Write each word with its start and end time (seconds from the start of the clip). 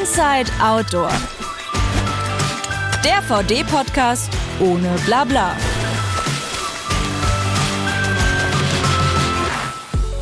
Inside 0.00 0.50
Outdoor. 0.60 1.10
Der 3.04 3.22
VD-Podcast 3.22 4.28
ohne 4.58 4.96
Blabla. 5.04 5.52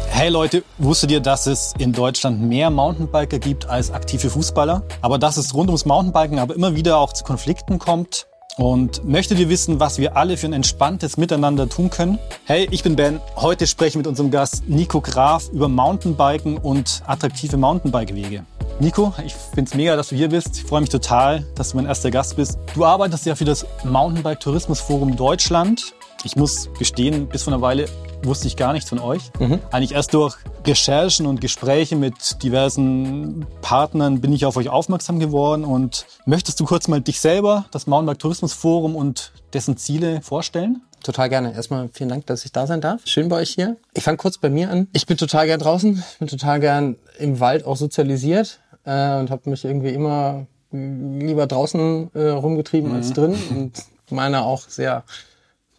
Hey 0.08 0.28
Leute, 0.28 0.62
wusstet 0.78 1.10
ihr, 1.12 1.20
dass 1.20 1.46
es 1.46 1.72
in 1.78 1.92
Deutschland 1.92 2.42
mehr 2.42 2.70
Mountainbiker 2.70 3.38
gibt 3.38 3.68
als 3.68 3.90
aktive 3.92 4.28
Fußballer? 4.30 4.82
Aber 5.00 5.18
dass 5.18 5.36
es 5.36 5.54
rund 5.54 5.68
ums 5.68 5.86
Mountainbiken 5.86 6.38
aber 6.38 6.54
immer 6.54 6.74
wieder 6.74 6.98
auch 6.98 7.12
zu 7.12 7.24
Konflikten 7.24 7.78
kommt? 7.78 8.26
Und 8.58 9.02
möchtet 9.06 9.38
ihr 9.38 9.48
wissen, 9.48 9.80
was 9.80 9.98
wir 9.98 10.16
alle 10.16 10.36
für 10.36 10.46
ein 10.46 10.52
entspanntes 10.52 11.16
Miteinander 11.16 11.68
tun 11.68 11.88
können? 11.88 12.18
Hey, 12.44 12.68
ich 12.70 12.82
bin 12.82 12.96
Ben. 12.96 13.20
Heute 13.36 13.66
spreche 13.66 13.90
ich 13.90 13.96
mit 13.96 14.06
unserem 14.06 14.30
Gast 14.30 14.68
Nico 14.68 15.00
Graf 15.00 15.48
über 15.48 15.68
Mountainbiken 15.68 16.58
und 16.58 17.02
attraktive 17.06 17.56
Mountainbike-Wege. 17.56 18.44
Nico, 18.82 19.14
ich 19.24 19.32
finde 19.32 19.68
es 19.70 19.76
mega, 19.76 19.94
dass 19.94 20.08
du 20.08 20.16
hier 20.16 20.28
bist. 20.28 20.56
Ich 20.56 20.64
freue 20.64 20.80
mich 20.80 20.90
total, 20.90 21.46
dass 21.54 21.70
du 21.70 21.76
mein 21.76 21.86
erster 21.86 22.10
Gast 22.10 22.34
bist. 22.34 22.58
Du 22.74 22.84
arbeitest 22.84 23.24
ja 23.24 23.36
für 23.36 23.44
das 23.44 23.64
Mountainbike 23.84 24.40
Tourismus 24.40 24.80
Forum 24.80 25.14
Deutschland. 25.14 25.94
Ich 26.24 26.34
muss 26.34 26.68
gestehen, 26.80 27.28
bis 27.28 27.44
vor 27.44 27.52
einer 27.52 27.62
Weile 27.62 27.86
wusste 28.24 28.48
ich 28.48 28.56
gar 28.56 28.72
nichts 28.72 28.88
von 28.88 28.98
euch. 28.98 29.30
Mhm. 29.38 29.60
Eigentlich 29.70 29.92
erst 29.92 30.14
durch 30.14 30.34
Recherchen 30.66 31.26
und 31.26 31.40
Gespräche 31.40 31.94
mit 31.94 32.42
diversen 32.42 33.46
Partnern 33.60 34.20
bin 34.20 34.32
ich 34.32 34.46
auf 34.46 34.56
euch 34.56 34.68
aufmerksam 34.68 35.20
geworden. 35.20 35.64
Und 35.64 36.04
möchtest 36.26 36.58
du 36.58 36.64
kurz 36.64 36.88
mal 36.88 37.00
dich 37.00 37.20
selber, 37.20 37.66
das 37.70 37.86
Mountainbike 37.86 38.18
Tourismus 38.18 38.52
Forum 38.52 38.96
und 38.96 39.30
dessen 39.52 39.76
Ziele 39.76 40.22
vorstellen? 40.22 40.82
Total 41.04 41.28
gerne. 41.28 41.54
Erstmal 41.54 41.88
vielen 41.92 42.08
Dank, 42.08 42.26
dass 42.26 42.44
ich 42.44 42.50
da 42.50 42.66
sein 42.66 42.80
darf. 42.80 43.02
Schön 43.04 43.28
bei 43.28 43.36
euch 43.36 43.50
hier. 43.50 43.76
Ich 43.94 44.02
fange 44.02 44.16
kurz 44.16 44.38
bei 44.38 44.50
mir 44.50 44.70
an. 44.70 44.88
Ich 44.92 45.06
bin 45.06 45.16
total 45.16 45.46
gern 45.46 45.60
draußen. 45.60 46.02
Ich 46.14 46.18
bin 46.18 46.26
total 46.26 46.58
gern 46.58 46.96
im 47.18 47.38
Wald 47.38 47.64
auch 47.64 47.76
sozialisiert 47.76 48.58
äh, 48.84 49.18
und 49.18 49.30
habe 49.30 49.50
mich 49.50 49.64
irgendwie 49.64 49.90
immer 49.90 50.46
lieber 50.72 51.46
draußen 51.46 52.10
äh, 52.14 52.28
rumgetrieben 52.28 52.90
mhm. 52.90 52.96
als 52.96 53.12
drin 53.12 53.34
und 53.50 53.84
meine 54.10 54.42
auch 54.42 54.68
sehr 54.68 55.04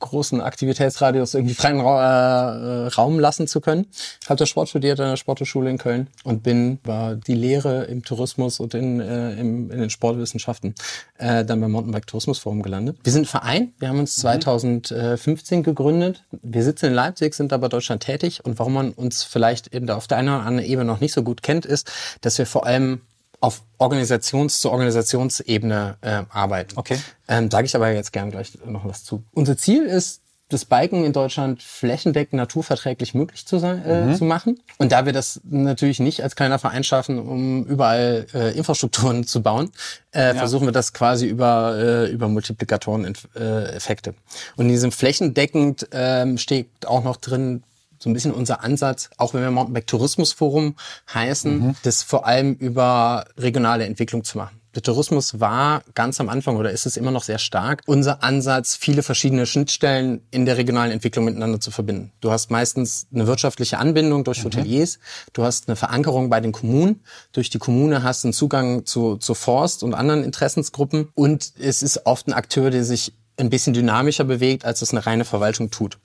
großen 0.03 0.41
Aktivitätsradius 0.41 1.33
irgendwie 1.33 1.55
freien 1.55 1.79
Ra 1.81 2.85
äh, 2.85 2.87
Raum 2.89 3.19
lassen 3.19 3.47
zu 3.47 3.61
können. 3.61 3.87
Ich 4.21 4.29
habe 4.29 4.37
da 4.37 4.45
Sport 4.45 4.69
studiert 4.69 4.99
an 4.99 5.09
der 5.09 5.17
Sporthochschule 5.17 5.69
in 5.69 5.77
Köln 5.77 6.07
und 6.23 6.43
bin 6.43 6.79
war 6.83 7.15
die 7.15 7.33
Lehre 7.33 7.85
im 7.85 8.03
Tourismus 8.03 8.59
und 8.59 8.73
in, 8.73 8.99
äh, 8.99 9.33
im, 9.33 9.71
in 9.71 9.79
den 9.79 9.89
Sportwissenschaften 9.89 10.75
äh, 11.17 11.45
dann 11.45 11.61
beim 11.61 11.71
Mountainbike 11.71 12.07
Tourismus 12.07 12.39
Forum 12.39 12.61
gelandet. 12.61 12.97
Wir 13.03 13.11
sind 13.11 13.23
ein 13.23 13.25
Verein, 13.25 13.73
wir 13.79 13.87
haben 13.89 13.99
uns 13.99 14.15
2015 14.17 15.59
mhm. 15.59 15.63
gegründet. 15.63 16.23
Wir 16.41 16.63
sitzen 16.63 16.87
in 16.87 16.93
Leipzig, 16.93 17.33
sind 17.33 17.53
aber 17.53 17.69
Deutschland 17.69 18.03
tätig 18.03 18.41
und 18.43 18.59
warum 18.59 18.73
man 18.73 18.91
uns 18.91 19.23
vielleicht 19.23 19.73
eben 19.73 19.87
da 19.87 19.95
auf 19.95 20.07
der 20.07 20.17
einen 20.17 20.29
oder 20.29 20.45
anderen 20.45 20.69
Ebene 20.69 20.85
noch 20.85 20.99
nicht 20.99 21.13
so 21.13 21.23
gut 21.23 21.43
kennt, 21.43 21.65
ist, 21.65 21.91
dass 22.21 22.37
wir 22.37 22.45
vor 22.45 22.65
allem 22.65 23.01
auf 23.43 23.61
Organisations- 23.77 24.61
zu 24.61 24.71
Organisationsebene 24.71 25.97
äh, 25.99 26.23
arbeiten. 26.29 26.77
Okay. 26.77 26.97
Ähm, 27.27 27.51
Sage 27.51 27.65
ich 27.65 27.75
aber 27.75 27.91
jetzt 27.91 28.13
gern 28.13 28.31
gleich 28.31 28.57
noch 28.65 28.85
was 28.85 29.03
zu. 29.03 29.21
Unser 29.33 29.57
Ziel 29.57 29.83
ist, 29.83 30.21
das 30.47 30.63
Biken 30.63 31.03
in 31.03 31.11
Deutschland 31.11 31.61
flächendeckend 31.61 32.37
naturverträglich 32.37 33.13
möglich 33.13 33.45
zu, 33.45 33.59
sein, 33.59 33.83
äh, 33.83 34.05
mhm. 34.05 34.15
zu 34.15 34.23
machen. 34.23 34.61
Und 34.77 34.93
da 34.93 35.05
wir 35.05 35.11
das 35.11 35.41
natürlich 35.43 35.99
nicht 35.99 36.23
als 36.23 36.37
kleiner 36.37 36.57
Verein 36.57 36.85
schaffen, 36.85 37.19
um 37.19 37.65
überall 37.65 38.27
äh, 38.33 38.57
Infrastrukturen 38.57 39.25
zu 39.25 39.41
bauen, 39.41 39.71
äh, 40.13 40.27
ja. 40.27 40.35
versuchen 40.35 40.65
wir 40.65 40.71
das 40.71 40.93
quasi 40.93 41.27
über, 41.27 41.75
äh, 41.77 42.11
über 42.11 42.29
Multiplikatoren-Effekte. 42.29 44.11
Äh, 44.11 44.13
Und 44.55 44.67
in 44.67 44.71
diesem 44.71 44.93
flächendeckend 44.93 45.89
ähm, 45.91 46.37
steht 46.37 46.69
auch 46.85 47.03
noch 47.03 47.17
drin, 47.17 47.63
so 48.03 48.09
ein 48.09 48.13
bisschen 48.13 48.33
unser 48.33 48.63
Ansatz, 48.63 49.09
auch 49.17 49.33
wenn 49.33 49.41
wir 49.41 49.49
Mountainbike 49.49 49.87
Tourismus 49.87 50.33
Forum 50.33 50.75
heißen, 51.13 51.59
mhm. 51.59 51.75
das 51.83 52.03
vor 52.03 52.27
allem 52.27 52.53
über 52.55 53.25
regionale 53.37 53.85
Entwicklung 53.85 54.25
zu 54.25 54.37
machen. 54.37 54.59
Der 54.75 54.81
Tourismus 54.81 55.39
war 55.39 55.83
ganz 55.93 56.19
am 56.19 56.29
Anfang 56.29 56.57
oder 56.57 56.71
ist 56.71 56.85
es 56.85 56.97
immer 56.97 57.11
noch 57.11 57.23
sehr 57.23 57.37
stark 57.37 57.83
unser 57.85 58.23
Ansatz, 58.23 58.75
viele 58.75 59.03
verschiedene 59.03 59.45
Schnittstellen 59.45 60.21
in 60.31 60.45
der 60.45 60.57
regionalen 60.57 60.91
Entwicklung 60.91 61.25
miteinander 61.25 61.59
zu 61.59 61.69
verbinden. 61.69 62.11
Du 62.21 62.31
hast 62.31 62.49
meistens 62.49 63.05
eine 63.13 63.27
wirtschaftliche 63.27 63.77
Anbindung 63.77 64.23
durch 64.23 64.39
mhm. 64.39 64.45
Hoteliers, 64.45 64.99
du 65.31 65.43
hast 65.43 65.69
eine 65.69 65.75
Verankerung 65.75 66.29
bei 66.29 66.41
den 66.41 66.51
Kommunen, 66.51 67.01
durch 67.31 67.51
die 67.51 67.59
Kommune 67.59 68.03
hast 68.03 68.23
du 68.23 68.29
einen 68.29 68.33
Zugang 68.33 68.85
zu, 68.85 69.17
zu 69.17 69.35
Forst 69.35 69.83
und 69.83 69.93
anderen 69.93 70.23
Interessensgruppen 70.23 71.09
und 71.13 71.53
es 71.59 71.83
ist 71.83 72.05
oft 72.05 72.27
ein 72.27 72.33
Akteur, 72.33 72.71
der 72.71 72.83
sich 72.83 73.13
ein 73.37 73.49
bisschen 73.49 73.73
dynamischer 73.73 74.23
bewegt, 74.23 74.65
als 74.65 74.81
es 74.81 74.91
eine 74.91 75.05
reine 75.05 75.25
Verwaltung 75.25 75.71
tut. 75.71 75.97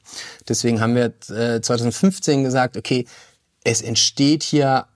Deswegen 0.49 0.81
haben 0.81 0.95
wir 0.95 1.13
äh, 1.35 1.61
2015 1.61 2.43
gesagt, 2.43 2.77
okay, 2.77 3.07
es 3.65 3.83
entsteht 3.83 4.43
hier 4.43 4.87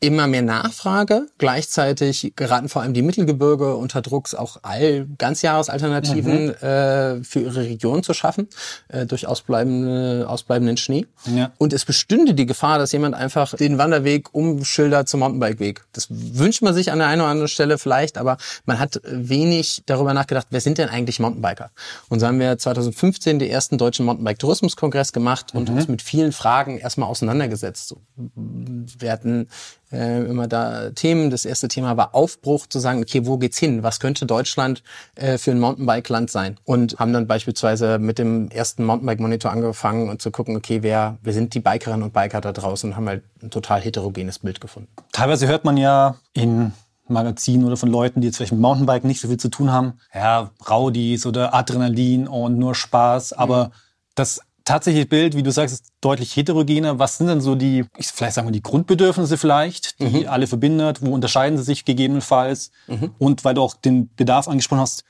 immer 0.00 0.26
mehr 0.26 0.42
Nachfrage. 0.42 1.26
Gleichzeitig 1.38 2.34
geraten 2.36 2.68
vor 2.68 2.82
allem 2.82 2.92
die 2.92 3.02
Mittelgebirge 3.02 3.76
unter 3.76 4.02
Druck, 4.02 4.34
auch 4.34 4.58
all 4.62 5.06
Ganzjahresalternativen 5.16 6.46
mhm. 6.46 6.50
äh, 6.50 7.24
für 7.24 7.40
ihre 7.40 7.62
Region 7.62 8.02
zu 8.02 8.12
schaffen, 8.12 8.48
äh, 8.88 9.06
durch 9.06 9.26
ausbleibende, 9.26 10.26
ausbleibenden 10.28 10.76
Schnee. 10.76 11.06
Ja. 11.34 11.52
Und 11.56 11.72
es 11.72 11.84
bestünde 11.86 12.34
die 12.34 12.44
Gefahr, 12.44 12.78
dass 12.78 12.92
jemand 12.92 13.14
einfach 13.14 13.54
den 13.54 13.78
Wanderweg 13.78 14.34
umschildert 14.34 15.08
zum 15.08 15.20
Mountainbikeweg. 15.20 15.84
Das 15.92 16.08
wünscht 16.10 16.62
man 16.62 16.74
sich 16.74 16.92
an 16.92 16.98
der 16.98 17.08
einen 17.08 17.22
oder 17.22 17.30
anderen 17.30 17.48
Stelle 17.48 17.78
vielleicht, 17.78 18.18
aber 18.18 18.36
man 18.66 18.78
hat 18.78 19.00
wenig 19.04 19.82
darüber 19.86 20.12
nachgedacht, 20.12 20.48
wer 20.50 20.60
sind 20.60 20.76
denn 20.76 20.90
eigentlich 20.90 21.20
Mountainbiker? 21.20 21.70
Und 22.10 22.20
so 22.20 22.26
haben 22.26 22.38
wir 22.38 22.58
2015 22.58 23.38
den 23.38 23.50
ersten 23.50 23.78
deutschen 23.78 24.04
Mountainbike-Tourismus-Kongress 24.04 25.14
gemacht 25.14 25.54
und 25.54 25.70
mhm. 25.70 25.76
uns 25.76 25.88
mit 25.88 26.02
vielen 26.02 26.32
Fragen 26.32 26.78
erstmal 26.78 27.08
auseinandergesetzt. 27.08 27.94
Wir 28.34 29.12
hatten 29.12 29.48
äh, 29.96 30.24
immer 30.24 30.46
da 30.46 30.90
Themen. 30.90 31.30
Das 31.30 31.44
erste 31.44 31.68
Thema 31.68 31.96
war 31.96 32.14
Aufbruch, 32.14 32.66
zu 32.66 32.78
sagen, 32.78 33.00
okay, 33.02 33.26
wo 33.26 33.38
geht's 33.38 33.58
hin? 33.58 33.82
Was 33.82 34.00
könnte 34.00 34.26
Deutschland 34.26 34.82
äh, 35.14 35.38
für 35.38 35.50
ein 35.50 35.60
Mountainbike-Land 35.60 36.30
sein? 36.30 36.56
Und 36.64 36.98
haben 36.98 37.12
dann 37.12 37.26
beispielsweise 37.26 37.98
mit 37.98 38.18
dem 38.18 38.48
ersten 38.50 38.84
Mountainbike-Monitor 38.84 39.50
angefangen 39.50 40.08
und 40.08 40.22
zu 40.22 40.30
gucken, 40.30 40.56
okay, 40.56 40.82
wer, 40.82 41.18
wer 41.22 41.32
sind 41.32 41.54
die 41.54 41.60
Bikerinnen 41.60 42.02
und 42.02 42.12
Biker 42.12 42.40
da 42.40 42.52
draußen 42.52 42.90
und 42.90 42.96
haben 42.96 43.08
halt 43.08 43.24
ein 43.42 43.50
total 43.50 43.80
heterogenes 43.80 44.40
Bild 44.40 44.60
gefunden. 44.60 44.88
Teilweise 45.12 45.48
hört 45.48 45.64
man 45.64 45.76
ja 45.76 46.16
in 46.32 46.72
Magazinen 47.08 47.64
oder 47.64 47.76
von 47.76 47.90
Leuten, 47.90 48.20
die 48.20 48.26
jetzt 48.26 48.36
vielleicht 48.36 48.52
mit 48.52 48.60
Mountainbiken 48.60 49.08
nicht 49.08 49.20
so 49.20 49.28
viel 49.28 49.36
zu 49.36 49.48
tun 49.48 49.72
haben, 49.72 49.94
ja, 50.14 50.50
Raudis 50.68 51.26
oder 51.26 51.54
Adrenalin 51.54 52.26
und 52.26 52.58
nur 52.58 52.74
Spaß, 52.74 53.32
aber 53.32 53.66
mhm. 53.66 53.70
das 54.14 54.40
tatsächliche 54.66 55.06
Bild, 55.06 55.34
wie 55.34 55.42
du 55.42 55.50
sagst, 55.50 55.74
ist 55.74 55.92
deutlich 56.02 56.36
heterogener. 56.36 56.98
Was 56.98 57.16
sind 57.16 57.28
denn 57.28 57.40
so 57.40 57.54
die, 57.54 57.86
ich 57.96 58.08
vielleicht 58.08 58.34
sagen 58.34 58.46
wir 58.46 58.52
die 58.52 58.62
Grundbedürfnisse 58.62 59.38
vielleicht, 59.38 59.98
die 60.00 60.24
mhm. 60.24 60.28
alle 60.28 60.46
verbindet? 60.46 61.00
Wo 61.00 61.14
unterscheiden 61.14 61.56
sie 61.56 61.64
sich 61.64 61.86
gegebenenfalls? 61.86 62.70
Mhm. 62.86 63.12
Und 63.18 63.44
weil 63.44 63.54
du 63.54 63.62
auch 63.62 63.74
den 63.74 64.14
Bedarf 64.14 64.48
angesprochen 64.48 64.80
hast, 64.80 65.04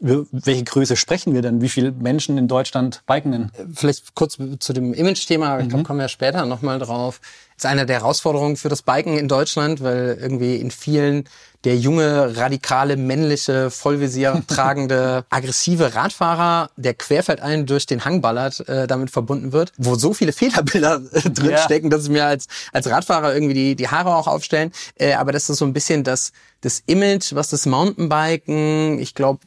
welche 0.00 0.62
Größe 0.62 0.94
sprechen 0.94 1.34
wir 1.34 1.42
denn? 1.42 1.60
Wie 1.60 1.68
viele 1.68 1.90
Menschen 1.90 2.38
in 2.38 2.46
Deutschland 2.46 3.02
biken 3.06 3.32
denn? 3.32 3.50
Vielleicht 3.74 4.14
kurz 4.14 4.38
zu 4.60 4.72
dem 4.72 4.94
Image-Thema, 4.94 5.58
ich 5.58 5.68
glaube, 5.68 5.82
mhm. 5.82 5.86
kommen 5.86 5.98
wir 5.98 6.06
später 6.06 6.46
nochmal 6.46 6.78
drauf. 6.78 7.20
Das 7.56 7.64
ist 7.64 7.70
eine 7.70 7.84
der 7.84 8.00
Herausforderungen 8.00 8.56
für 8.56 8.68
das 8.68 8.82
Biken 8.82 9.18
in 9.18 9.26
Deutschland, 9.26 9.82
weil 9.82 10.16
irgendwie 10.20 10.56
in 10.56 10.70
vielen 10.70 11.24
der 11.68 11.76
junge, 11.76 12.34
radikale, 12.38 12.96
männliche, 12.96 13.70
Vollvisier 13.70 14.42
tragende, 14.48 15.26
aggressive 15.28 15.94
Radfahrer, 15.94 16.70
der 16.76 16.94
querfeldein 16.94 17.66
durch 17.66 17.84
den 17.84 18.06
Hang 18.06 18.22
ballert, 18.22 18.66
äh, 18.70 18.86
damit 18.86 19.10
verbunden 19.10 19.52
wird, 19.52 19.74
wo 19.76 19.94
so 19.94 20.14
viele 20.14 20.32
Fehlerbilder 20.38 21.02
äh, 21.12 21.28
drinstecken, 21.28 21.90
ja. 21.90 21.96
dass 21.96 22.04
es 22.04 22.08
mir 22.08 22.24
als, 22.24 22.46
als 22.72 22.88
Radfahrer 22.88 23.34
irgendwie 23.34 23.52
die, 23.52 23.76
die 23.76 23.88
Haare 23.88 24.16
auch 24.16 24.28
aufstellen. 24.28 24.72
Äh, 24.94 25.12
aber 25.12 25.32
das 25.32 25.50
ist 25.50 25.58
so 25.58 25.66
ein 25.66 25.74
bisschen 25.74 26.04
das, 26.04 26.32
das 26.62 26.82
Image, 26.86 27.34
was 27.34 27.50
das 27.50 27.66
Mountainbiken, 27.66 28.98
ich 28.98 29.14
glaube, 29.14 29.40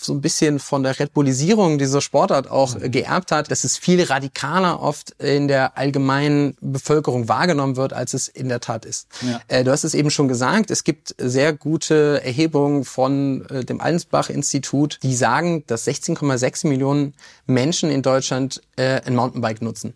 so 0.00 0.12
ein 0.12 0.20
bisschen 0.20 0.58
von 0.58 0.82
der 0.82 0.98
Red 0.98 1.12
Bullisierung 1.12 1.78
dieser 1.78 2.00
Sportart 2.00 2.50
auch 2.50 2.74
mhm. 2.74 2.90
geerbt 2.90 3.32
hat, 3.32 3.50
dass 3.50 3.64
es 3.64 3.76
viel 3.76 4.02
radikaler 4.02 4.80
oft 4.80 5.10
in 5.20 5.48
der 5.48 5.76
allgemeinen 5.76 6.56
Bevölkerung 6.60 7.28
wahrgenommen 7.28 7.76
wird, 7.76 7.92
als 7.92 8.14
es 8.14 8.28
in 8.28 8.48
der 8.48 8.60
Tat 8.60 8.84
ist. 8.84 9.08
Ja. 9.22 9.40
Äh, 9.48 9.64
du 9.64 9.70
hast 9.70 9.84
es 9.84 9.94
eben 9.94 10.10
schon 10.10 10.28
gesagt, 10.28 10.70
es 10.70 10.84
gibt 10.84 11.14
sehr 11.18 11.52
gute 11.52 11.67
Erhebungen 11.76 12.84
von 12.84 13.44
äh, 13.50 13.64
dem 13.64 13.80
Allensbach-Institut, 13.80 14.98
die 15.02 15.14
sagen, 15.14 15.64
dass 15.66 15.86
16,6 15.86 16.66
Millionen 16.66 17.14
Menschen 17.46 17.90
in 17.90 18.02
Deutschland 18.02 18.62
äh, 18.76 19.00
ein 19.02 19.14
Mountainbike 19.14 19.62
nutzen. 19.62 19.94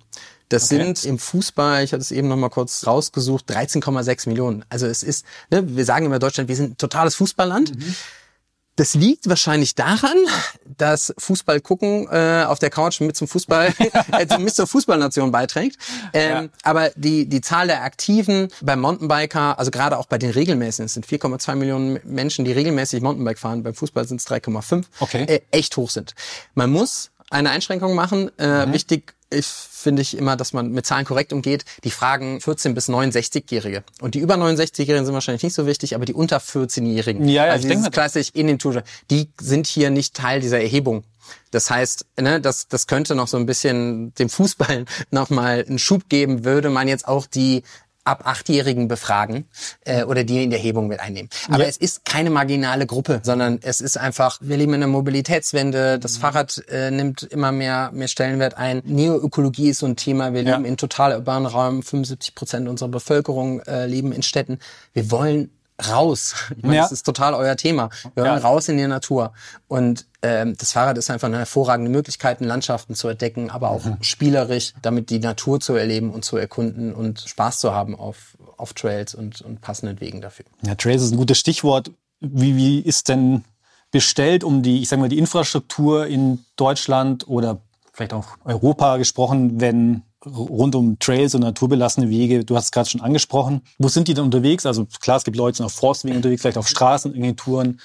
Das 0.49 0.71
okay. 0.71 0.85
sind 0.85 1.05
im 1.05 1.19
Fußball, 1.19 1.83
ich 1.83 1.93
hatte 1.93 2.03
es 2.03 2.11
eben 2.11 2.29
noch 2.29 2.37
mal 2.37 2.51
kurz 2.51 2.87
rausgesucht, 2.87 3.51
13,6 3.51 4.29
Millionen. 4.29 4.65
Also 4.69 4.87
es 4.87 5.03
ist, 5.03 5.25
ne, 5.51 5.77
wir 5.77 5.87
sagen 5.87 6.05
immer 6.05 6.19
Deutschland, 6.19 6.49
wir 6.49 6.57
sind 6.57 6.73
ein 6.73 6.77
totales 6.77 7.15
Fußballland. 7.15 7.75
Mhm. 7.75 7.95
Das 8.77 8.95
liegt 8.95 9.29
wahrscheinlich 9.29 9.75
daran, 9.75 10.17
dass 10.65 11.13
Fußball 11.19 11.61
gucken 11.61 12.09
äh, 12.11 12.45
auf 12.47 12.59
der 12.59 12.71
Couch 12.71 13.01
mit 13.01 13.17
zum 13.17 13.29
Fußball, 13.29 13.75
äh, 14.13 14.39
mit 14.39 14.55
zur 14.55 14.67
Fußballnation 14.67 15.31
beiträgt. 15.31 15.77
Ähm, 16.15 16.31
ja. 16.31 16.49
Aber 16.63 16.91
die 16.97 17.29
die 17.29 17.43
Zahl 17.43 17.67
der 17.67 17.83
Aktiven 17.83 18.49
beim 18.63 18.81
Mountainbiker, 18.81 19.59
also 19.59 19.71
gerade 19.71 19.99
auch 19.99 20.07
bei 20.07 20.17
den 20.17 20.31
regelmäßigen, 20.31 20.87
es 20.87 20.95
sind 20.95 21.07
4,2 21.07 21.55
Millionen 21.55 22.01
Menschen, 22.05 22.45
die 22.45 22.53
regelmäßig 22.53 23.03
Mountainbike 23.03 23.39
fahren. 23.39 23.63
Beim 23.63 23.75
Fußball 23.75 24.07
sind 24.09 24.21
es 24.21 24.27
3,5. 24.27 24.85
Okay. 25.01 25.25
Äh, 25.25 25.41
echt 25.51 25.77
hoch 25.77 25.91
sind. 25.91 26.15
Man 26.55 26.71
muss 26.71 27.11
eine 27.31 27.51
Einschränkung 27.51 27.95
machen. 27.95 28.31
Äh, 28.39 28.67
mhm. 28.67 28.73
Wichtig 28.73 29.15
ich 29.33 29.47
finde 29.47 30.03
ich 30.03 30.17
immer, 30.17 30.37
dass 30.37 30.53
man 30.53 30.71
mit 30.71 30.87
Zahlen 30.87 31.05
korrekt 31.05 31.33
umgeht. 31.33 31.65
Die 31.85 31.91
fragen 31.91 32.41
14 32.41 32.75
bis 32.75 32.89
69-Jährige. 32.89 33.83
Und 34.01 34.15
die 34.15 34.21
über 34.21 34.35
69-Jährigen 34.35 35.05
sind 35.05 35.15
wahrscheinlich 35.15 35.43
nicht 35.43 35.55
so 35.55 35.67
wichtig, 35.67 35.95
aber 35.95 36.05
die 36.05 36.15
unter 36.15 36.39
14-Jährigen, 36.39 37.29
Ja, 37.29 37.47
ja, 37.47 37.53
also 37.53 37.67
ich 37.67 37.75
denke 37.75 37.91
klassisch 37.91 38.31
in 38.33 38.47
den 38.47 38.59
Tutor, 38.59 38.85
die 39.11 39.31
sind 39.41 39.67
hier 39.67 39.91
nicht 39.91 40.15
Teil 40.15 40.41
dieser 40.41 40.61
Erhebung. 40.61 41.05
Das 41.51 41.71
heißt, 41.71 42.07
ne, 42.21 42.41
das, 42.41 42.69
das 42.69 42.87
könnte 42.87 43.15
noch 43.15 43.29
so 43.29 43.37
ein 43.37 43.47
bisschen 43.47 44.15
dem 44.15 44.29
Fußball 44.29 44.85
nochmal 45.11 45.65
einen 45.67 45.79
Schub 45.79 46.09
geben, 46.09 46.45
würde 46.45 46.71
man 46.71 46.89
jetzt 46.89 47.09
auch 47.09 47.27
die 47.27 47.63
ab 48.05 48.23
Achtjährigen 48.27 48.89
befragen 48.89 49.45
äh, 49.85 50.05
oder 50.05 50.25
die 50.25 50.43
in 50.43 50.51
der 50.51 50.59
Erhebung 50.59 50.89
mit 50.89 51.01
einnehmen. 51.01 51.29
Aber 51.49 51.63
Ja. 51.63 51.69
es 51.69 51.77
ist 51.77 52.05
keine 52.05 52.31
marginale 52.31 52.87
Gruppe, 52.87 53.21
sondern 53.23 53.59
es 53.63 53.81
ist 53.81 53.97
einfach, 53.97 54.39
wir 54.41 54.57
leben 54.57 54.75
in 54.75 54.83
einer 54.83 54.93
Mobilitätswende, 54.93 55.99
das 55.99 56.17
Fahrrad 56.17 56.63
äh, 56.69 56.91
nimmt 56.91 57.23
immer 57.23 57.53
mehr, 57.53 57.91
mehr 57.93 58.09
Stellenwert 58.09 58.55
ein. 58.57 58.83
Neoökologie 58.85 59.71
ist 59.71 59.79
so 59.79 59.87
ein 59.87 59.97
Thema, 59.97 60.33
wir 60.35 60.43
Ja. 60.43 60.57
leben 60.57 60.65
in 60.65 60.77
total 60.77 61.15
urbanen 61.15 61.47
Räumen, 61.47 61.83
75 61.83 62.35
Prozent 62.35 62.69
unserer 62.69 62.89
Bevölkerung 62.89 63.61
äh, 63.61 63.87
leben 63.87 64.13
in 64.13 64.23
Städten. 64.23 64.59
Wir 64.95 65.11
wollen 65.11 65.51
raus. 65.91 66.35
Ich 66.57 66.63
meine, 66.63 66.77
Ja. 66.77 66.83
das 66.83 66.93
ist 66.93 67.05
total 67.05 67.35
euer 67.35 67.57
Thema. 67.57 67.91
Wir 68.15 68.25
wollen 68.25 68.39
Ja. 68.41 68.47
raus 68.49 68.69
in 68.69 68.77
die 68.77 68.87
Natur. 68.87 69.33
Und 69.69 70.07
ähm, 70.23 70.57
das 70.57 70.73
Fahrrad 70.73 70.99
ist 70.99 71.11
einfach 71.11 71.29
eine 71.29 71.39
hervorragende 71.39 71.91
Möglichkeit, 71.91 72.41
Landschaften 72.41 72.95
zu 72.95 73.09
entdecken, 73.09 73.51
aber 73.51 73.71
auch 73.71 73.85
Mhm. 73.85 73.97
spielerisch, 74.03 74.75
damit 74.83 75.11
die 75.11 75.19
Natur 75.19 75.61
zu 75.61 75.75
erleben 75.75 76.11
und 76.13 76.25
zu 76.25 76.37
erkunden 76.37 76.93
und 76.95 77.21
Spaß 77.27 77.59
zu 77.59 77.75
haben 77.75 77.97
auf, 77.99 78.37
auf 78.57 78.73
Trails 78.75 79.15
und, 79.15 79.41
und 79.43 79.61
passenden 79.61 80.01
Wegen 80.01 80.21
dafür. 80.21 80.45
Ja, 80.63 80.75
Trails 80.77 81.03
ist 81.03 81.13
ein 81.13 81.17
gutes 81.17 81.39
Stichwort. 81.39 81.91
Wie, 82.21 82.57
wie 82.57 82.79
ist 82.81 83.09
denn 83.09 83.45
bestellt 83.91 84.45
um 84.45 84.63
die, 84.63 84.81
ich 84.83 84.89
sage 84.89 85.01
mal, 85.03 85.09
die 85.09 85.19
Infrastruktur 85.19 86.07
in 86.07 86.45
Deutschland 86.57 87.27
oder 87.29 87.59
vielleicht 87.93 88.15
auch 88.15 88.27
Europa 88.45 88.97
gesprochen, 88.99 89.61
wenn 89.61 90.03
rund 90.25 90.75
um 90.75 90.99
Trails 90.99 91.35
und 91.35 91.43
naturbelassene 91.43 92.09
Wege, 92.09 92.45
du 92.45 92.57
hast 92.57 92.67
es 92.67 92.71
gerade 92.71 92.89
schon 92.89 93.01
angesprochen. 93.01 93.63
Wo 93.79 93.89
sind 93.89 94.09
die 94.09 94.15
denn 94.15 94.25
unterwegs? 94.25 94.67
Also 94.67 94.87
klar, 95.01 95.17
es 95.17 95.25
gibt 95.25 95.37
Leute, 95.37 95.55
die 95.55 95.57
sind 95.59 95.67
auf 95.67 95.73
Forstwegen 95.73 96.17
unterwegs, 96.17 96.43
vielleicht 96.43 96.59
auf 96.59 96.69
Straßen, 96.69 97.13
irgendwelche 97.13 97.37
Touren. 97.37 97.81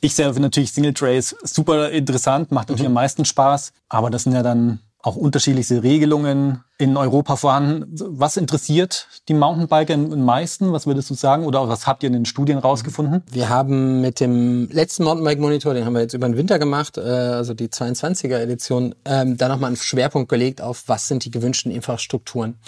Ich 0.00 0.14
selber 0.14 0.34
finde 0.34 0.48
natürlich 0.48 0.72
Single 0.72 0.94
Trails 0.94 1.34
super 1.42 1.90
interessant, 1.90 2.50
macht 2.52 2.68
natürlich 2.68 2.86
am 2.86 2.92
meisten 2.92 3.24
Spaß. 3.24 3.72
Aber 3.88 4.10
das 4.10 4.24
sind 4.24 4.32
ja 4.32 4.42
dann 4.42 4.80
auch 5.00 5.16
unterschiedliche 5.16 5.82
Regelungen 5.82 6.62
in 6.78 6.96
Europa 6.96 7.36
vorhanden. 7.36 7.86
Was 8.18 8.36
interessiert 8.36 9.08
die 9.28 9.34
Mountainbiker 9.34 9.94
am 9.94 10.24
meisten? 10.24 10.72
Was 10.72 10.86
würdest 10.86 11.08
du 11.08 11.14
sagen? 11.14 11.44
Oder 11.46 11.68
was 11.68 11.86
habt 11.86 12.02
ihr 12.02 12.08
in 12.08 12.12
den 12.12 12.26
Studien 12.26 12.58
rausgefunden? 12.58 13.22
Wir 13.30 13.48
haben 13.48 14.02
mit 14.02 14.20
dem 14.20 14.68
letzten 14.70 15.04
Mountainbike 15.04 15.38
Monitor, 15.38 15.72
den 15.72 15.86
haben 15.86 15.94
wir 15.94 16.02
jetzt 16.02 16.12
über 16.12 16.28
den 16.28 16.36
Winter 16.36 16.58
gemacht, 16.58 16.98
äh, 16.98 17.00
also 17.00 17.54
die 17.54 17.68
22er 17.68 18.38
Edition, 18.38 18.94
ähm, 19.06 19.36
da 19.38 19.48
nochmal 19.48 19.68
einen 19.68 19.76
Schwerpunkt 19.76 20.28
gelegt 20.28 20.60
auf, 20.60 20.84
was 20.86 21.08
sind 21.08 21.24
die 21.24 21.30
gewünschten 21.30 21.72
Infrastrukturen. 21.72 22.58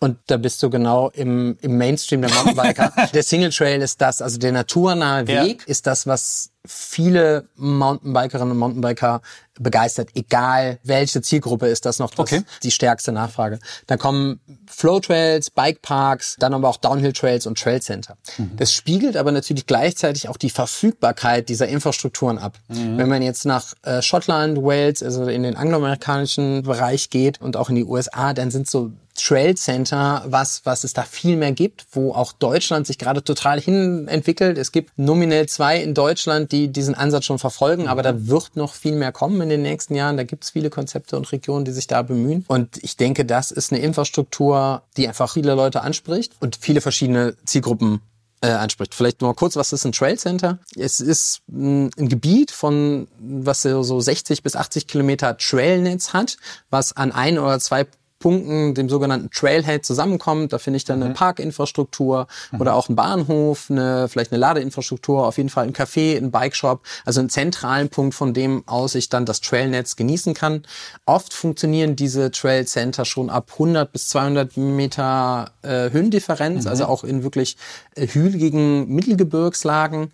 Und 0.00 0.18
da 0.26 0.36
bist 0.36 0.62
du 0.62 0.68
genau 0.68 1.08
im, 1.10 1.56
im 1.62 1.78
Mainstream 1.78 2.20
der 2.20 2.30
Mountainbiker. 2.32 2.92
der 3.14 3.22
Single 3.22 3.50
Trail 3.50 3.80
ist 3.80 4.00
das, 4.02 4.20
also 4.20 4.38
der 4.38 4.52
naturnahe 4.52 5.24
Ja. 5.26 5.44
Weg 5.44 5.66
ist 5.66 5.86
das, 5.86 6.06
was 6.06 6.50
viele 6.66 7.48
Mountainbikerinnen 7.56 8.50
und 8.52 8.58
Mountainbiker 8.58 9.22
begeistert, 9.58 10.10
egal 10.14 10.78
welche 10.84 11.22
Zielgruppe 11.22 11.66
ist 11.66 11.86
das 11.86 11.98
noch 11.98 12.10
das, 12.10 12.18
Okay. 12.20 12.42
die 12.62 12.70
stärkste 12.70 13.10
Nachfrage. 13.10 13.37
Dann 13.86 13.98
kommen 13.98 14.40
Flow 14.66 15.00
Trails, 15.00 15.50
Bike 15.50 15.80
Parks, 15.82 16.36
dann 16.38 16.52
aber 16.54 16.68
auch 16.68 16.76
Downhill 16.76 17.12
Trails 17.12 17.46
und 17.46 17.58
Trail 17.58 17.80
Center. 17.80 18.16
Das 18.56 18.72
spiegelt 18.72 19.16
aber 19.16 19.32
natürlich 19.32 19.66
gleichzeitig 19.66 20.28
auch 20.28 20.36
die 20.36 20.50
Verfügbarkeit 20.50 21.48
dieser 21.48 21.68
Infrastrukturen 21.68 22.38
ab. 22.38 22.58
Wenn 22.98 23.08
man 23.08 23.22
jetzt 23.22 23.44
nach 23.46 23.74
äh, 23.82 24.02
Schottland, 24.02 24.58
Wales, 24.58 25.02
also 25.02 25.24
in 25.24 25.42
den 25.42 25.56
angloamerikanischen 25.56 26.62
Bereich 26.64 27.10
geht 27.10 27.40
und 27.40 27.56
auch 27.56 27.68
in 27.70 27.76
die 27.76 27.84
USA, 27.84 28.34
dann 28.34 28.50
sind 28.50 28.68
so 28.68 28.92
Trail 29.18 29.54
Center, 29.56 30.24
was, 30.26 30.62
was 30.64 30.84
es 30.84 30.92
da 30.92 31.02
viel 31.02 31.36
mehr 31.36 31.52
gibt, 31.52 31.86
wo 31.92 32.12
auch 32.12 32.32
Deutschland 32.32 32.86
sich 32.86 32.98
gerade 32.98 33.22
total 33.22 33.60
hin 33.60 34.08
entwickelt. 34.08 34.58
Es 34.58 34.72
gibt 34.72 34.98
nominell 34.98 35.48
zwei 35.48 35.80
in 35.82 35.94
Deutschland, 35.94 36.52
die 36.52 36.68
diesen 36.68 36.94
Ansatz 36.94 37.24
schon 37.24 37.38
verfolgen, 37.38 37.88
aber 37.88 38.02
da 38.02 38.26
wird 38.28 38.56
noch 38.56 38.74
viel 38.74 38.94
mehr 38.94 39.12
kommen 39.12 39.40
in 39.40 39.48
den 39.48 39.62
nächsten 39.62 39.94
Jahren. 39.94 40.16
Da 40.16 40.24
gibt 40.24 40.44
es 40.44 40.50
viele 40.50 40.70
Konzepte 40.70 41.16
und 41.16 41.30
Regionen, 41.32 41.64
die 41.64 41.72
sich 41.72 41.86
da 41.86 42.02
bemühen. 42.02 42.44
Und 42.48 42.82
ich 42.82 42.96
denke, 42.96 43.24
das 43.24 43.50
ist 43.50 43.72
eine 43.72 43.82
Infrastruktur, 43.82 44.82
die 44.96 45.08
einfach 45.08 45.32
viele 45.32 45.54
Leute 45.54 45.82
anspricht 45.82 46.32
und 46.40 46.56
viele 46.60 46.80
verschiedene 46.80 47.36
Zielgruppen 47.44 48.00
äh, 48.40 48.48
anspricht. 48.48 48.94
Vielleicht 48.94 49.20
nur 49.20 49.34
kurz, 49.34 49.56
was 49.56 49.72
ist 49.72 49.84
ein 49.84 49.92
Trail 49.92 50.18
Center? 50.18 50.58
Es 50.76 51.00
ist 51.00 51.40
ein 51.48 51.90
Gebiet 51.96 52.50
von, 52.50 53.08
was 53.18 53.62
so 53.62 53.82
so 53.82 54.00
60 54.00 54.42
bis 54.42 54.54
80 54.54 54.86
Kilometer 54.86 55.36
Trailnetz 55.36 56.12
hat, 56.12 56.36
was 56.70 56.96
an 56.96 57.12
ein 57.12 57.38
oder 57.38 57.58
zwei 57.58 57.86
Punkten, 58.18 58.74
dem 58.74 58.88
sogenannten 58.88 59.30
Trailhead 59.30 59.84
zusammenkommt. 59.84 60.52
Da 60.52 60.58
finde 60.58 60.78
ich 60.78 60.84
dann 60.84 61.02
eine 61.02 61.14
Parkinfrastruktur 61.14 62.26
oder 62.58 62.74
auch 62.74 62.88
einen 62.88 62.96
Bahnhof, 62.96 63.70
eine, 63.70 64.08
vielleicht 64.08 64.32
eine 64.32 64.40
Ladeinfrastruktur, 64.40 65.26
auf 65.26 65.36
jeden 65.36 65.48
Fall 65.48 65.64
ein 65.66 65.72
Café, 65.72 66.16
ein 66.16 66.30
Bikeshop, 66.30 66.82
also 67.04 67.20
einen 67.20 67.30
zentralen 67.30 67.88
Punkt, 67.88 68.14
von 68.14 68.34
dem 68.34 68.62
aus 68.66 68.94
ich 68.94 69.08
dann 69.08 69.24
das 69.26 69.40
Trailnetz 69.40 69.96
genießen 69.96 70.34
kann. 70.34 70.62
Oft 71.06 71.32
funktionieren 71.32 71.96
diese 71.96 72.30
Trail 72.30 72.66
Center 72.66 73.04
schon 73.04 73.30
ab 73.30 73.50
100 73.52 73.92
bis 73.92 74.08
200 74.08 74.56
Meter 74.56 75.52
äh, 75.62 75.90
Höhendifferenz, 75.90 76.66
also 76.66 76.86
auch 76.86 77.04
in 77.04 77.22
wirklich 77.22 77.56
äh, 77.94 78.06
hügeligen 78.06 78.88
Mittelgebirgslagen 78.88 80.12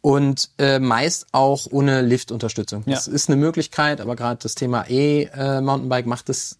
und 0.00 0.50
äh, 0.58 0.78
meist 0.78 1.26
auch 1.32 1.66
ohne 1.70 2.02
Liftunterstützung. 2.02 2.84
Das 2.86 3.06
Ja. 3.06 3.12
ist 3.12 3.28
eine 3.28 3.36
Möglichkeit, 3.36 4.00
aber 4.00 4.16
gerade 4.16 4.38
das 4.42 4.54
Thema 4.54 4.84
E-Mountainbike 4.88 6.06
macht 6.06 6.28
es 6.28 6.56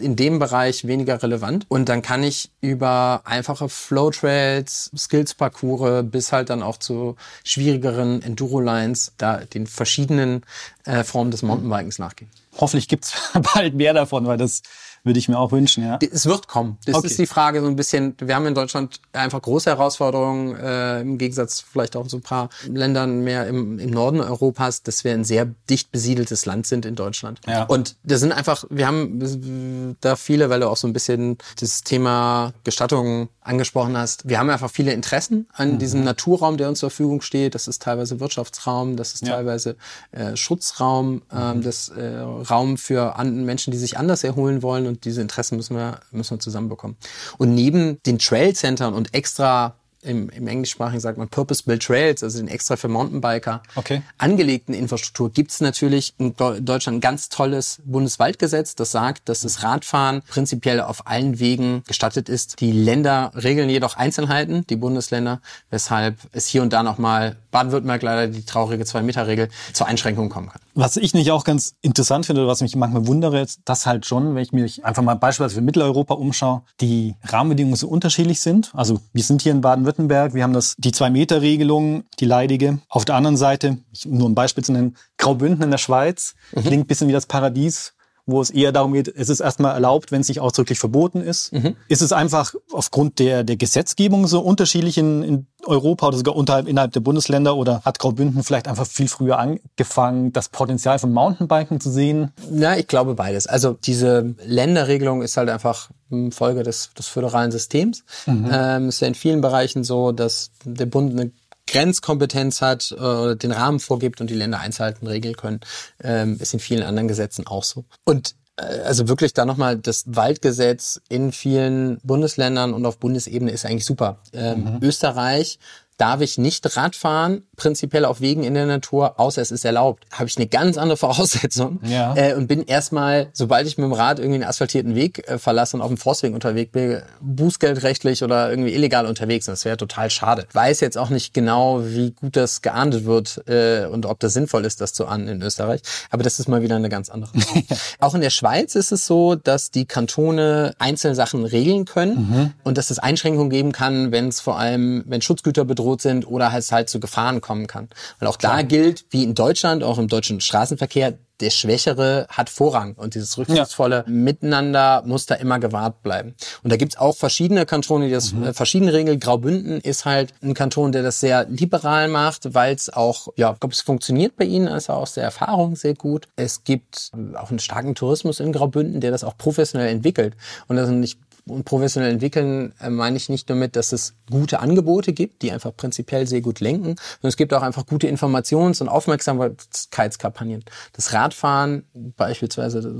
in 0.00 0.16
dem 0.16 0.38
Bereich 0.38 0.86
weniger 0.86 1.22
relevant. 1.22 1.66
Und 1.68 1.88
dann 1.88 2.02
kann 2.02 2.22
ich 2.22 2.50
über 2.60 3.22
einfache 3.24 3.68
Flowtrails, 3.68 4.90
Skills-Parcours 4.96 6.04
bis 6.10 6.32
halt 6.32 6.50
dann 6.50 6.62
auch 6.62 6.78
zu 6.78 7.16
schwierigeren 7.44 8.22
Enduro-Lines 8.22 9.12
da 9.18 9.38
den 9.38 9.66
verschiedenen 9.66 10.42
äh, 10.84 11.04
Formen 11.04 11.30
des 11.30 11.42
Mountainbikens 11.42 11.98
nachgehen. 11.98 12.30
Hoffentlich 12.58 12.88
gibt's 12.88 13.14
bald 13.54 13.74
mehr 13.74 13.92
davon, 13.92 14.26
weil 14.26 14.38
das 14.38 14.62
würde 15.06 15.18
ich 15.18 15.28
mir 15.28 15.38
auch 15.38 15.52
wünschen, 15.52 15.84
ja. 15.84 15.98
Es 16.12 16.26
wird 16.26 16.48
kommen. 16.48 16.78
Das 16.84 16.96
Okay. 16.96 17.06
ist 17.06 17.18
die 17.18 17.26
Frage 17.26 17.60
so 17.60 17.66
ein 17.66 17.76
bisschen. 17.76 18.14
Wir 18.18 18.34
haben 18.34 18.46
in 18.46 18.54
Deutschland 18.54 19.00
einfach 19.12 19.40
große 19.40 19.70
Herausforderungen, 19.70 20.56
äh, 20.56 21.00
im 21.00 21.16
Gegensatz 21.18 21.60
vielleicht 21.60 21.96
auch 21.96 22.06
zu 22.08 22.16
ein 22.16 22.22
paar 22.22 22.50
Ländern 22.66 23.22
mehr 23.22 23.46
im, 23.46 23.78
im 23.78 23.90
Norden 23.90 24.20
Europas, 24.20 24.82
dass 24.82 25.04
wir 25.04 25.12
ein 25.12 25.24
sehr 25.24 25.46
dicht 25.70 25.92
besiedeltes 25.92 26.44
Land 26.44 26.66
sind 26.66 26.84
in 26.84 26.94
Deutschland. 26.96 27.40
Ja. 27.46 27.64
Und 27.64 27.96
da 28.02 28.18
sind 28.18 28.32
einfach, 28.32 28.64
wir 28.68 28.86
haben 28.86 29.22
äh, 29.22 29.94
da 30.00 30.16
viele, 30.16 30.50
weil 30.50 30.60
du 30.60 30.68
auch 30.68 30.76
so 30.76 30.86
ein 30.88 30.92
bisschen 30.92 31.38
das 31.60 31.82
Thema 31.82 32.52
Gestattung 32.64 33.28
angesprochen 33.46 33.96
hast. 33.96 34.28
Wir 34.28 34.38
haben 34.38 34.50
einfach 34.50 34.70
viele 34.70 34.92
Interessen 34.92 35.46
an 35.52 35.74
Mhm. 35.74 35.78
diesem 35.78 36.04
Naturraum, 36.04 36.56
der 36.56 36.68
uns 36.68 36.80
zur 36.80 36.90
Verfügung 36.90 37.20
steht. 37.20 37.54
Das 37.54 37.68
ist 37.68 37.82
teilweise 37.82 38.20
Wirtschaftsraum, 38.20 38.96
das 38.96 39.14
ist 39.14 39.22
Ja. 39.22 39.28
Mhm. 39.28 39.32
teilweise 39.36 39.76
äh, 40.12 40.36
Schutzraum, 40.36 41.22
ähm, 41.32 41.62
das 41.62 41.88
äh, 41.88 42.18
Raum 42.18 42.76
für 42.76 43.16
an 43.16 43.44
Menschen, 43.44 43.70
die 43.70 43.78
sich 43.78 43.98
anders 43.98 44.24
erholen 44.24 44.62
wollen 44.62 44.86
und 44.86 45.04
diese 45.04 45.20
Interessen 45.20 45.56
müssen 45.56 45.76
wir, 45.76 46.00
müssen 46.10 46.36
wir 46.36 46.40
zusammenbekommen. 46.40 46.96
Und 47.38 47.54
neben 47.54 48.02
den 48.04 48.18
Trail-Centern 48.18 48.94
und 48.94 49.14
extra 49.14 49.74
im, 50.06 50.28
im 50.30 50.46
Englischsprachigen 50.46 51.00
sagt 51.00 51.18
man 51.18 51.28
Purpose-Built 51.28 51.82
Trails, 51.82 52.22
also 52.22 52.38
den 52.38 52.48
extra 52.48 52.76
für 52.76 52.88
Mountainbiker 52.88 53.62
Okay. 53.74 54.02
angelegten 54.18 54.74
Infrastruktur, 54.74 55.30
gibt 55.30 55.50
es 55.50 55.60
natürlich 55.60 56.14
in 56.18 56.34
Deu- 56.34 56.60
Deutschland 56.60 56.98
ein 56.98 57.00
ganz 57.00 57.28
tolles 57.28 57.80
Bundeswaldgesetz, 57.84 58.74
das 58.74 58.92
sagt, 58.92 59.28
dass 59.28 59.40
das 59.40 59.62
Radfahren 59.62 60.22
prinzipiell 60.22 60.80
auf 60.80 61.06
allen 61.06 61.38
Wegen 61.38 61.82
gestattet 61.86 62.28
ist. 62.28 62.60
Die 62.60 62.72
Länder 62.72 63.32
regeln 63.34 63.68
jedoch 63.68 63.96
Einzelheiten, 63.96 64.66
die 64.68 64.76
Bundesländer, 64.76 65.40
weshalb 65.70 66.16
es 66.32 66.46
hier 66.46 66.62
und 66.62 66.72
da 66.72 66.82
nochmal 66.82 67.36
Baden-Württemberg 67.50 68.02
leider 68.02 68.26
die 68.28 68.44
traurige 68.44 68.84
Zwei-Meter-Regel 68.84 69.48
zur 69.72 69.86
Einschränkung 69.86 70.28
kommen 70.28 70.48
kann. 70.48 70.60
Was 70.74 70.96
ich 70.98 71.14
nicht 71.14 71.30
auch 71.30 71.44
ganz 71.44 71.74
interessant 71.80 72.26
finde 72.26 72.42
oder 72.42 72.50
was 72.50 72.60
mich 72.60 72.76
manchmal 72.76 73.06
wundere, 73.06 73.40
ist, 73.40 73.60
dass 73.64 73.86
halt 73.86 74.04
schon, 74.04 74.34
wenn 74.34 74.42
ich 74.42 74.52
mich 74.52 74.84
einfach 74.84 75.02
mal 75.02 75.14
beispielsweise 75.14 75.56
für 75.56 75.60
Mitteleuropa 75.62 76.14
umschaue, 76.14 76.62
die 76.80 77.14
Rahmenbedingungen 77.24 77.76
so 77.76 77.88
unterschiedlich 77.88 78.40
sind. 78.40 78.70
Also 78.74 79.00
wir 79.12 79.22
sind 79.22 79.40
hier 79.42 79.52
in 79.52 79.62
Baden-Württemberg, 79.62 79.95
wir 79.98 80.42
haben 80.42 80.52
das, 80.52 80.74
die 80.78 80.92
Zwei-Meter-Regelung, 80.92 82.04
die 82.20 82.26
leidige. 82.26 82.78
Auf 82.88 83.04
der 83.04 83.14
anderen 83.14 83.36
Seite, 83.36 83.78
nur 84.04 84.28
ein 84.28 84.34
Beispiel 84.34 84.64
zu 84.64 84.72
nennen, 84.72 84.96
Graubünden 85.18 85.62
in 85.62 85.70
der 85.70 85.78
Schweiz, 85.78 86.34
klingt 86.52 86.84
ein 86.84 86.86
bisschen 86.86 87.08
wie 87.08 87.12
das 87.12 87.26
Paradies 87.26 87.95
wo 88.26 88.40
es 88.40 88.50
eher 88.50 88.72
darum 88.72 88.92
geht, 88.92 89.08
es 89.08 89.28
ist 89.28 89.40
erstmal 89.40 89.74
erlaubt, 89.74 90.10
wenn 90.10 90.20
es 90.20 90.28
nicht 90.28 90.40
ausdrücklich 90.40 90.78
verboten 90.78 91.20
ist. 91.20 91.52
Ist 91.88 92.02
es 92.02 92.12
einfach 92.12 92.54
aufgrund 92.72 93.20
der, 93.20 93.44
der 93.44 93.56
Gesetzgebung 93.56 94.26
so 94.26 94.40
unterschiedlich 94.40 94.98
in, 94.98 95.22
in 95.22 95.46
Europa 95.64 96.08
oder 96.08 96.16
sogar 96.16 96.36
unterhalb, 96.36 96.68
innerhalb 96.68 96.92
der 96.92 97.00
Bundesländer 97.00 97.56
oder 97.56 97.82
hat 97.82 97.98
Graubünden 97.98 98.42
vielleicht 98.42 98.68
einfach 98.68 98.86
viel 98.86 99.08
früher 99.08 99.38
angefangen, 99.38 100.32
das 100.32 100.48
Potenzial 100.48 100.98
von 100.98 101.12
Mountainbiken 101.12 101.80
zu 101.80 101.90
sehen? 101.90 102.32
Ja, 102.50 102.74
ich 102.74 102.88
glaube 102.88 103.14
beides. 103.14 103.46
Also 103.46 103.72
diese 103.72 104.34
Länderregelung 104.44 105.22
ist 105.22 105.36
halt 105.36 105.48
einfach 105.48 105.90
Folge 106.30 106.62
des, 106.62 106.90
des 106.94 107.06
föderalen 107.08 107.50
Systems. 107.50 108.04
Ähm, 108.26 108.88
es 108.88 108.96
ist 108.96 109.00
ja 109.00 109.08
in 109.08 109.14
vielen 109.14 109.40
Bereichen 109.40 109.84
so, 109.84 110.12
dass 110.12 110.50
der 110.64 110.86
Bund 110.86 111.12
eine 111.12 111.30
Grenzkompetenz 111.66 112.60
hat, 112.60 112.92
äh, 112.92 113.36
den 113.36 113.52
Rahmen 113.52 113.80
vorgibt 113.80 114.20
und 114.20 114.30
die 114.30 114.34
Länder 114.34 114.60
Einzelheiten 114.60 115.06
regeln 115.06 115.36
können. 115.36 115.60
Ähm, 116.02 116.38
ist 116.40 116.54
in 116.54 116.60
vielen 116.60 116.82
anderen 116.82 117.08
Gesetzen 117.08 117.46
auch 117.46 117.64
so. 117.64 117.84
Und 118.04 118.34
Äh, 118.56 118.80
also 118.80 119.08
wirklich 119.08 119.34
da 119.34 119.44
nochmal 119.44 119.76
das 119.76 120.04
Waldgesetz 120.06 121.00
in 121.08 121.32
vielen 121.32 121.98
Bundesländern 122.02 122.74
und 122.74 122.86
auf 122.86 122.98
Bundesebene 122.98 123.50
ist 123.50 123.66
eigentlich 123.66 123.84
super. 123.84 124.18
Ähm, 124.32 124.64
mhm. 124.64 124.78
Österreich 124.82 125.58
darf 125.96 126.20
ich 126.20 126.38
nicht 126.38 126.76
Radfahren, 126.76 127.46
prinzipiell 127.56 128.04
auf 128.04 128.20
Wegen 128.20 128.44
in 128.44 128.54
der 128.54 128.66
Natur, 128.66 129.18
außer 129.18 129.40
es 129.40 129.50
ist 129.50 129.64
erlaubt. 129.64 130.04
Habe 130.12 130.28
ich 130.28 130.36
eine 130.36 130.46
ganz 130.46 130.76
andere 130.76 130.96
Voraussetzung 130.96 131.80
ja. 131.82 132.14
äh, 132.16 132.34
und 132.34 132.46
bin 132.46 132.62
erstmal, 132.62 133.28
sobald 133.32 133.66
ich 133.66 133.78
mit 133.78 133.84
dem 133.84 133.92
Rad 133.92 134.18
irgendwie 134.18 134.36
einen 134.36 134.48
asphaltierten 134.48 134.94
Weg 134.94 135.28
äh, 135.28 135.38
verlasse 135.38 135.76
und 135.76 135.82
auf 135.82 135.88
dem 135.88 135.96
Forstweg 135.96 136.34
unterwegs 136.34 136.72
bin, 136.72 137.02
bußgeldrechtlich 137.20 138.22
oder 138.22 138.50
irgendwie 138.50 138.74
illegal 138.74 139.06
unterwegs. 139.06 139.48
Und 139.48 139.52
das 139.52 139.64
wäre 139.64 139.76
total 139.76 140.10
schade. 140.10 140.46
Ich 140.48 140.54
weiß 140.54 140.80
jetzt 140.80 140.98
auch 140.98 141.10
nicht 141.10 141.32
genau, 141.32 141.82
wie 141.84 142.10
gut 142.12 142.36
das 142.36 142.62
geahndet 142.62 143.04
wird 143.04 143.42
äh, 143.48 143.86
und 143.86 144.06
ob 144.06 144.20
das 144.20 144.34
sinnvoll 144.34 144.64
ist, 144.64 144.80
das 144.80 144.92
zu 144.92 145.06
ahnden 145.06 145.28
in 145.28 145.42
Österreich. 145.42 145.80
Aber 146.10 146.22
das 146.22 146.38
ist 146.38 146.48
mal 146.48 146.62
wieder 146.62 146.76
eine 146.76 146.88
ganz 146.88 147.08
andere 147.08 147.38
Sache. 147.38 147.64
auch 148.00 148.14
in 148.14 148.20
der 148.20 148.30
Schweiz 148.30 148.74
ist 148.74 148.92
es 148.92 149.06
so, 149.06 149.34
dass 149.34 149.70
die 149.70 149.86
Kantone 149.86 150.74
einzelne 150.78 151.14
Sachen 151.14 151.44
regeln 151.44 151.86
können 151.86 152.16
mhm. 152.16 152.52
und 152.64 152.76
dass 152.78 152.90
es 152.90 152.98
Einschränkungen 152.98 153.50
geben 153.50 153.72
kann, 153.72 154.12
wenn 154.12 154.28
es 154.28 154.40
vor 154.40 154.58
allem, 154.58 155.04
wenn 155.06 155.22
Schutzgüter 155.22 155.64
bedroht 155.64 155.85
sind 155.94 156.26
oder 156.26 156.52
es 156.56 156.72
halt 156.72 156.88
zu 156.88 157.00
Gefahren 157.00 157.40
kommen 157.40 157.66
kann. 157.66 157.88
Weil 158.18 158.28
auch 158.28 158.36
da 158.36 158.62
gilt, 158.62 159.04
wie 159.10 159.22
in 159.22 159.34
Deutschland, 159.34 159.82
auch 159.82 159.98
im 159.98 160.08
deutschen 160.08 160.40
Straßenverkehr, 160.40 161.14
der 161.40 161.50
Schwächere 161.50 162.26
hat 162.30 162.48
Vorrang 162.48 162.94
und 162.94 163.14
dieses 163.14 163.36
rücksichtsvolle 163.36 164.04
ja. 164.06 164.10
Miteinander 164.10 165.02
muss 165.04 165.26
da 165.26 165.34
immer 165.34 165.58
gewahrt 165.58 166.02
bleiben. 166.02 166.34
Und 166.62 166.72
da 166.72 166.76
gibt's 166.76 166.96
auch 166.96 167.14
verschiedene 167.14 167.66
Kantone, 167.66 168.06
die 168.06 168.12
das 168.12 168.32
mhm. 168.32 168.44
äh, 168.44 168.54
verschiedene 168.54 168.92
regeln. 168.92 169.20
Graubünden 169.20 169.80
ist 169.80 170.04
halt 170.04 170.32
ein 170.42 170.54
Kanton, 170.54 170.92
der 170.92 171.02
das 171.02 171.20
sehr 171.20 171.44
liberal 171.48 172.08
macht, 172.08 172.54
weil 172.54 172.74
es 172.74 172.90
auch, 172.92 173.28
ja, 173.36 173.52
ich 173.52 173.60
glaube, 173.60 173.74
es 173.74 173.82
funktioniert 173.82 174.36
bei 174.36 174.44
ihnen, 174.44 174.68
also 174.68 174.94
aus 174.94 175.14
der 175.14 175.24
Erfahrung 175.24 175.76
sehr 175.76 175.94
gut. 175.94 176.26
Es 176.36 176.64
gibt 176.64 177.10
auch 177.34 177.50
einen 177.50 177.58
starken 177.58 177.94
Tourismus 177.94 178.40
in 178.40 178.52
Graubünden, 178.52 179.00
der 179.00 179.10
das 179.10 179.24
auch 179.24 179.36
professionell 179.36 179.88
entwickelt. 179.88 180.34
Und 180.68 180.76
das 180.76 180.86
sind 180.86 181.00
nicht 181.00 181.18
und 181.48 181.64
professionell 181.64 182.10
entwickeln 182.10 182.74
äh, 182.80 182.90
meine 182.90 183.16
ich 183.16 183.28
nicht 183.28 183.48
nur 183.48 183.56
mit, 183.56 183.76
dass 183.76 183.92
es 183.92 184.14
gute 184.30 184.58
Angebote 184.58 185.12
gibt, 185.12 185.42
die 185.42 185.52
einfach 185.52 185.74
prinzipiell 185.76 186.26
sehr 186.26 186.40
gut 186.40 186.58
lenken, 186.58 186.96
sondern 186.96 187.28
es 187.28 187.36
gibt 187.36 187.54
auch 187.54 187.62
einfach 187.62 187.86
gute 187.86 188.08
Informations- 188.08 188.80
und 188.80 188.88
Aufmerksamkeitskampagnen. 188.88 190.64
Das 190.92 191.12
Radfahren, 191.12 191.84
beispielsweise 191.94 192.96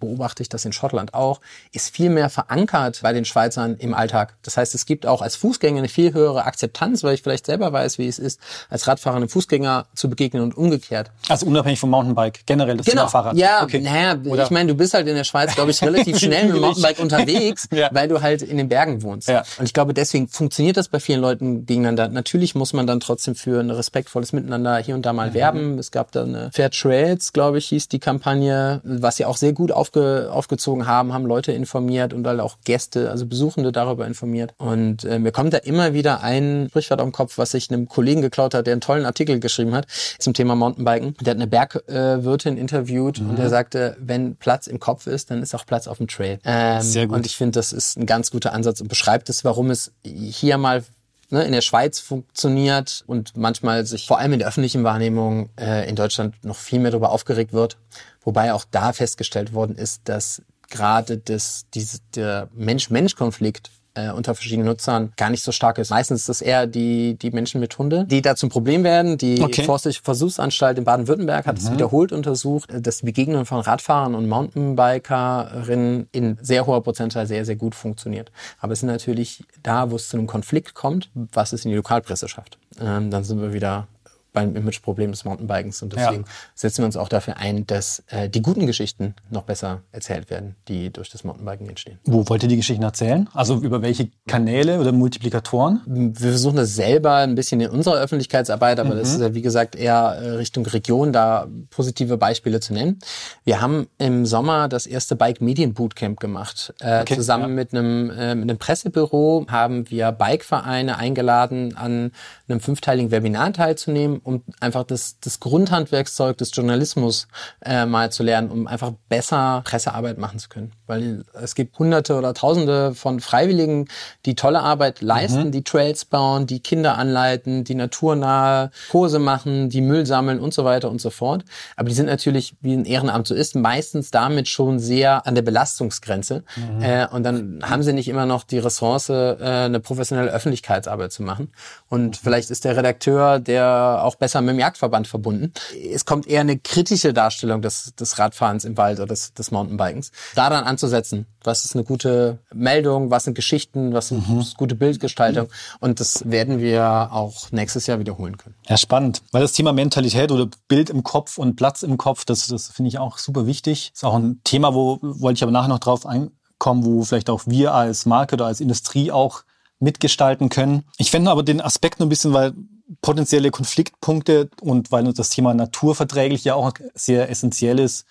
beobachte 0.00 0.42
ich 0.42 0.48
das 0.48 0.64
in 0.64 0.72
Schottland 0.72 1.14
auch, 1.14 1.40
ist 1.72 1.90
viel 1.90 2.10
mehr 2.10 2.28
verankert 2.28 3.00
bei 3.02 3.12
den 3.12 3.24
Schweizern 3.24 3.76
im 3.76 3.94
Alltag. 3.94 4.36
Das 4.42 4.56
heißt, 4.56 4.74
es 4.74 4.86
gibt 4.86 5.06
auch 5.06 5.22
als 5.22 5.36
Fußgänger 5.36 5.78
eine 5.78 5.88
viel 5.88 6.12
höhere 6.12 6.44
Akzeptanz, 6.44 7.04
weil 7.04 7.14
ich 7.14 7.22
vielleicht 7.22 7.46
selber 7.46 7.72
weiß, 7.72 7.98
wie 7.98 8.08
es 8.08 8.18
ist, 8.18 8.40
als 8.68 8.88
Radfahrer 8.88 9.16
einem 9.16 9.28
Fußgänger 9.28 9.86
zu 9.94 10.10
begegnen 10.10 10.42
und 10.42 10.56
umgekehrt. 10.56 11.12
Also 11.28 11.46
unabhängig 11.46 11.78
vom 11.78 11.90
Mountainbike, 11.90 12.46
generell 12.46 12.78
das 12.78 12.86
genau. 12.86 13.02
Thema 13.02 13.10
Fahrrad. 13.10 13.36
Ja, 13.36 13.62
okay. 13.62 13.80
naja, 13.80 14.16
ich 14.42 14.50
meine, 14.50 14.68
du 14.68 14.74
bist 14.74 14.94
halt 14.94 15.06
in 15.06 15.14
der 15.14 15.24
Schweiz, 15.24 15.54
glaube 15.54 15.70
ich, 15.70 15.80
relativ 15.82 16.18
schnell 16.26 16.46
mit 16.46 16.56
dem 16.56 16.62
Mountainbike 16.62 16.98
unterwegs 16.98 17.68
ja. 17.76 17.88
weil 17.92 18.08
du 18.08 18.22
halt 18.22 18.42
in 18.42 18.56
den 18.56 18.68
Bergen 18.68 19.02
wohnst. 19.02 19.28
Ja. 19.28 19.44
Und 19.58 19.66
ich 19.66 19.72
glaube, 19.72 19.94
deswegen 19.94 20.28
funktioniert 20.28 20.76
das 20.76 20.88
bei 20.88 21.00
vielen 21.00 21.20
Leuten 21.20 21.66
gegeneinander. 21.66 22.08
Natürlich 22.08 22.54
muss 22.54 22.72
man 22.72 22.86
dann 22.86 23.00
trotzdem 23.00 23.34
für 23.34 23.60
ein 23.60 23.70
respektvolles 23.70 24.32
Miteinander 24.32 24.76
hier 24.78 24.94
und 24.94 25.06
da 25.06 25.12
mal 25.12 25.30
mhm. 25.30 25.34
werben. 25.34 25.78
Es 25.78 25.90
gab 25.90 26.12
da 26.12 26.24
eine 26.24 26.50
Fair 26.52 26.70
Trails, 26.70 27.32
glaube 27.32 27.58
ich, 27.58 27.66
hieß 27.66 27.88
die 27.88 27.98
Kampagne, 27.98 28.80
was 28.84 29.16
sie 29.16 29.24
auch 29.24 29.36
sehr 29.36 29.52
gut 29.52 29.72
aufge, 29.72 30.28
aufgezogen 30.32 30.86
haben, 30.86 31.12
haben 31.12 31.26
Leute 31.26 31.52
informiert 31.52 32.12
und 32.12 32.26
halt 32.26 32.40
auch 32.40 32.56
Gäste, 32.64 33.10
also 33.10 33.26
Besuchende 33.26 33.72
darüber 33.72 34.06
informiert. 34.06 34.54
Und 34.58 35.04
äh, 35.04 35.18
mir 35.18 35.32
kommt 35.32 35.52
da 35.52 35.58
immer 35.58 35.92
wieder 35.92 36.22
ein 36.22 36.66
Sprichwort 36.70 37.00
am 37.00 37.12
Kopf, 37.12 37.38
was 37.38 37.54
ich 37.54 37.70
einem 37.70 37.88
Kollegen 37.88 38.22
geklaut 38.22 38.54
hat, 38.54 38.66
der 38.66 38.72
einen 38.72 38.80
tollen 38.80 39.04
Artikel 39.04 39.40
geschrieben 39.40 39.74
hat 39.74 39.86
zum 40.18 40.34
Thema 40.34 40.54
Mountainbiken. 40.54 41.14
Der 41.20 41.32
hat 41.32 41.36
eine 41.36 41.46
Bergwirtin 41.46 42.56
äh, 42.56 42.60
interviewt 42.60 43.20
mhm. 43.20 43.30
und 43.30 43.38
der 43.38 43.48
sagte, 43.48 43.96
wenn 44.00 44.36
Platz 44.36 44.66
im 44.66 44.80
Kopf 44.80 45.06
ist, 45.06 45.30
dann 45.30 45.42
ist 45.42 45.54
auch 45.54 45.66
Platz 45.66 45.88
auf 45.88 45.98
dem 45.98 46.08
Trail. 46.08 46.38
Ähm, 46.44 46.80
Sehr 46.82 47.06
gut. 47.06 47.16
Und 47.16 47.26
ich 47.26 47.36
finde, 47.36 47.52
das 47.52 47.65
ist 47.72 47.96
ein 47.96 48.06
ganz 48.06 48.30
guter 48.30 48.52
Ansatz 48.52 48.80
und 48.80 48.88
beschreibt 48.88 49.28
es, 49.28 49.44
warum 49.44 49.70
es 49.70 49.92
hier 50.04 50.58
mal 50.58 50.84
ne, 51.30 51.44
in 51.44 51.52
der 51.52 51.60
Schweiz 51.60 52.00
funktioniert 52.00 53.04
und 53.06 53.36
manchmal 53.36 53.86
sich 53.86 54.06
vor 54.06 54.18
allem 54.18 54.34
in 54.34 54.38
der 54.40 54.48
öffentlichen 54.48 54.84
Wahrnehmung 54.84 55.50
äh, 55.58 55.88
in 55.88 55.96
Deutschland 55.96 56.34
noch 56.44 56.56
viel 56.56 56.78
mehr 56.78 56.90
darüber 56.90 57.10
aufgeregt 57.10 57.52
wird. 57.52 57.78
Wobei 58.22 58.52
auch 58.52 58.64
da 58.70 58.92
festgestellt 58.92 59.52
worden 59.52 59.76
ist, 59.76 60.02
dass 60.04 60.42
gerade 60.68 61.18
das, 61.18 61.66
diese, 61.74 61.98
der 62.14 62.48
Mensch-Mensch-Konflikt 62.54 63.70
äh, 63.96 64.10
unter 64.10 64.34
verschiedenen 64.34 64.66
Nutzern 64.66 65.12
gar 65.16 65.30
nicht 65.30 65.42
so 65.42 65.52
stark 65.52 65.78
ist. 65.78 65.90
Meistens 65.90 66.22
ist 66.22 66.28
es 66.28 66.40
eher 66.42 66.66
die, 66.66 67.14
die 67.14 67.30
Menschen 67.30 67.60
mit 67.60 67.76
Hunde, 67.78 68.04
die 68.04 68.22
da 68.22 68.36
zum 68.36 68.48
Problem 68.50 68.84
werden. 68.84 69.18
Die 69.18 69.42
okay. 69.42 69.64
Forstliche 69.64 70.02
Versuchsanstalt 70.02 70.78
in 70.78 70.84
Baden-Württemberg 70.84 71.46
hat 71.46 71.58
es 71.58 71.68
mhm. 71.68 71.74
wiederholt 71.74 72.12
untersucht, 72.12 72.70
dass 72.72 72.98
die 72.98 73.06
Begegnung 73.06 73.46
von 73.46 73.60
Radfahrern 73.60 74.14
und 74.14 74.28
Mountainbikerinnen 74.28 76.08
in 76.12 76.38
sehr 76.42 76.66
hoher 76.66 76.82
Prozentzahl 76.82 77.26
sehr, 77.26 77.44
sehr 77.44 77.56
gut 77.56 77.74
funktioniert. 77.74 78.30
Aber 78.60 78.72
es 78.72 78.80
ist 78.80 78.86
natürlich 78.86 79.44
da, 79.62 79.90
wo 79.90 79.96
es 79.96 80.08
zu 80.08 80.16
einem 80.16 80.26
Konflikt 80.26 80.74
kommt, 80.74 81.10
was 81.14 81.52
es 81.52 81.64
in 81.64 81.70
die 81.70 81.76
Lokalpresse 81.76 82.28
schafft. 82.28 82.58
Ähm, 82.80 83.10
dann 83.10 83.24
sind 83.24 83.40
wir 83.40 83.52
wieder 83.52 83.88
beim 84.36 84.54
Imageproblem 84.54 85.12
des 85.12 85.24
Mountainbikens. 85.24 85.80
Und 85.82 85.94
deswegen 85.94 86.24
ja. 86.24 86.30
setzen 86.54 86.82
wir 86.82 86.86
uns 86.86 86.98
auch 86.98 87.08
dafür 87.08 87.38
ein, 87.38 87.66
dass 87.66 88.02
äh, 88.08 88.28
die 88.28 88.42
guten 88.42 88.66
Geschichten 88.66 89.14
noch 89.30 89.44
besser 89.44 89.80
erzählt 89.92 90.28
werden, 90.28 90.56
die 90.68 90.92
durch 90.92 91.08
das 91.08 91.24
Mountainbiken 91.24 91.66
entstehen. 91.66 91.98
Wo 92.04 92.28
wollt 92.28 92.42
ihr 92.42 92.48
die 92.50 92.56
Geschichten 92.56 92.82
erzählen? 92.82 93.30
Also 93.32 93.56
über 93.56 93.80
welche 93.80 94.10
Kanäle 94.28 94.78
oder 94.78 94.92
Multiplikatoren? 94.92 95.80
Wir 95.86 96.32
versuchen 96.32 96.56
das 96.56 96.74
selber 96.74 97.14
ein 97.14 97.34
bisschen 97.34 97.62
in 97.62 97.70
unserer 97.70 97.96
Öffentlichkeitsarbeit, 97.96 98.78
aber 98.78 98.94
mhm. 98.94 98.98
das 98.98 99.14
ist 99.14 99.22
ja 99.22 99.32
wie 99.32 99.40
gesagt 99.40 99.74
eher 99.74 100.18
äh, 100.20 100.28
Richtung 100.32 100.66
Region, 100.66 101.14
da 101.14 101.48
positive 101.70 102.18
Beispiele 102.18 102.60
zu 102.60 102.74
nennen. 102.74 102.98
Wir 103.44 103.62
haben 103.62 103.86
im 103.96 104.26
Sommer 104.26 104.68
das 104.68 104.84
erste 104.84 105.16
Bike 105.16 105.40
Medien 105.40 105.72
Bootcamp 105.72 106.20
gemacht. 106.20 106.74
Äh, 106.80 107.00
okay, 107.00 107.14
zusammen 107.14 107.48
ja. 107.48 107.54
mit, 107.54 107.72
einem, 107.72 108.10
äh, 108.10 108.34
mit 108.34 108.50
einem 108.50 108.58
Pressebüro 108.58 109.46
haben 109.48 109.88
wir 109.88 110.12
Bikevereine 110.12 110.98
eingeladen, 110.98 111.74
an 111.74 112.12
einem 112.48 112.60
fünfteiligen 112.60 113.10
Webinar 113.10 113.54
teilzunehmen 113.54 114.20
um 114.26 114.42
einfach 114.60 114.84
das, 114.84 115.18
das 115.20 115.40
Grundhandwerkszeug 115.40 116.36
des 116.36 116.50
Journalismus 116.54 117.28
äh, 117.64 117.86
mal 117.86 118.10
zu 118.10 118.22
lernen, 118.22 118.50
um 118.50 118.66
einfach 118.66 118.92
besser 119.08 119.62
Pressearbeit 119.64 120.18
machen 120.18 120.38
zu 120.38 120.48
können. 120.48 120.72
Weil 120.86 121.24
es 121.34 121.54
gibt 121.54 121.78
hunderte 121.78 122.14
oder 122.16 122.34
tausende 122.34 122.94
von 122.94 123.20
Freiwilligen, 123.20 123.88
die 124.24 124.34
tolle 124.34 124.60
Arbeit 124.60 125.00
leisten, 125.00 125.46
mhm. 125.46 125.52
die 125.52 125.64
Trails 125.64 126.04
bauen, 126.04 126.46
die 126.46 126.60
Kinder 126.60 126.96
anleiten, 126.96 127.64
die 127.64 127.74
naturnahe 127.74 128.70
Kurse 128.90 129.18
machen, 129.18 129.68
die 129.68 129.80
Müll 129.80 130.06
sammeln 130.06 130.40
und 130.40 130.54
so 130.54 130.64
weiter 130.64 130.90
und 130.90 131.00
so 131.00 131.10
fort. 131.10 131.44
Aber 131.76 131.88
die 131.88 131.94
sind 131.94 132.06
natürlich, 132.06 132.54
wie 132.60 132.74
ein 132.74 132.84
Ehrenamt 132.84 133.26
so 133.26 133.34
ist, 133.34 133.56
meistens 133.56 134.10
damit 134.10 134.48
schon 134.48 134.78
sehr 134.78 135.26
an 135.26 135.34
der 135.34 135.42
Belastungsgrenze. 135.42 136.44
Mhm. 136.56 136.82
Äh, 136.82 137.06
und 137.08 137.22
dann 137.22 137.60
haben 137.62 137.82
sie 137.82 137.92
nicht 137.92 138.08
immer 138.08 138.26
noch 138.26 138.44
die 138.44 138.58
Ressource, 138.58 139.08
äh, 139.08 139.36
eine 139.40 139.80
professionelle 139.80 140.30
Öffentlichkeitsarbeit 140.30 141.12
zu 141.12 141.22
machen. 141.22 141.52
Und 141.88 142.08
mhm. 142.08 142.20
vielleicht 142.22 142.50
ist 142.50 142.64
der 142.64 142.76
Redakteur, 142.76 143.38
der 143.38 144.00
auch 144.02 144.16
besser 144.16 144.40
mit 144.40 144.50
dem 144.50 144.60
Jagdverband 144.60 145.08
verbunden. 145.08 145.52
Es 145.92 146.04
kommt 146.04 146.26
eher 146.26 146.40
eine 146.40 146.58
kritische 146.58 147.12
Darstellung 147.12 147.62
des, 147.62 147.94
des 147.94 148.18
Radfahrens 148.18 148.64
im 148.64 148.76
Wald 148.76 148.98
oder 148.98 149.08
des, 149.08 149.34
des 149.34 149.50
Mountainbikens. 149.50 150.12
Daran 150.34 150.64
anzusetzen, 150.76 151.26
was 151.42 151.64
ist 151.64 151.74
eine 151.74 151.84
gute 151.84 152.38
Meldung, 152.52 153.10
was 153.10 153.24
sind 153.24 153.34
Geschichten, 153.34 153.94
was 153.94 154.10
ist 154.12 154.28
mhm. 154.28 154.44
gute 154.58 154.74
Bildgestaltung. 154.74 155.48
Und 155.80 156.00
das 156.00 156.28
werden 156.30 156.58
wir 156.58 157.08
auch 157.12 157.50
nächstes 157.50 157.86
Jahr 157.86 157.98
wiederholen 157.98 158.36
können. 158.36 158.54
Ja, 158.68 158.76
spannend. 158.76 159.22
Weil 159.32 159.40
das 159.40 159.52
Thema 159.52 159.72
Mentalität 159.72 160.30
oder 160.30 160.48
Bild 160.68 160.90
im 160.90 161.02
Kopf 161.02 161.38
und 161.38 161.56
Platz 161.56 161.82
im 161.82 161.96
Kopf, 161.96 162.26
das, 162.26 162.46
das 162.46 162.68
finde 162.68 162.90
ich 162.90 162.98
auch 162.98 163.16
super 163.16 163.46
wichtig. 163.46 163.90
Ist 163.94 164.04
auch 164.04 164.14
ein 164.14 164.40
Thema, 164.44 164.74
wo 164.74 164.98
wollte 165.00 165.38
ich 165.38 165.42
aber 165.42 165.52
nachher 165.52 165.68
noch 165.68 165.78
drauf 165.78 166.04
einkommen, 166.04 166.84
wo 166.84 167.02
vielleicht 167.02 167.30
auch 167.30 167.42
wir 167.46 167.72
als 167.72 168.04
Marke 168.04 168.34
oder 168.34 168.46
als 168.46 168.60
Industrie 168.60 169.10
auch 169.10 169.44
mitgestalten 169.78 170.50
können. 170.50 170.84
Ich 170.98 171.10
fände 171.10 171.30
aber 171.30 171.42
den 171.42 171.60
Aspekt 171.60 172.00
nur 172.00 172.06
ein 172.06 172.10
bisschen, 172.10 172.32
weil 172.34 172.52
potenzielle 173.00 173.50
Konfliktpunkte 173.50 174.50
und 174.60 174.92
weil 174.92 175.06
uns 175.06 175.16
das 175.16 175.30
Thema 175.30 175.54
naturverträglich 175.54 176.44
ja 176.44 176.54
auch 176.54 176.72
sehr 176.94 177.30
essentiell 177.30 177.78
ist, 177.78 178.04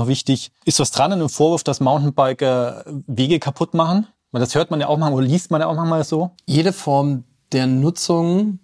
noch 0.00 0.08
wichtig. 0.08 0.50
Ist 0.64 0.80
was 0.80 0.90
dran 0.90 1.12
an 1.12 1.18
dem 1.18 1.28
Vorwurf, 1.28 1.62
dass 1.62 1.80
Mountainbiker 1.80 2.84
Wege 3.06 3.38
kaputt 3.38 3.74
machen? 3.74 4.06
Weil 4.32 4.40
das 4.40 4.54
hört 4.54 4.70
man 4.70 4.80
ja 4.80 4.86
auch 4.88 4.98
manchmal 4.98 5.22
oder 5.22 5.26
liest 5.26 5.50
man 5.50 5.60
ja 5.60 5.66
auch 5.66 5.76
manchmal 5.76 6.04
so. 6.04 6.30
Jede 6.46 6.72
Form 6.72 7.24
der 7.52 7.66
Nutzung 7.66 8.60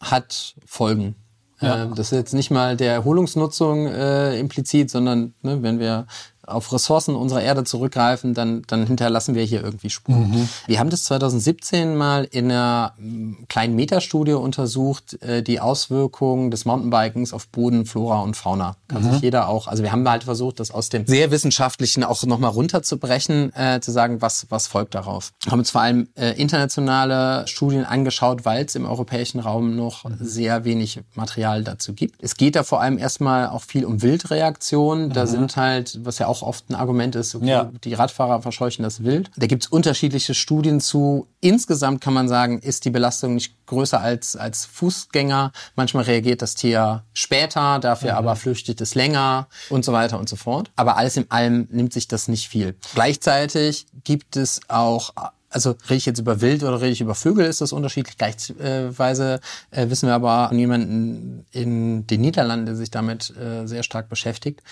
hat 0.00 0.54
Folgen. 0.64 1.16
Ja. 1.60 1.82
Ähm, 1.84 1.94
das 1.94 2.12
ist 2.12 2.18
jetzt 2.18 2.34
nicht 2.34 2.50
mal 2.50 2.76
der 2.76 2.92
Erholungsnutzung 2.92 3.86
äh, 3.86 4.38
implizit, 4.38 4.90
sondern 4.90 5.34
ne, 5.42 5.62
wenn 5.62 5.80
wir 5.80 6.06
auf 6.48 6.72
Ressourcen 6.72 7.14
unserer 7.14 7.42
Erde 7.42 7.64
zurückgreifen, 7.64 8.34
dann, 8.34 8.62
dann 8.66 8.86
hinterlassen 8.86 9.34
wir 9.34 9.44
hier 9.44 9.62
irgendwie 9.62 9.90
Spuren. 9.90 10.30
Mhm. 10.30 10.48
Wir 10.66 10.78
haben 10.78 10.90
das 10.90 11.04
2017 11.04 11.96
mal 11.96 12.24
in 12.24 12.50
einer 12.50 12.94
mm, 12.98 13.44
kleinen 13.48 13.74
Metastudie 13.74 14.32
untersucht, 14.32 15.22
äh, 15.22 15.42
die 15.42 15.60
Auswirkungen 15.60 16.50
des 16.50 16.64
Mountainbikens 16.64 17.32
auf 17.32 17.48
Boden, 17.48 17.86
Flora 17.86 18.20
und 18.20 18.36
Fauna. 18.36 18.76
Kann 18.88 19.04
mhm. 19.04 19.12
sich 19.12 19.22
jeder 19.22 19.48
auch, 19.48 19.68
also 19.68 19.82
wir 19.82 19.92
haben 19.92 20.08
halt 20.08 20.24
versucht, 20.24 20.60
das 20.60 20.70
aus 20.70 20.88
dem 20.88 21.06
sehr 21.06 21.30
wissenschaftlichen 21.30 22.04
auch 22.04 22.22
nochmal 22.24 22.50
runterzubrechen, 22.50 23.54
äh, 23.54 23.80
zu 23.80 23.90
sagen, 23.90 24.22
was, 24.22 24.46
was 24.50 24.66
folgt 24.66 24.94
darauf. 24.94 25.32
Wir 25.42 25.52
haben 25.52 25.60
uns 25.60 25.70
vor 25.70 25.82
allem 25.82 26.08
äh, 26.16 26.32
internationale 26.40 27.46
Studien 27.46 27.84
angeschaut, 27.84 28.44
weil 28.44 28.64
es 28.64 28.74
im 28.74 28.86
europäischen 28.86 29.40
Raum 29.40 29.76
noch 29.76 30.04
mhm. 30.04 30.16
sehr 30.20 30.64
wenig 30.64 31.00
Material 31.14 31.64
dazu 31.64 31.94
gibt. 31.94 32.22
Es 32.22 32.36
geht 32.36 32.56
da 32.56 32.62
vor 32.62 32.80
allem 32.80 32.98
erstmal 32.98 33.48
auch 33.48 33.62
viel 33.62 33.84
um 33.84 34.02
Wildreaktionen. 34.02 35.10
Da 35.10 35.24
mhm. 35.24 35.28
sind 35.28 35.56
halt, 35.56 36.00
was 36.04 36.18
ja 36.18 36.26
auch 36.26 36.37
auch 36.38 36.48
oft 36.48 36.70
ein 36.70 36.74
Argument 36.74 37.14
ist, 37.16 37.34
okay, 37.34 37.46
Ja. 37.48 37.70
die 37.84 37.94
Radfahrer 37.94 38.42
verscheuchen 38.42 38.82
das 38.82 39.04
wild. 39.04 39.30
Da 39.36 39.46
gibt's 39.46 39.66
unterschiedliche 39.66 40.34
Studien 40.34 40.80
zu. 40.80 41.26
Insgesamt 41.40 42.00
kann 42.00 42.14
man 42.14 42.28
sagen, 42.28 42.58
ist 42.58 42.84
die 42.84 42.90
Belastung 42.90 43.34
nicht 43.34 43.54
größer 43.66 44.00
als, 44.00 44.36
als 44.36 44.64
Fußgänger. 44.66 45.52
Manchmal 45.76 46.04
reagiert 46.04 46.42
das 46.42 46.54
Tier 46.54 47.04
später, 47.12 47.78
dafür 47.78 48.16
aber 48.16 48.36
flüchtet 48.36 48.80
es 48.80 48.94
länger 48.94 49.48
und 49.70 49.84
so 49.84 49.92
weiter 49.92 50.18
und 50.18 50.28
so 50.28 50.36
fort. 50.36 50.70
Aber 50.76 50.96
alles 50.96 51.16
in 51.16 51.30
allem 51.30 51.68
nimmt 51.70 51.92
sich 51.92 52.08
das 52.08 52.28
nicht 52.28 52.48
viel. 52.48 52.76
Gleichzeitig 52.94 53.86
gibt 54.04 54.36
es 54.36 54.60
auch 54.68 55.12
also 55.50 55.70
rede 55.88 55.94
ich 55.94 56.06
jetzt 56.06 56.18
über 56.18 56.40
Wild 56.40 56.62
oder 56.62 56.80
rede 56.80 56.92
ich 56.92 57.00
über 57.00 57.14
Vögel, 57.14 57.46
ist 57.46 57.60
das 57.60 57.72
unterschiedlich. 57.72 58.18
Gleichweise 58.18 59.40
äh, 59.70 59.88
wissen 59.88 60.06
wir 60.06 60.14
aber 60.14 60.50
an 60.50 60.58
jemanden 60.58 61.46
in 61.52 62.06
den 62.06 62.20
Niederlanden, 62.20 62.66
der 62.66 62.76
sich 62.76 62.90
damit 62.90 63.34
äh, 63.36 63.66
sehr 63.66 63.82
stark 63.82 64.08
beschäftigt, 64.08 64.62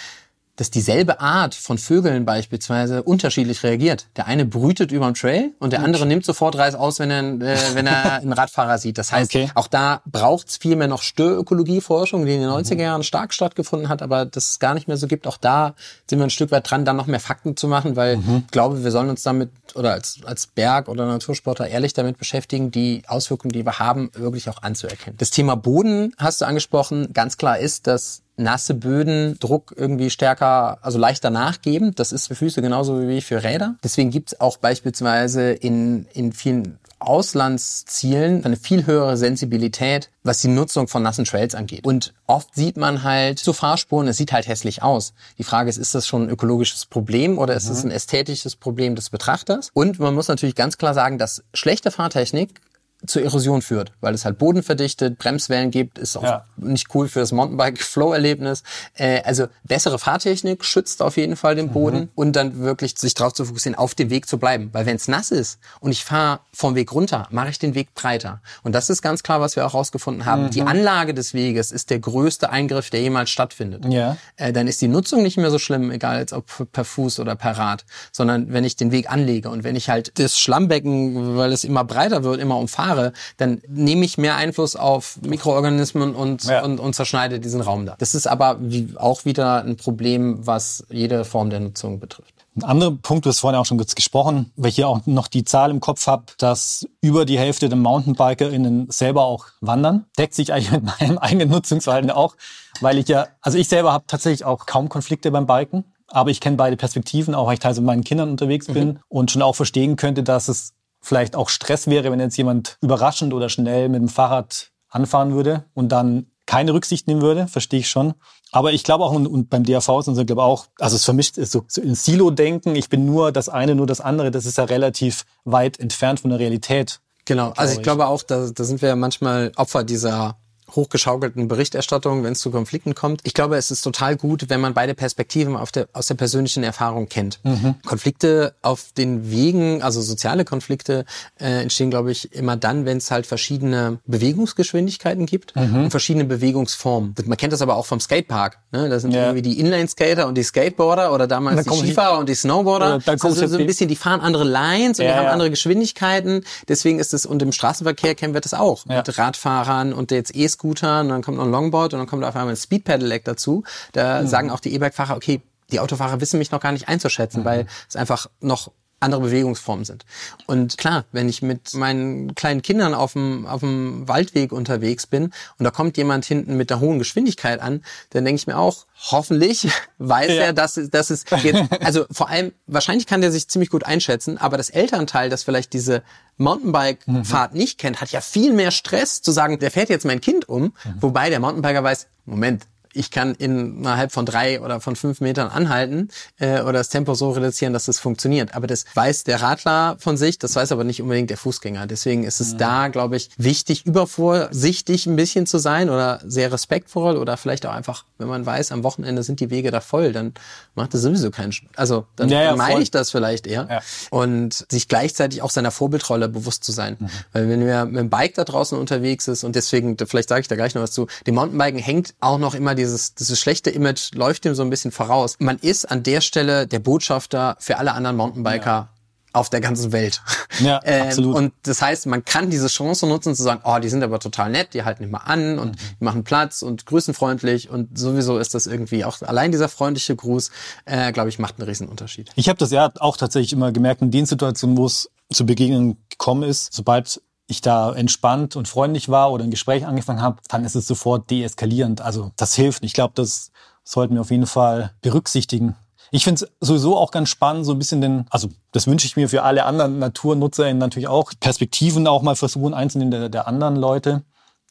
dass 0.57 0.71
dieselbe 0.71 1.21
Art 1.21 1.55
von 1.55 1.79
Vögeln 1.79 2.25
beispielsweise 2.25 3.03
unterschiedlich 3.03 3.63
reagiert. 3.63 4.07
Der 4.17 4.27
eine 4.27 4.45
brütet 4.47 4.91
über 4.91 5.07
dem 5.07 5.15
Trail 5.15 5.53
und 5.59 5.73
der 5.73 5.83
andere 5.83 6.07
nimmt 6.07 6.25
sofort 6.25 6.57
Reiß 6.57 6.75
aus, 6.75 6.99
wenn 6.99 7.11
er, 7.11 7.23
äh, 7.23 7.59
wenn 7.75 7.87
er 7.87 8.15
einen 8.23 8.33
Radfahrer 8.33 8.79
sieht. 8.79 8.99
Das 8.99 9.13
heißt, 9.13 9.35
Okay. 9.35 9.51
auch 9.55 9.67
da 9.69 10.01
braucht 10.07 10.49
es 10.49 10.57
viel 10.57 10.77
mehr 10.77 10.89
noch 10.89 11.03
Störökologieforschung, 11.03 12.27
die 12.27 12.35
in 12.35 12.41
den 12.41 12.51
90er 12.51 12.81
Jahren 12.83 13.03
stark 13.03 13.35
stattgefunden 13.35 13.89
hat, 13.89 14.03
aber 14.03 14.25
das 14.25 14.51
es 14.51 14.59
gar 14.59 14.75
nicht 14.75 14.89
mehr 14.89 14.97
so 14.97 15.07
gibt. 15.07 15.27
Auch 15.27 15.37
da 15.37 15.75
sind 16.09 16.19
wir 16.19 16.25
ein 16.25 16.31
Stück 16.31 16.51
weit 16.51 16.71
dran, 16.71 16.85
dann 16.85 16.97
noch 16.97 17.07
mehr 17.07 17.21
Fakten 17.21 17.57
zu 17.57 17.69
machen, 17.69 17.97
weil 17.97 18.19
ich 18.19 18.51
glaube, 18.51 18.83
wir 18.83 18.91
sollen 18.91 19.11
uns 19.11 19.23
damit 19.23 19.51
oder 19.75 19.93
als, 19.93 20.19
als 20.25 20.47
Berg- 20.47 20.89
oder 20.89 21.07
Natursportler 21.07 21.69
ehrlich 21.69 21.93
damit 21.93 22.19
beschäftigen, 22.19 22.71
die 22.71 23.03
Auswirkungen, 23.07 23.53
die 23.53 23.65
wir 23.65 23.79
haben, 23.79 24.11
wirklich 24.15 24.49
auch 24.49 24.63
anzuerkennen. 24.63 25.17
Das 25.19 25.31
Thema 25.31 25.55
Boden 25.57 26.15
hast 26.17 26.41
du 26.41 26.47
angesprochen. 26.47 27.13
Ganz 27.13 27.37
klar 27.37 27.59
ist, 27.59 27.87
dass 27.87 28.23
nasse 28.37 28.75
Böden 28.75 29.39
Druck 29.39 29.75
irgendwie 29.77 30.11
stärker, 30.11 30.79
also 30.83 30.99
leichter 30.99 31.31
nachgeben. 31.31 31.95
Das 31.95 32.13
ist 32.13 32.27
für 32.29 32.35
Füße 32.35 32.63
genauso 32.63 33.09
wie 33.09 33.21
für 33.21 33.43
Räder. 33.43 33.77
Deswegen 33.83 34.11
gibt 34.11 34.33
es 34.33 34.41
auch 34.41 34.59
beispielsweise 34.59 35.53
in, 35.53 36.07
in 36.13 36.33
vielen 36.33 36.79
Auslandszielen 36.99 38.45
eine 38.45 38.57
viel 38.57 38.87
höhere 38.87 39.17
Sensibilität, 39.17 40.11
was 40.23 40.41
die 40.41 40.49
Nutzung 40.49 40.89
von 40.89 41.03
nassen 41.03 41.25
Trails 41.25 41.55
angeht. 41.55 41.85
Und 41.85 42.15
oft 42.27 42.55
sieht 42.55 42.77
man 42.77 43.03
halt 43.03 43.39
so 43.39 43.53
Fahrspuren, 43.53 44.09
es 44.09 44.17
sieht 44.17 44.33
halt 44.33 44.49
hässlich 44.49 44.83
aus. 44.83 45.13
Die 45.39 45.45
Frage 45.45 45.69
ist, 45.69 45.77
ist 45.77 45.95
das 45.95 46.07
schon 46.07 46.25
ein 46.25 46.31
ökologisches 46.31 46.87
Problem 46.87 47.39
oder 47.39 47.55
ist 47.55 47.69
es 47.69 47.85
ein 47.85 47.91
ästhetisches 47.91 48.57
Problem 48.57 48.95
des 48.95 49.11
Betrachters? 49.11 49.71
Und 49.75 49.99
man 49.99 50.15
muss 50.15 50.29
natürlich 50.29 50.55
ganz 50.55 50.79
klar 50.79 50.95
sagen, 50.95 51.19
dass 51.19 51.45
schlechte 51.53 51.91
Fahrtechnik 51.91 52.61
zur 53.07 53.23
Erosion 53.23 53.63
führt, 53.63 53.93
weil 54.01 54.15
es 54.15 54.25
halt 54.25 54.39
Boden 54.39 54.63
verdichtet, 54.63 55.19
Bremswellen 55.19 55.71
gibt, 55.71 55.99
ist 55.99 56.17
auch 56.17 56.23
Ja. 56.23 56.45
nicht 56.57 56.95
cool 56.95 57.09
für 57.09 57.21
das 57.21 57.33
Mountainbike-Flow-Erlebnis. 57.33 58.63
Äh, 58.95 59.23
also 59.23 59.47
bessere 59.65 59.99
Fahrtechnik 59.99 60.65
schützt 60.65 61.03
auf 61.03 61.17
jeden 61.17 61.37
Fall 61.37 61.55
den 61.55 61.71
Boden 61.71 62.09
und 62.15 62.35
dann 62.37 62.59
wirklich 62.61 62.99
sich 62.99 63.15
darauf 63.15 63.33
zu 63.35 63.45
fokussieren, 63.45 63.77
auf 63.77 63.95
dem 63.95 64.11
Weg 64.11 64.29
zu 64.29 64.39
bleiben. 64.39 64.71
Weil 64.73 64.87
wenn 64.87 64.97
es 64.97 65.09
nass 65.09 65.31
ist 65.31 65.59
und 65.81 65.93
ich 65.93 66.05
fahre 66.05 66.41
vom 66.53 66.75
Weg 66.75 66.93
runter, 66.93 67.27
mache 67.31 67.49
ich 67.51 67.59
den 67.59 67.75
Weg 67.75 67.95
breiter. 67.95 68.41
Und 68.63 68.73
das 68.75 68.91
ist 68.91 69.03
ganz 69.03 69.23
klar, 69.23 69.41
was 69.41 69.57
wir 69.57 69.67
auch 69.67 69.75
rausgefunden 69.75 70.25
haben. 70.27 70.51
Die 70.51 70.63
Anlage 70.63 71.15
des 71.15 71.35
Weges 71.35 71.73
ist 71.73 71.91
der 71.91 71.99
größte 71.99 72.51
Eingriff, 72.51 72.91
der 72.91 73.01
jemals 73.01 73.31
stattfindet. 73.31 73.85
Ja. 73.89 74.17
Äh, 74.37 74.53
dann 74.53 74.67
ist 74.67 74.81
die 74.81 74.89
Nutzung 74.89 75.23
nicht 75.23 75.37
mehr 75.37 75.51
so 75.51 75.59
schlimm, 75.59 75.91
egal 75.91 76.19
jetzt 76.19 76.33
ob 76.33 76.47
per 76.73 76.85
Fuß 76.85 77.21
oder 77.21 77.37
per 77.37 77.53
Rad, 77.59 77.85
sondern 78.13 78.53
wenn 78.53 78.65
ich 78.65 78.77
den 78.77 78.93
Weg 78.93 79.11
anlege 79.11 79.51
und 79.51 79.65
wenn 79.65 79.77
ich 79.77 79.89
halt 79.91 80.19
das 80.19 80.39
Schlammbecken, 80.39 81.37
weil 81.37 81.53
es 81.53 81.65
immer 81.65 81.85
breiter 81.85 82.25
wird, 82.25 82.41
immer 82.41 82.57
umfahre, 82.59 82.96
dann 83.37 83.61
nehme 83.69 84.05
ich 84.05 84.19
mehr 84.19 84.37
Einfluss 84.37 84.77
auf 84.77 85.19
Mikroorganismen 85.23 86.15
und, 86.15 86.45
Ja. 86.45 86.65
und, 86.65 86.81
und 86.81 86.95
zerschneide 86.95 87.41
diesen 87.41 87.61
Raum 87.61 87.87
da. 87.87 87.97
Das 87.99 88.15
ist 88.15 88.27
aber 88.27 88.57
wie, 88.61 88.95
auch 88.97 89.25
wieder 89.25 89.63
ein 89.65 89.77
Problem, 89.77 90.47
was 90.47 90.85
jede 90.91 91.25
Form 91.25 91.51
der 91.51 91.61
Nutzung 91.61 92.01
betrifft. 92.01 92.33
Ein 92.57 92.65
anderer 92.65 92.93
Punkt, 92.93 93.27
du 93.27 93.29
hast 93.29 93.41
vorhin 93.41 93.61
auch 93.61 93.67
schon 93.67 93.77
kurz 93.77 93.95
gesprochen, 93.95 94.51
weil 94.57 94.71
ich 94.71 94.77
hier 94.77 94.89
auch 94.89 95.01
noch 95.05 95.29
die 95.29 95.45
Zahl 95.45 95.71
im 95.71 95.81
Kopf 95.81 96.07
habe, 96.07 96.25
dass 96.39 96.87
über 97.03 97.27
die 97.27 97.39
Hälfte 97.39 97.69
der 97.69 97.77
MountainbikerInnen 97.77 98.87
selber 98.91 99.25
auch 99.25 99.45
wandern. 99.61 100.07
Deckt 100.17 100.35
sich 100.35 100.53
eigentlich 100.55 100.71
mit 100.73 100.85
meinem 100.85 101.19
eigenen 101.21 101.51
Nutzungsverhalten 101.51 102.11
auch, 102.11 102.35
weil 102.81 102.97
ich 102.97 103.09
ja, 103.09 103.27
also 103.43 103.59
ich 103.59 103.69
selber 103.69 103.93
habe 103.93 104.05
tatsächlich 104.07 104.45
auch 104.47 104.65
kaum 104.65 104.89
Konflikte 104.89 105.31
beim 105.31 105.47
Biken, 105.47 105.85
aber 106.09 106.31
ich 106.31 106.41
kenne 106.41 106.57
beide 106.57 106.77
Perspektiven, 106.77 107.35
auch 107.35 107.47
weil 107.47 107.55
ich 107.55 107.61
teilweise 107.61 107.83
mit 107.83 107.87
meinen 107.89 108.05
Kindern 108.05 108.31
unterwegs 108.31 108.69
bin 108.69 109.01
und 109.09 109.31
schon 109.31 109.43
auch 109.43 109.55
verstehen 109.55 109.97
könnte, 109.97 110.23
dass 110.23 110.49
es 110.49 110.73
vielleicht 111.07 111.37
auch 111.37 111.49
Stress 111.49 111.87
wäre, 111.87 112.11
wenn 112.11 112.19
jetzt 112.19 112.37
jemand 112.37 112.79
überraschend 112.81 113.33
oder 113.33 113.49
schnell 113.49 113.89
mit 113.89 114.01
dem 114.01 114.09
Fahrrad 114.09 114.73
anfahren 114.89 115.35
würde 115.35 115.65
und 115.73 115.91
dann 115.91 116.27
keine 116.47 116.75
Rücksicht 116.75 117.07
nehmen 117.07 117.23
würde, 117.23 117.47
verstehe 117.47 117.81
ich 117.81 117.89
schon. 117.89 118.15
Aber 118.51 118.73
ich 118.73 118.83
glaube 118.83 119.05
auch, 119.05 119.13
und, 119.13 119.27
und 119.27 119.49
beim 119.49 119.63
DAV 119.63 120.01
ist 120.01 120.09
unser, 120.09 120.25
glaube 120.25 120.43
auch, 120.43 120.67
also 120.79 120.97
es 120.97 121.05
vermischt 121.05 121.39
ist 121.39 121.53
so, 121.53 121.65
so 121.69 121.81
in 121.81 121.95
Silo-Denken, 121.95 122.75
ich 122.75 122.89
bin 122.89 123.05
nur 123.05 123.31
das 123.31 123.49
eine, 123.49 123.77
nur 123.77 123.87
das 123.87 124.01
andere, 124.01 124.33
das 124.33 124.47
ist 124.47 124.59
ja 124.59 124.65
relativ 124.65 125.27
weit 125.45 125.79
entfernt 125.79 126.21
von 126.21 126.31
der 126.31 126.41
Realität. 126.41 127.01
Genau, 127.25 127.53
also 127.57 127.73
ich 127.73 127.79
ich. 127.79 127.83
glaube 127.85 128.07
auch, 128.07 128.23
da, 128.23 128.49
da 128.53 128.65
sind 128.65 128.83
wir 128.83 128.89
ja 128.89 128.97
manchmal 128.97 129.53
Opfer 129.57 129.85
dieser 129.85 130.39
hochgeschaukelten 130.75 131.49
Berichterstattung, 131.49 132.25
wenn 132.25 132.33
es 132.33 132.41
zu 132.41 132.51
Konflikten 132.51 132.95
kommt. 132.95 133.21
Ich 133.25 133.35
glaube, 133.35 133.57
es 133.57 133.71
ist 133.71 133.83
total 133.83 134.17
gut, 134.17 134.49
wenn 134.49 134.61
man 134.61 134.75
beide 134.75 134.95
Perspektiven 134.95 135.57
der, 135.75 135.89
aus 135.93 136.07
der 136.07 136.15
persönlichen 136.15 136.63
Erfahrung 136.65 137.09
kennt. 137.09 137.41
Konflikte 137.87 138.55
auf 138.63 138.93
den 138.97 139.31
Wegen, 139.31 139.83
also 139.83 140.01
soziale 140.03 140.45
Konflikte, 140.45 141.05
äh, 141.41 141.63
entstehen, 141.63 141.91
glaube 141.91 142.11
ich, 142.13 142.33
immer 142.33 142.57
dann, 142.57 142.85
wenn 142.85 142.99
es 142.99 143.11
halt 143.11 143.27
verschiedene 143.27 143.99
Bewegungsgeschwindigkeiten 144.07 145.27
gibt 145.27 145.55
und 145.57 145.91
verschiedene 145.91 146.25
Bewegungsformen. 146.25 147.15
Man 147.27 147.37
kennt 147.37 147.53
das 147.53 147.63
aber 147.63 147.77
auch 147.77 147.87
vom 147.87 148.01
Skatepark. 148.01 148.59
Ne? 148.73 148.89
Da 148.89 148.99
sind 149.01 149.13
Ja. 149.13 149.25
irgendwie 149.27 149.43
die 149.43 149.61
Inline-Skater 149.61 150.27
und 150.27 150.35
die 150.37 150.43
Skateboarder 150.43 151.13
oder 151.13 151.27
damals 151.27 151.65
Da 151.65 151.71
die 151.73 151.79
Skifahrer 151.79 152.19
und 152.19 152.29
die 152.29 152.35
Snowboarder. 152.35 152.99
Da 153.05 153.13
Also 153.13 153.47
so, 153.47 153.59
ein 153.59 153.67
bisschen, 153.67 153.89
die 153.89 153.97
fahren 153.97 154.21
andere 154.21 154.45
Lines 154.45 154.99
und 154.99 155.05
Ja, 155.07 155.13
die 155.13 155.19
haben 155.19 155.25
ja. 155.27 155.31
andere 155.33 155.51
Geschwindigkeiten. 155.51 156.45
Deswegen 156.69 156.99
ist 156.99 157.15
es, 157.15 157.27
und 157.27 157.43
im 157.43 157.53
Straßenverkehr 157.53 158.15
kennen 158.15 158.35
wir 158.35 158.41
das 158.41 158.55
auch. 158.55 158.85
Mit 158.87 159.17
Radfahrern 159.19 159.93
und 159.93 160.11
jetzt 160.11 160.35
E-Scootern 160.35 160.56
und 160.65 161.09
dann 161.11 161.23
kommt 161.23 161.37
noch 161.39 161.45
ein 161.45 161.51
Longboard 161.51 161.95
und 161.95 162.01
dann 162.01 162.07
kommt 162.07 162.25
auf 162.25 162.35
einmal 162.37 162.51
ein 162.55 162.57
Speed-Pedelec 162.57 163.25
dazu. 163.25 163.65
Da 163.93 164.23
Mhm. 164.23 164.27
sagen 164.27 164.51
auch 164.51 164.61
die 164.61 164.75
E-Bike-Fahrer, 164.75 165.17
okay, 165.17 165.43
die 165.71 165.81
Autofahrer 165.81 166.21
wissen 166.21 166.39
mich 166.39 166.51
noch 166.51 166.61
gar 166.61 166.73
nicht 166.73 166.89
einzuschätzen, 166.89 167.41
Mhm. 167.41 167.45
weil 167.45 167.67
es 167.89 167.97
einfach 167.97 168.27
noch 168.41 168.71
andere 169.01 169.21
Bewegungsformen 169.21 169.85
sind. 169.85 170.05
Und 170.47 170.79
klar, 170.79 171.05
wenn 171.13 171.29
ich 171.29 171.43
mit 171.43 171.75
meinen 171.75 172.35
kleinen 172.35 172.63
Kindern 172.63 172.95
auf 172.95 173.13
dem, 173.13 173.47
auf 173.47 173.61
dem 173.61 174.09
Waldweg 174.09 174.53
unterwegs 174.53 175.07
bin 175.07 175.25
und 175.59 175.65
da 175.65 175.71
kommt 175.71 175.97
jemand 175.97 176.25
hinten 176.25 176.57
mit 176.57 176.73
einer 176.73 176.81
hohen 176.81 176.99
Geschwindigkeit 176.99 177.61
an, 177.61 177.83
dann 178.11 178.25
denke 178.25 178.41
ich 178.41 178.47
mir 178.47 178.57
auch, 178.59 178.87
hoffentlich 179.11 179.69
weiß 179.99 180.29
Ja. 180.29 180.35
er, 180.45 180.53
dass, 180.53 180.81
dass 180.91 181.11
es 181.11 181.25
jetzt, 181.43 181.63
also 181.83 182.07
vor 182.11 182.31
allem, 182.31 182.53
wahrscheinlich 182.67 183.07
kann 183.07 183.21
der 183.21 183.31
sich 183.33 183.49
ziemlich 183.49 183.71
gut 183.71 183.85
einschätzen, 183.85 184.39
aber 184.39 184.57
das 184.57 184.71
Elternteil, 184.71 185.29
das 185.29 185.43
vielleicht 185.43 185.73
diese 185.75 186.03
Mountainbike-Fahrt 186.39 187.55
nicht 187.55 187.79
kennt, 187.79 188.01
hat 188.01 188.11
ja 188.13 188.21
viel 188.21 188.53
mehr 188.53 188.71
Stress 188.71 189.23
zu 189.23 189.33
sagen, 189.33 189.59
der 189.59 189.71
fährt 189.71 189.89
jetzt 189.89 190.05
mein 190.05 190.21
Kind 190.21 190.49
um, 190.49 190.73
wobei 191.01 191.31
der 191.31 191.41
Mountainbiker 191.41 191.83
weiß, 191.83 192.07
Moment, 192.25 192.67
ich 192.97 193.11
kann 193.11 193.35
innerhalb 193.35 194.13
von 194.13 194.27
drei 194.27 194.61
oder 194.61 194.81
von 194.81 194.97
fünf 194.97 195.21
Metern 195.21 195.49
anhalten 195.49 196.09
äh, 196.39 196.61
oder 196.63 196.73
das 196.75 196.89
Tempo 196.89 197.15
so 197.15 197.31
reduzieren, 197.31 197.73
dass 197.73 197.89
es 197.89 197.99
funktioniert. 197.99 198.55
Aber 198.55 198.67
das 198.67 198.85
weiß 198.95 199.25
der 199.25 199.43
Radler 199.43 199.97
von 199.99 200.17
sich, 200.17 200.39
das 200.39 200.57
weiß 200.57 200.73
aber 200.73 200.85
nicht 200.85 201.03
unbedingt 201.03 201.31
der 201.31 201.37
Fußgänger. 201.37 201.87
Deswegen 201.87 202.25
ist 202.25 202.41
es 202.41 202.57
da, 202.57 202.89
glaube 202.89 203.17
ich, 203.17 203.31
wichtig, 203.37 203.85
übervorsichtig 203.87 205.07
ein 205.07 205.17
bisschen 205.17 205.47
zu 205.47 205.59
sein 205.59 205.91
oder 205.91 206.21
sehr 206.25 206.53
respektvoll 206.53 207.17
oder 207.17 207.37
vielleicht 207.37 207.67
auch 207.67 207.73
einfach, 207.73 208.05
wenn 208.19 208.29
man 208.29 208.45
weiß, 208.47 208.73
am 208.73 208.83
Wochenende 208.85 209.23
sind 209.23 209.41
die 209.41 209.51
Wege 209.51 209.71
da 209.71 209.81
voll, 209.81 210.13
dann 210.13 210.35
macht 210.75 210.95
es 210.95 211.03
sowieso 211.03 211.31
keinen, 211.31 211.53
Sch- 211.53 211.63
also 211.77 212.07
dann, 212.17 212.29
Ja, 212.29 212.43
ja, 212.43 212.57
meine 212.57 212.81
ich 212.83 212.91
das 212.91 213.11
vielleicht 213.11 213.47
eher. 213.47 213.67
Ja. 213.71 213.81
Und 214.11 214.67
sich 214.71 214.89
gleichzeitig 214.89 215.43
auch 215.43 215.51
seiner 215.51 215.71
Vorbildrolle 215.71 216.29
bewusst 216.29 216.65
zu 216.65 216.73
sein. 216.73 216.97
Mhm. 216.99 217.09
Weil 217.33 217.49
wenn 217.49 217.67
wir 217.67 217.85
mit 217.85 217.97
dem 217.97 218.11
Bike 218.11 218.35
da 218.35 218.45
draußen 218.45 218.79
unterwegs 218.79 219.29
ist 219.29 219.45
und 219.45 219.57
deswegen, 219.57 219.97
vielleicht 220.07 220.29
sage 220.29 220.41
ich 220.43 220.49
da 220.49 220.57
gleich 220.57 220.75
noch 220.75 220.83
was 220.83 220.93
zu, 220.93 221.07
dem 221.27 221.35
Mountainbiken 221.35 221.79
hängt 221.81 222.15
auch 222.21 222.39
noch 222.39 222.55
immer 222.55 222.75
dieses, 222.87 223.15
dieses 223.15 223.39
schlechte 223.39 223.71
Image, 223.71 224.15
läuft 224.15 224.45
dem 224.45 224.55
so 224.55 224.63
ein 224.63 224.71
bisschen 224.71 224.93
voraus. 224.93 225.37
Man 225.39 225.59
ist 225.59 225.85
an 225.91 226.03
der 226.03 226.21
Stelle 226.21 226.67
der 226.67 226.79
Botschafter 226.79 227.57
für 227.59 227.79
alle 227.79 227.93
anderen 227.93 228.17
Mountainbiker. 228.17 228.89
Auf 229.33 229.51
der 229.51 229.61
ganzen 229.61 229.93
Welt. 229.93 230.23
Ja, 230.61 230.81
Ähm, 230.85 231.09
absolut. 231.09 231.37
Und 231.37 231.53
das 231.65 231.83
heißt, 231.83 232.07
man 232.07 232.25
kann 232.25 232.49
diese 232.49 232.69
Chance 232.69 233.07
nutzen, 233.07 233.35
zu 233.35 233.43
sagen, 233.43 233.61
oh, 233.65 233.79
die 233.79 233.91
sind 233.91 234.03
aber 234.03 234.19
total 234.19 234.49
nett, 234.49 234.73
die 234.73 234.83
halten 234.83 235.05
immer 235.05 235.27
an 235.27 235.59
und 235.59 235.77
die 236.01 236.05
machen 236.05 236.25
Platz 236.25 236.63
und 236.63 236.87
grüßen 236.87 237.13
freundlich 237.13 237.69
und 237.69 237.99
sowieso 237.99 238.39
ist 238.39 238.55
das 238.55 238.67
irgendwie 238.67 239.05
auch 239.05 239.21
allein 239.21 239.53
dieser 239.53 239.69
freundliche 239.69 240.17
Gruß, 240.17 240.51
äh, 240.87 241.13
glaube 241.13 241.29
ich, 241.29 241.39
macht 241.39 241.59
einen 241.59 241.69
riesen 241.69 241.87
Unterschied. 241.87 242.31
Ich 242.35 242.49
habe 242.49 242.59
das 242.59 242.71
ja 242.71 242.91
auch 242.99 243.19
tatsächlich 243.19 243.53
immer 243.53 243.73
gemerkt 243.73 244.01
in 244.01 244.11
den 244.11 244.25
Situationen, 244.25 244.79
wo 244.79 244.87
es 244.87 245.11
zu 245.31 245.45
Begegnungen 245.45 245.99
gekommen 246.09 246.43
ist. 246.43 246.73
Sobald 246.73 247.21
ich 247.47 247.61
da 247.61 247.93
entspannt 247.93 248.57
und 248.57 248.69
freundlich 248.69 249.09
war 249.09 249.33
oder 249.33 249.45
ein 249.45 249.51
Gespräch 249.51 249.87
angefangen 249.87 250.23
habe, 250.23 250.39
dann 250.49 250.65
ist 250.65 250.75
es 250.75 250.87
sofort 250.87 251.31
deeskalierend. 251.31 252.01
Also 252.01 252.33
das 252.37 252.55
hilft. 252.55 252.85
Ich 252.85 252.93
glaube, 252.93 253.13
das 253.15 253.53
sollten 253.85 254.15
wir 254.15 254.21
auf 254.21 254.31
jeden 254.31 254.47
Fall 254.47 254.93
berücksichtigen. 255.01 255.77
Ich 256.11 256.25
finde 256.25 256.45
es 256.45 256.69
sowieso 256.69 256.97
auch 256.97 257.11
ganz 257.11 257.29
spannend, 257.29 257.67
so 257.67 257.73
ein 257.73 257.79
bisschen 257.79 258.01
den, 258.01 258.27
also 258.31 258.49
das 258.73 258.87
wünsche 258.87 259.07
ich 259.07 259.17
mir 259.17 259.29
für 259.29 259.43
alle 259.43 259.65
anderen 259.65 259.99
NaturnutzerInnen 259.99 260.79
natürlich 260.79 261.09
auch, 261.09 261.33
Perspektiven 261.41 262.07
auch 262.07 262.23
mal 262.23 262.37
versuchen 262.37 262.75
einzunehmen 262.75 263.11
der, 263.11 263.29
der 263.29 263.49
anderen 263.49 263.77
Leute. 263.77 264.23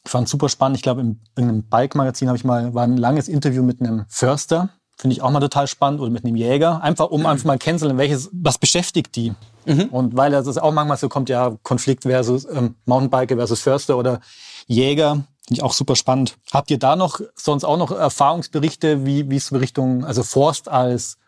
Ich 0.04 0.10
fand 0.10 0.26
es 0.26 0.30
super 0.30 0.48
spannend. 0.48 0.76
Ich 0.76 0.82
glaube, 0.82 1.00
im, 1.00 1.20
in 1.36 1.44
einem 1.44 1.62
Bike-Magazin 1.64 2.28
habe 2.28 2.38
ich 2.38 2.44
mal, 2.44 2.74
war 2.74 2.84
ein 2.84 2.96
langes 2.96 3.28
Interview 3.28 3.62
mit 3.62 3.80
einem 3.80 4.04
Förster 4.08 4.70
Finde 4.96 5.14
ich 5.14 5.22
auch 5.22 5.30
mal 5.30 5.40
total 5.40 5.66
spannend. 5.66 6.00
Oder 6.00 6.10
mit 6.10 6.24
einem 6.24 6.36
Jäger. 6.36 6.82
Einfach, 6.82 7.10
um 7.10 7.26
einfach 7.26 7.44
mal 7.44 7.58
kennenzulernen, 7.58 7.98
welches, 7.98 8.30
was 8.32 8.58
beschäftigt 8.58 9.14
die. 9.16 9.34
Und 9.90 10.16
weil 10.16 10.30
das 10.30 10.58
auch 10.58 10.72
manchmal 10.72 10.96
so 10.96 11.08
kommt, 11.08 11.28
ja, 11.28 11.56
Konflikt 11.62 12.02
versus 12.02 12.46
ähm, 12.46 12.76
Mountainbiker 12.84 13.36
versus 13.36 13.60
Förster 13.60 13.98
oder 13.98 14.20
Jäger. 14.66 15.24
Finde 15.46 15.60
ich 15.60 15.62
auch 15.62 15.72
super 15.72 15.96
spannend. 15.96 16.36
Habt 16.52 16.70
ihr 16.70 16.78
da 16.78 16.96
noch 16.96 17.20
sonst 17.34 17.64
auch 17.64 17.76
noch 17.76 17.90
Erfahrungsberichte, 17.90 19.04
wie, 19.04 19.28
wie 19.30 19.36
es 19.36 19.52
Richtung, 19.52 20.04
also 20.04 20.22
Forst 20.22 20.68
als 20.68 21.18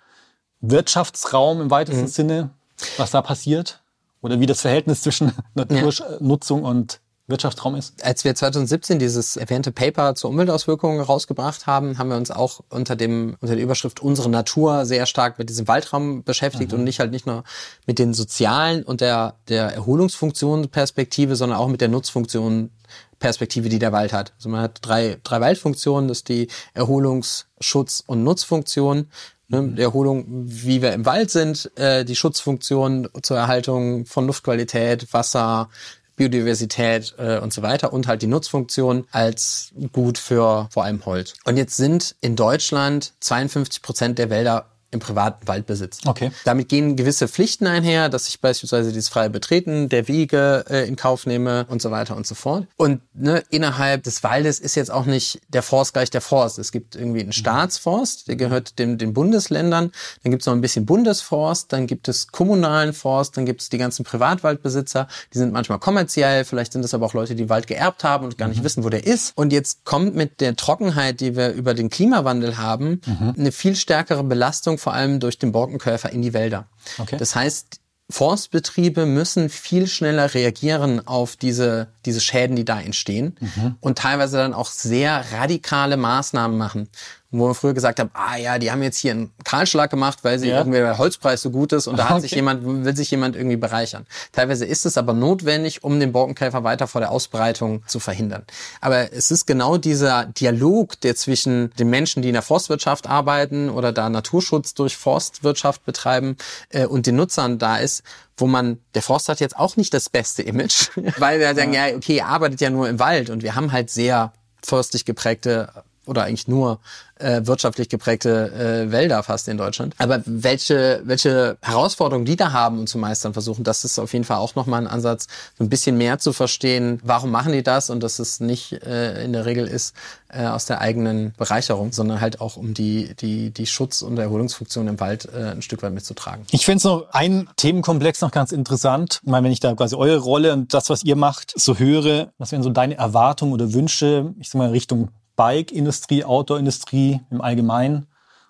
Wirtschaftsraum 0.61 1.61
im 1.61 1.71
weitesten 1.71 2.09
Sinne, 2.09 2.51
was 2.97 3.11
da 3.11 3.23
passiert? 3.23 3.81
Oder 4.21 4.41
wie 4.41 4.47
das 4.47 4.63
Verhältnis 4.63 5.03
zwischen 5.03 5.33
Naturnutzung 5.55 6.65
und 6.65 7.01
Wirtschaftsraum 7.29 7.75
ist? 7.75 8.03
Als 8.03 8.25
wir 8.25 8.35
2017 8.35 8.99
dieses 8.99 9.37
erwähnte 9.37 9.71
Paper 9.71 10.15
zur 10.15 10.31
Umweltauswirkungen 10.31 11.01
rausgebracht 11.01 11.67
haben, 11.67 11.99
haben 11.99 12.09
wir 12.09 12.17
uns 12.17 12.31
auch 12.31 12.61
unter 12.71 12.97
dem 12.97 13.37
unter 13.41 13.55
der 13.55 13.63
Überschrift 13.63 14.01
unsere 14.01 14.31
Natur 14.31 14.87
sehr 14.87 15.05
stark 15.05 15.39
mit 15.39 15.51
diesem 15.51 15.69
Waldraum 15.69 16.25
beschäftigt 16.25 16.73
und 16.73 16.85
nicht 16.85 17.01
halt 17.01 17.13
nicht 17.13 17.27
nur 17.27 17.45
mit 17.87 17.99
den 17.99 18.15
sozialen 18.15 18.83
und 18.83 19.03
der 19.03 19.35
der 19.49 19.75
Erholungsfunktion 19.75 20.69
Perspektive, 20.71 21.37
sondern 21.37 21.59
auch 21.59 21.69
mit 21.69 21.83
der 21.83 21.89
Nutzfunktion 21.89 22.71
Perspektive, 23.19 23.69
die 23.69 23.79
der 23.79 23.93
Wald 23.93 24.13
hat. 24.13 24.33
Also 24.37 24.49
man 24.49 24.63
hat 24.63 24.79
drei 24.81 25.19
drei 25.23 25.41
Waldfunktionen, 25.41 26.09
das 26.09 26.19
ist 26.19 26.29
die 26.29 26.49
Erholungs-, 26.75 27.47
Schutz- 27.61 28.03
und 28.07 28.25
Nutzfunktion. 28.25 29.09
Ne, 29.51 29.67
die 29.79 29.81
Erholung, 29.81 30.27
wie 30.29 30.83
wir 30.83 30.93
im 30.93 31.07
Wald 31.07 31.31
sind, 31.31 31.71
äh, 31.79 32.05
die 32.05 32.17
Schutzfunktion 32.17 33.09
zur 33.23 33.39
Erhaltung 33.39 34.05
von 34.05 34.27
Luftqualität, 34.27 35.11
Wasser, 35.15 35.71
Biodiversität 36.19 37.15
äh, 37.17 37.39
und 37.39 37.53
so 37.53 37.63
weiter 37.63 37.93
und 37.93 38.07
halt 38.07 38.21
die 38.21 38.27
Nutzfunktion 38.27 39.07
als 39.11 39.73
gut 39.93 40.19
für 40.19 40.69
vor 40.71 40.85
allem 40.85 41.05
Holz. 41.07 41.35
Und 41.45 41.57
jetzt 41.57 41.77
sind 41.77 42.15
in 42.21 42.37
Deutschland 42.37 43.15
52 43.21 43.81
Prozent 43.81 44.19
der 44.19 44.29
Wälder 44.29 44.67
im 44.91 45.01
privaten 45.01 45.47
Waldbesitz. 45.47 46.01
Okay. 46.07 46.31
Damit 46.45 46.69
gehen 46.69 46.97
gewisse 46.97 47.29
Pflichten 47.29 47.67
einher, 47.67 48.09
dass 48.09 48.29
ich 48.29 48.41
beispielsweise 48.41 48.91
dieses 48.93 49.11
freie 49.11 49.29
Betreten 49.29 49.89
der 49.91 50.09
Wege 50.09 50.65
äh, 50.71 50.89
in 50.89 50.97
Kauf 50.97 51.27
nehme 51.27 51.67
und 51.69 51.83
so 51.83 51.91
weiter 51.91 52.17
und 52.17 52.27
so 52.27 52.35
fort. 52.35 52.67
Und 52.77 53.03
ne, 53.13 53.43
innerhalb 53.51 54.05
des 54.05 54.23
Waldes 54.23 54.59
ist 54.59 54.77
jetzt 54.77 54.91
auch 54.91 55.05
nicht 55.05 55.41
der 55.49 55.63
Forst 55.63 55.93
gleich 55.93 56.09
der 56.09 56.23
Forst. 56.23 56.59
Es 56.59 56.73
gibt 56.73 56.97
irgendwie 56.97 57.21
einen 57.21 57.33
Staatsforst, 57.33 58.29
der 58.29 58.37
gehört 58.37 58.79
dem, 58.79 58.97
den 58.97 59.13
Bundesländern. 59.13 59.93
Dann 60.23 60.31
gibt 60.31 60.43
es 60.43 60.47
noch 60.47 60.55
ein 60.55 60.63
bisschen 60.63 60.87
Bundesforst, 60.87 61.71
dann 61.73 61.87
gibt 61.87 62.09
es 62.09 62.29
kommunalen 62.29 62.95
Forst, 62.95 63.37
dann 63.37 63.45
gibt 63.45 63.61
es 63.61 63.69
die 63.69 63.79
ganzen 63.79 64.05
Privatwaldbesitzer. 64.05 65.07
Die 65.35 65.39
sind 65.39 65.53
manchmal 65.53 65.81
kommerziell, 65.81 66.47
vielleicht 66.47 66.73
sind 66.73 66.85
es 66.85 66.95
aber 66.95 67.05
auch 67.05 67.15
Leute, 67.15 67.35
die 67.35 67.51
Wald 67.51 67.67
geerbt 67.67 68.05
haben 68.05 68.25
und 68.25 68.39
gar 68.39 68.49
nicht 68.49 68.65
wissen, 68.65 68.85
wo 68.85 68.89
der 68.89 69.07
ist. 69.07 69.33
Und 69.37 69.53
jetzt 69.53 69.85
kommt 69.85 70.15
mit 70.15 70.41
der 70.41 70.57
Trockenheit, 70.57 71.21
die 71.21 71.37
wir 71.37 71.53
über 71.53 71.75
den 71.75 71.91
Klimawandel 71.91 72.57
haben, 72.57 73.03
eine 73.37 73.53
viel 73.53 73.77
stärkere 73.77 74.25
Belastung 74.25 74.78
vor 74.79 74.95
allem 74.95 75.21
durch 75.21 75.39
den 75.39 75.53
Borkenkäfer 75.53 76.11
in 76.11 76.23
die 76.23 76.33
Wälder. 76.33 76.67
Okay. 76.99 77.17
Das 77.19 77.35
heißt, 77.35 77.81
Forstbetriebe 78.11 79.05
müssen 79.05 79.51
viel 79.51 79.87
schneller 79.87 80.33
reagieren 80.33 81.07
auf 81.07 81.37
diese, 81.37 81.89
diese 82.07 82.21
Schäden, 82.21 82.57
die 82.57 82.65
da 82.65 82.81
entstehen 82.81 83.37
und 83.81 83.99
teilweise 83.99 84.39
dann 84.39 84.55
auch 84.55 84.71
sehr 84.71 85.25
radikale 85.33 85.99
Maßnahmen 85.99 86.57
machen. 86.57 86.89
Wo 87.31 87.45
man 87.45 87.55
früher 87.55 87.75
gesagt 87.75 88.01
hat, 88.01 88.09
ah 88.15 88.37
ja, 88.39 88.59
die 88.59 88.71
haben 88.73 88.83
jetzt 88.83 88.97
hier 88.97 89.11
einen 89.13 89.31
Kahlschlag 89.45 89.91
gemacht, 89.91 90.21
weil 90.23 90.39
sie 90.39 90.49
Ja. 90.49 90.59
irgendwie 90.61 90.79
der 90.79 90.97
Holzpreis 90.97 91.43
so 91.43 91.51
gut 91.51 91.75
ist 91.75 91.87
und 91.87 91.99
da 91.99 92.09
hat 92.09 92.23
sich 92.23 92.33
Okay. 92.33 92.39
jemand, 92.39 92.65
will 92.87 92.97
sich 92.97 93.11
jemand 93.11 93.37
irgendwie 93.37 93.59
bereichern. 93.59 94.07
Teilweise 94.33 94.65
ist 94.65 94.87
es 94.87 94.97
aber 94.97 95.13
notwendig, 95.13 95.85
um 95.85 96.01
den 96.01 96.11
Borkenkäfer 96.13 96.65
weiter 96.65 96.87
vor 96.87 97.03
der 97.03 97.11
Ausbreitung 97.11 97.83
zu 97.87 98.01
verhindern. 98.01 98.45
Aber 98.81 99.13
es 99.13 99.31
ist 99.31 99.47
genau 99.47 99.77
dieser 99.77 100.25
Dialog, 100.25 100.99
der 101.03 101.17
zwischen 101.17 101.71
den 101.79 101.91
Menschen, 101.91 102.23
die 102.23 102.29
in 102.29 102.33
der 102.35 102.41
Forstwirtschaft 102.43 103.07
arbeiten 103.07 103.69
oder 103.69 103.93
da 103.93 104.09
Naturschutz 104.09 104.73
durch 104.73 104.97
Forstwirtschaft 104.97 105.85
betreiben 105.85 106.39
äh, 106.71 106.87
und 106.87 107.07
den 107.07 107.17
Nutzern 107.17 107.59
da 107.59 107.77
ist, 107.77 108.05
wo 108.39 108.47
man, 108.47 108.79
der 108.95 109.03
Forst 109.03 109.29
hat 109.29 109.41
jetzt 109.41 109.59
auch 109.59 109.77
nicht 109.77 109.93
das 109.93 110.09
beste 110.09 110.43
Image, 110.43 110.89
weil 111.19 111.41
wir 111.41 111.55
sagen, 111.55 111.75
ja, 111.75 111.89
okay, 111.95 112.17
er 112.19 112.29
arbeitet 112.29 112.63
ja 112.63 112.71
nur 112.71 112.89
im 112.89 112.99
Wald 112.99 113.29
und 113.29 113.43
wir 113.43 113.55
haben 113.55 113.71
halt 113.73 113.91
sehr 113.91 114.33
forstlich 114.65 115.05
geprägte 115.05 115.69
oder 116.07 116.23
eigentlich 116.25 116.49
nur 116.49 116.81
äh, 117.21 117.47
wirtschaftlich 117.47 117.89
geprägte 117.89 118.87
äh, 118.87 118.93
Wälder 118.93 119.23
fast 119.23 119.49
in 119.49 119.57
Deutschland. 119.57 119.95
Aber 119.99 120.23
welche, 120.25 121.03
welche 121.05 121.57
Herausforderungen 121.63 122.25
die 122.25 122.37
da 122.37 122.53
haben 122.53 122.79
und 122.79 122.89
zu 122.89 122.99
meistern 122.99 123.33
versuchen, 123.33 123.65
das 123.65 123.85
ist 123.85 123.99
auf 123.99 124.13
jeden 124.13 124.25
Fall 124.25 124.39
auch 124.39 124.55
nochmal 124.55 124.83
ein 124.83 124.87
Ansatz, 124.87 125.27
so 125.57 125.65
ein 125.65 125.69
bisschen 125.69 125.99
mehr 125.99 126.19
zu 126.19 126.33
verstehen, 126.33 127.01
warum 127.03 127.31
machen 127.31 127.53
die 127.53 127.63
das 127.63 127.91
und 127.91 128.03
dass 128.03 128.19
es 128.19 128.41
nicht 128.41 128.73
äh, 128.85 129.25
in 129.25 129.33
der 129.33 129.47
Regel 129.47 129.67
ist 129.67 129.95
äh, 130.29 130.47
aus 130.47 130.67
der 130.67 130.81
eigenen 130.81 131.33
Bereicherung, 131.37 131.93
sondern 131.93 132.21
halt 132.21 132.41
auch 132.41 132.57
um 132.57 132.75
die, 132.75 133.15
die, 133.15 133.51
die 133.51 133.67
Schutz- 133.67 134.03
und 134.03 134.19
Erholungsfunktion 134.19 134.89
im 134.89 135.01
Wald 135.01 135.29
äh, 135.33 135.51
ein 135.53 135.63
Stück 135.63 135.83
weit 135.83 135.93
mitzutragen. 135.93 136.45
Ich 136.51 136.65
finde 136.65 136.79
es 136.79 136.85
noch 136.85 137.09
ein 137.13 137.49
Themenkomplex 137.57 138.21
noch 138.21 138.31
ganz 138.31 138.53
interessant. 138.53 139.21
Ich 139.23 139.31
meine, 139.31 139.45
wenn 139.45 139.53
ich 139.53 139.61
da 139.61 139.75
quasi 139.75 139.97
eure 139.97 140.19
Rolle 140.19 140.53
und 140.53 140.75
das, 140.75 140.91
was 140.91 141.03
ihr 141.05 141.17
macht, 141.17 141.53
so 141.57 141.79
höre, 141.79 142.33
was 142.39 142.53
wären 142.53 142.63
so 142.63 142.71
deine 142.71 142.97
Erwartungen 142.97 143.53
oder 143.53 143.73
Wünsche, 143.73 144.35
ich 144.39 144.51
sag 144.51 144.59
mal, 144.59 144.71
Richtung 144.71 145.09
Bike-Industrie, 145.39 146.25
Outdoor-Industrie 146.25 147.21
im 147.31 147.41
Allgemeinen? 147.41 148.07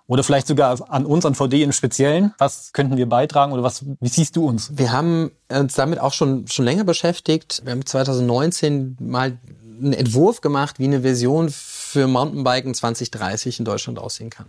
Oder 0.08 0.24
vielleicht 0.24 0.46
sogar 0.46 0.90
an 0.90 1.04
uns, 1.04 1.26
an 1.26 1.34
VD 1.34 1.62
im 1.62 1.72
Speziellen. 1.72 2.32
Was 2.38 2.72
könnten 2.72 2.96
wir 2.96 3.06
beitragen 3.06 3.52
oder 3.52 3.62
was, 3.62 3.84
wie 4.00 4.08
siehst 4.08 4.36
du 4.36 4.46
uns? 4.46 4.72
Wir 4.74 4.90
haben 4.90 5.30
uns 5.50 5.74
damit 5.74 6.00
auch 6.00 6.14
schon, 6.14 6.48
schon 6.48 6.64
länger 6.64 6.84
beschäftigt. 6.84 7.60
Wir 7.62 7.72
haben 7.72 7.84
2019 7.84 8.96
mal 9.00 9.38
einen 9.80 9.92
Entwurf 9.92 10.40
gemacht, 10.40 10.78
wie 10.78 10.84
eine 10.84 11.04
Vision 11.04 11.50
für 11.50 12.06
Mountainbiken 12.06 12.74
2030 12.74 13.58
in 13.58 13.64
Deutschland 13.66 13.98
aussehen 13.98 14.30
kann. 14.30 14.46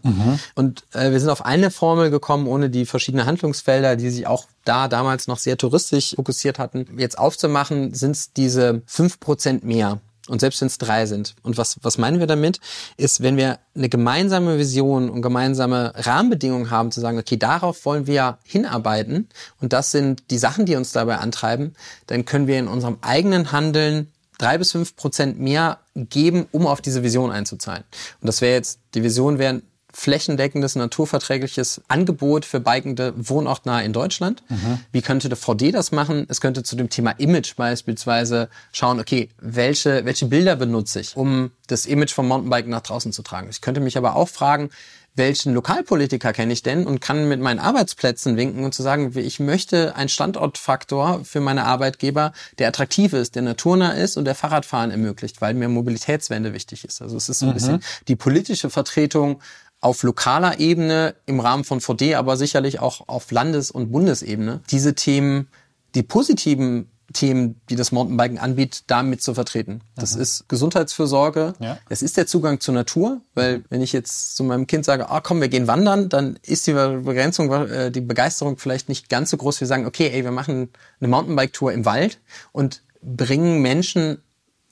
Und 0.56 0.84
äh, 0.93 1.12
wir 1.12 1.19
sind 1.19 1.30
auf 1.30 1.45
eine 1.45 1.71
Formel 1.71 2.10
gekommen, 2.10 2.47
ohne 2.47 2.69
die 2.69 2.86
verschiedenen 2.86 3.25
Handlungsfelder, 3.25 3.97
die 3.97 4.10
sich 4.10 4.28
auch 4.28 4.45
da 4.63 4.88
damals 4.88 5.28
noch 5.28 5.38
sehr 5.38 5.58
touristisch 5.58 6.15
fokussiert 6.15 6.58
hatten, 6.58 6.86
jetzt 6.97 7.19
aufzumachen, 7.19 7.93
sind 7.93 8.12
es 8.12 8.34
diese 8.34 8.82
fünf 8.86 9.19
Prozent 9.19 9.63
mehr. 9.63 9.99
Und 10.30 10.39
selbst 10.39 10.62
wenn 10.62 10.68
es 10.68 10.78
drei 10.78 11.06
sind. 11.06 11.36
Und 11.42 11.58
was, 11.58 11.78
was 11.82 11.98
meinen 11.98 12.20
wir 12.20 12.28
damit? 12.28 12.60
Ist, 12.98 13.22
wenn 13.22 13.38
wir 13.38 13.60
eine 13.76 13.89
gemeinsame 13.89 14.58
Vision 14.58 15.10
und 15.10 15.22
gemeinsame 15.22 15.94
Rahmenbedingungen 15.96 16.70
haben, 16.70 16.92
zu 16.92 17.02
sagen, 17.02 17.18
okay, 17.18 17.38
darauf 17.38 17.86
wollen 17.86 18.08
wir 18.08 18.38
hinarbeiten 18.44 19.28
und 19.60 19.74
das 19.74 19.92
sind 19.92 20.24
die 20.32 20.38
Sachen, 20.38 20.65
die 20.65 20.76
uns 20.76 20.92
dabei 20.92 21.18
antreiben, 21.18 21.76
dann 22.08 22.26
können 22.26 22.48
wir 22.48 22.60
in 22.60 22.68
unserem 22.68 22.98
eigenen 23.02 23.52
Handeln 23.52 24.12
drei 24.38 24.58
bis 24.58 24.72
fünf 24.72 24.96
Prozent 24.96 25.39
mehr 25.39 25.80
geben, 25.96 26.48
um 26.52 26.65
auf 26.65 26.82
diese 26.82 27.04
Vision 27.04 27.32
einzuzahlen. 27.32 27.84
Und 28.22 28.28
das 28.28 28.42
wäre 28.42 28.54
jetzt, 28.54 28.80
die 28.96 29.04
Vision 29.04 29.38
wäre 29.38 29.62
flächendeckendes, 30.00 30.76
naturverträgliches 30.76 31.82
Angebot 31.88 32.46
für 32.46 32.60
bikende 32.60 33.14
wohnortnah 33.18 33.82
in 33.82 33.94
Deutschland. 33.94 34.44
Wie 34.92 35.02
könnte 35.02 35.30
der 35.30 35.38
VD 35.38 35.72
das 35.72 35.92
machen? 35.92 36.26
Es 36.30 36.42
könnte 36.42 36.64
zu 36.64 36.76
dem 36.76 36.90
Thema 36.90 37.12
Image 37.12 37.56
beispielsweise 37.56 38.50
schauen, 38.72 39.00
okay, 39.00 39.30
welche, 39.40 40.06
welche 40.06 40.26
Bilder 40.26 40.56
benutze 40.56 41.02
ich, 41.02 41.18
um 41.18 41.52
das 41.68 41.86
Image 41.86 42.14
vom 42.14 42.28
Mountainbiken 42.28 42.72
nach 42.72 42.82
draußen 42.82 43.12
zu 43.12 43.22
tragen. 43.24 43.50
Ich 43.50 43.62
könnte 43.62 43.82
mich 43.82 43.98
aber 43.98 44.16
auch 44.16 44.30
fragen, 44.30 44.70
welchen 45.16 45.54
Lokalpolitiker 45.54 46.34
kenne 46.34 46.54
ich 46.54 46.64
denn 46.64 46.88
und 46.88 47.02
kann 47.02 47.28
mit 47.28 47.42
meinen 47.42 47.60
Arbeitsplätzen 47.60 48.38
winken 48.38 48.64
und 48.64 48.74
zu 48.74 48.84
sagen, 48.84 49.12
ich 49.16 49.40
möchte 49.40 49.96
einen 49.96 50.10
Standortfaktor 50.10 51.26
für 51.26 51.42
meine 51.42 51.66
Arbeitgeber, 51.66 52.32
der 52.58 52.70
attraktiv 52.70 53.14
ist, 53.14 53.36
der 53.36 53.42
naturnah 53.42 53.92
ist 53.92 54.18
und 54.18 54.26
der 54.26 54.36
Fahrradfahren 54.36 54.92
ermöglicht, 54.92 55.42
weil 55.42 55.54
mir 55.56 55.68
Mobilitätswende 55.68 56.54
wichtig 56.54 56.86
ist. 56.86 57.02
Also 57.02 57.18
es 57.18 57.28
ist 57.28 57.40
so 57.40 57.48
ein 57.48 57.54
bisschen 57.54 57.84
die 58.08 58.16
politische 58.16 58.70
Vertretung 58.70 59.42
auf 59.82 60.04
lokaler 60.04 60.60
Ebene 60.60 61.15
im 61.26 61.39
Rahmen 61.39 61.63
von 61.63 61.80
VD, 61.82 62.15
aber 62.15 62.38
sicherlich 62.38 62.80
auch 62.80 63.08
auf 63.08 63.32
Landes- 63.32 63.72
und 63.72 63.92
Bundesebene, 63.92 64.62
diese 64.70 64.94
Themen, 64.96 65.48
die 65.96 66.04
positiven 66.04 66.89
Themen, 67.13 67.60
die 67.70 67.76
das 67.76 67.92
Mountainbiken 67.92 68.38
anbietet, 68.38 68.84
damit 68.86 69.24
zu 69.24 69.34
vertreten. 69.34 69.82
Das 69.96 70.15
ist 70.15 70.48
Gesundheitsfürsorge, 70.48 71.54
Ja. 71.60 71.80
es 71.89 72.04
ist 72.04 72.18
der 72.18 72.28
Zugang 72.28 72.60
zur 72.60 72.76
Natur, 72.76 73.22
weil 73.34 73.63
wenn 73.70 73.82
ich 73.82 73.94
jetzt 73.94 74.36
zu 74.36 74.44
meinem 74.44 74.68
Kind 74.68 74.86
sage, 74.86 75.10
ah 75.10 75.20
komm, 75.20 75.42
wir 75.42 75.48
gehen 75.50 75.65
wandern, 75.68 76.10
dann 76.10 76.38
ist 76.44 76.68
die 76.68 76.74
Begrenzung, 76.74 77.52
äh, 77.52 77.89
die 77.89 78.02
Begeisterung 78.02 78.58
vielleicht 78.58 78.89
nicht 78.89 79.10
ganz 79.10 79.32
so 79.32 79.38
groß. 79.38 79.60
Wir 79.60 79.68
sagen, 79.68 79.88
okay, 79.88 80.12
ey, 80.13 80.24
wir 80.24 80.32
machen 80.32 80.70
eine 81.00 81.08
Mountainbike-Tour 81.08 81.74
im 81.74 81.86
Wald 81.86 82.20
und 82.52 82.84
bringen 83.02 83.62
Menschen 83.62 84.22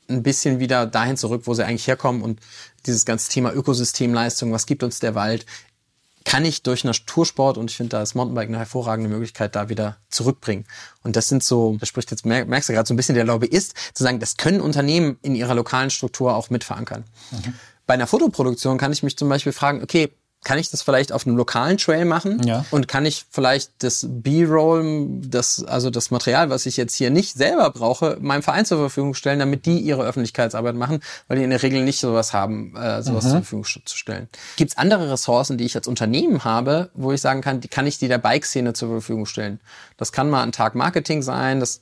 ein 0.09 0.23
bisschen 0.23 0.59
wieder 0.59 0.85
dahin 0.85 1.17
zurück, 1.17 1.43
wo 1.45 1.53
sie 1.53 1.65
eigentlich 1.65 1.87
herkommen 1.87 2.21
und 2.21 2.39
dieses 2.85 3.05
ganze 3.05 3.29
Thema 3.29 3.53
Ökosystemleistung, 3.53 4.51
was 4.51 4.65
gibt 4.65 4.83
uns 4.83 4.99
der 4.99 5.15
Wald, 5.15 5.45
kann 6.23 6.43
ich 6.43 6.61
durch 6.61 6.83
Natursport 6.83 7.57
und 7.57 7.71
ich 7.71 7.77
finde 7.77 7.91
da 7.91 8.01
ist 8.01 8.13
Mountainbike 8.13 8.49
eine 8.49 8.57
hervorragende 8.57 9.09
Möglichkeit, 9.09 9.55
da 9.55 9.69
wieder 9.69 9.97
zurückbringen. 10.09 10.65
Und 11.03 11.15
das 11.15 11.29
sind 11.29 11.41
so, 11.41 11.77
das 11.79 11.87
spricht 11.87 12.11
jetzt, 12.11 12.25
mer- 12.25 12.45
merkst 12.45 12.67
du 12.67 12.73
gerade 12.73 12.85
so 12.85 12.93
ein 12.93 12.97
bisschen 12.97 13.15
der 13.15 13.23
Lobbyist, 13.23 13.73
zu 13.93 14.03
sagen, 14.03 14.19
das 14.19 14.35
können 14.35 14.59
Unternehmen 14.59 15.17
in 15.21 15.35
ihrer 15.35 15.55
lokalen 15.55 15.89
Struktur 15.89 16.35
auch 16.35 16.49
mit 16.49 16.65
verankern. 16.65 17.05
Bei 17.85 17.93
einer 17.93 18.07
Fotoproduktion 18.07 18.77
kann 18.77 18.91
ich 18.91 19.03
mich 19.03 19.17
zum 19.17 19.29
Beispiel 19.29 19.53
fragen, 19.53 19.81
okay, 19.81 20.11
kann 20.47 20.57
ich 20.59 20.71
das 20.71 20.81
vielleicht 20.81 21.11
auf 21.11 21.27
einem 21.27 21.35
lokalen 21.35 21.77
Trail 21.77 22.05
machen 22.05 22.41
Ja. 22.45 22.63
und 22.71 22.87
kann 22.87 23.05
ich 23.05 23.25
vielleicht 23.29 23.71
das 23.79 24.05
B-Roll, 24.09 25.07
das, 25.27 25.61
also 25.65 25.89
das 25.89 26.09
Material, 26.09 26.49
was 26.49 26.65
ich 26.65 26.77
jetzt 26.77 26.95
hier 26.95 27.09
nicht 27.09 27.35
selber 27.35 27.69
brauche, 27.69 28.17
meinem 28.21 28.43
Verein 28.43 28.65
zur 28.65 28.77
Verfügung 28.77 29.13
stellen, 29.13 29.39
damit 29.39 29.65
die 29.65 29.79
ihre 29.79 30.03
Öffentlichkeitsarbeit 30.05 30.75
machen, 30.75 31.01
weil 31.27 31.37
die 31.37 31.43
in 31.43 31.49
der 31.49 31.61
Regel 31.61 31.83
nicht 31.83 31.99
sowas 31.99 32.31
haben, 32.31 32.73
äh, 32.77 33.01
sowas 33.03 33.25
zur 33.25 33.31
Verfügung 33.33 33.65
zu 33.65 33.97
stellen. 33.97 34.29
Gibt 34.55 34.71
es 34.71 34.77
andere 34.77 35.11
Ressourcen, 35.11 35.57
die 35.57 35.65
ich 35.65 35.75
als 35.75 35.85
Unternehmen 35.85 36.45
habe, 36.45 36.91
wo 36.93 37.11
ich 37.11 37.19
sagen 37.19 37.41
kann, 37.41 37.59
die 37.59 37.67
kann 37.67 37.85
ich 37.85 37.97
die 37.97 38.07
der 38.07 38.17
Bike-Szene 38.17 38.71
zur 38.71 38.87
Verfügung 38.89 39.25
stellen? 39.25 39.59
Das 39.97 40.13
kann 40.13 40.29
mal 40.29 40.43
ein 40.43 40.53
Tag 40.53 40.75
Marketing 40.75 41.23
sein, 41.23 41.59
das 41.59 41.81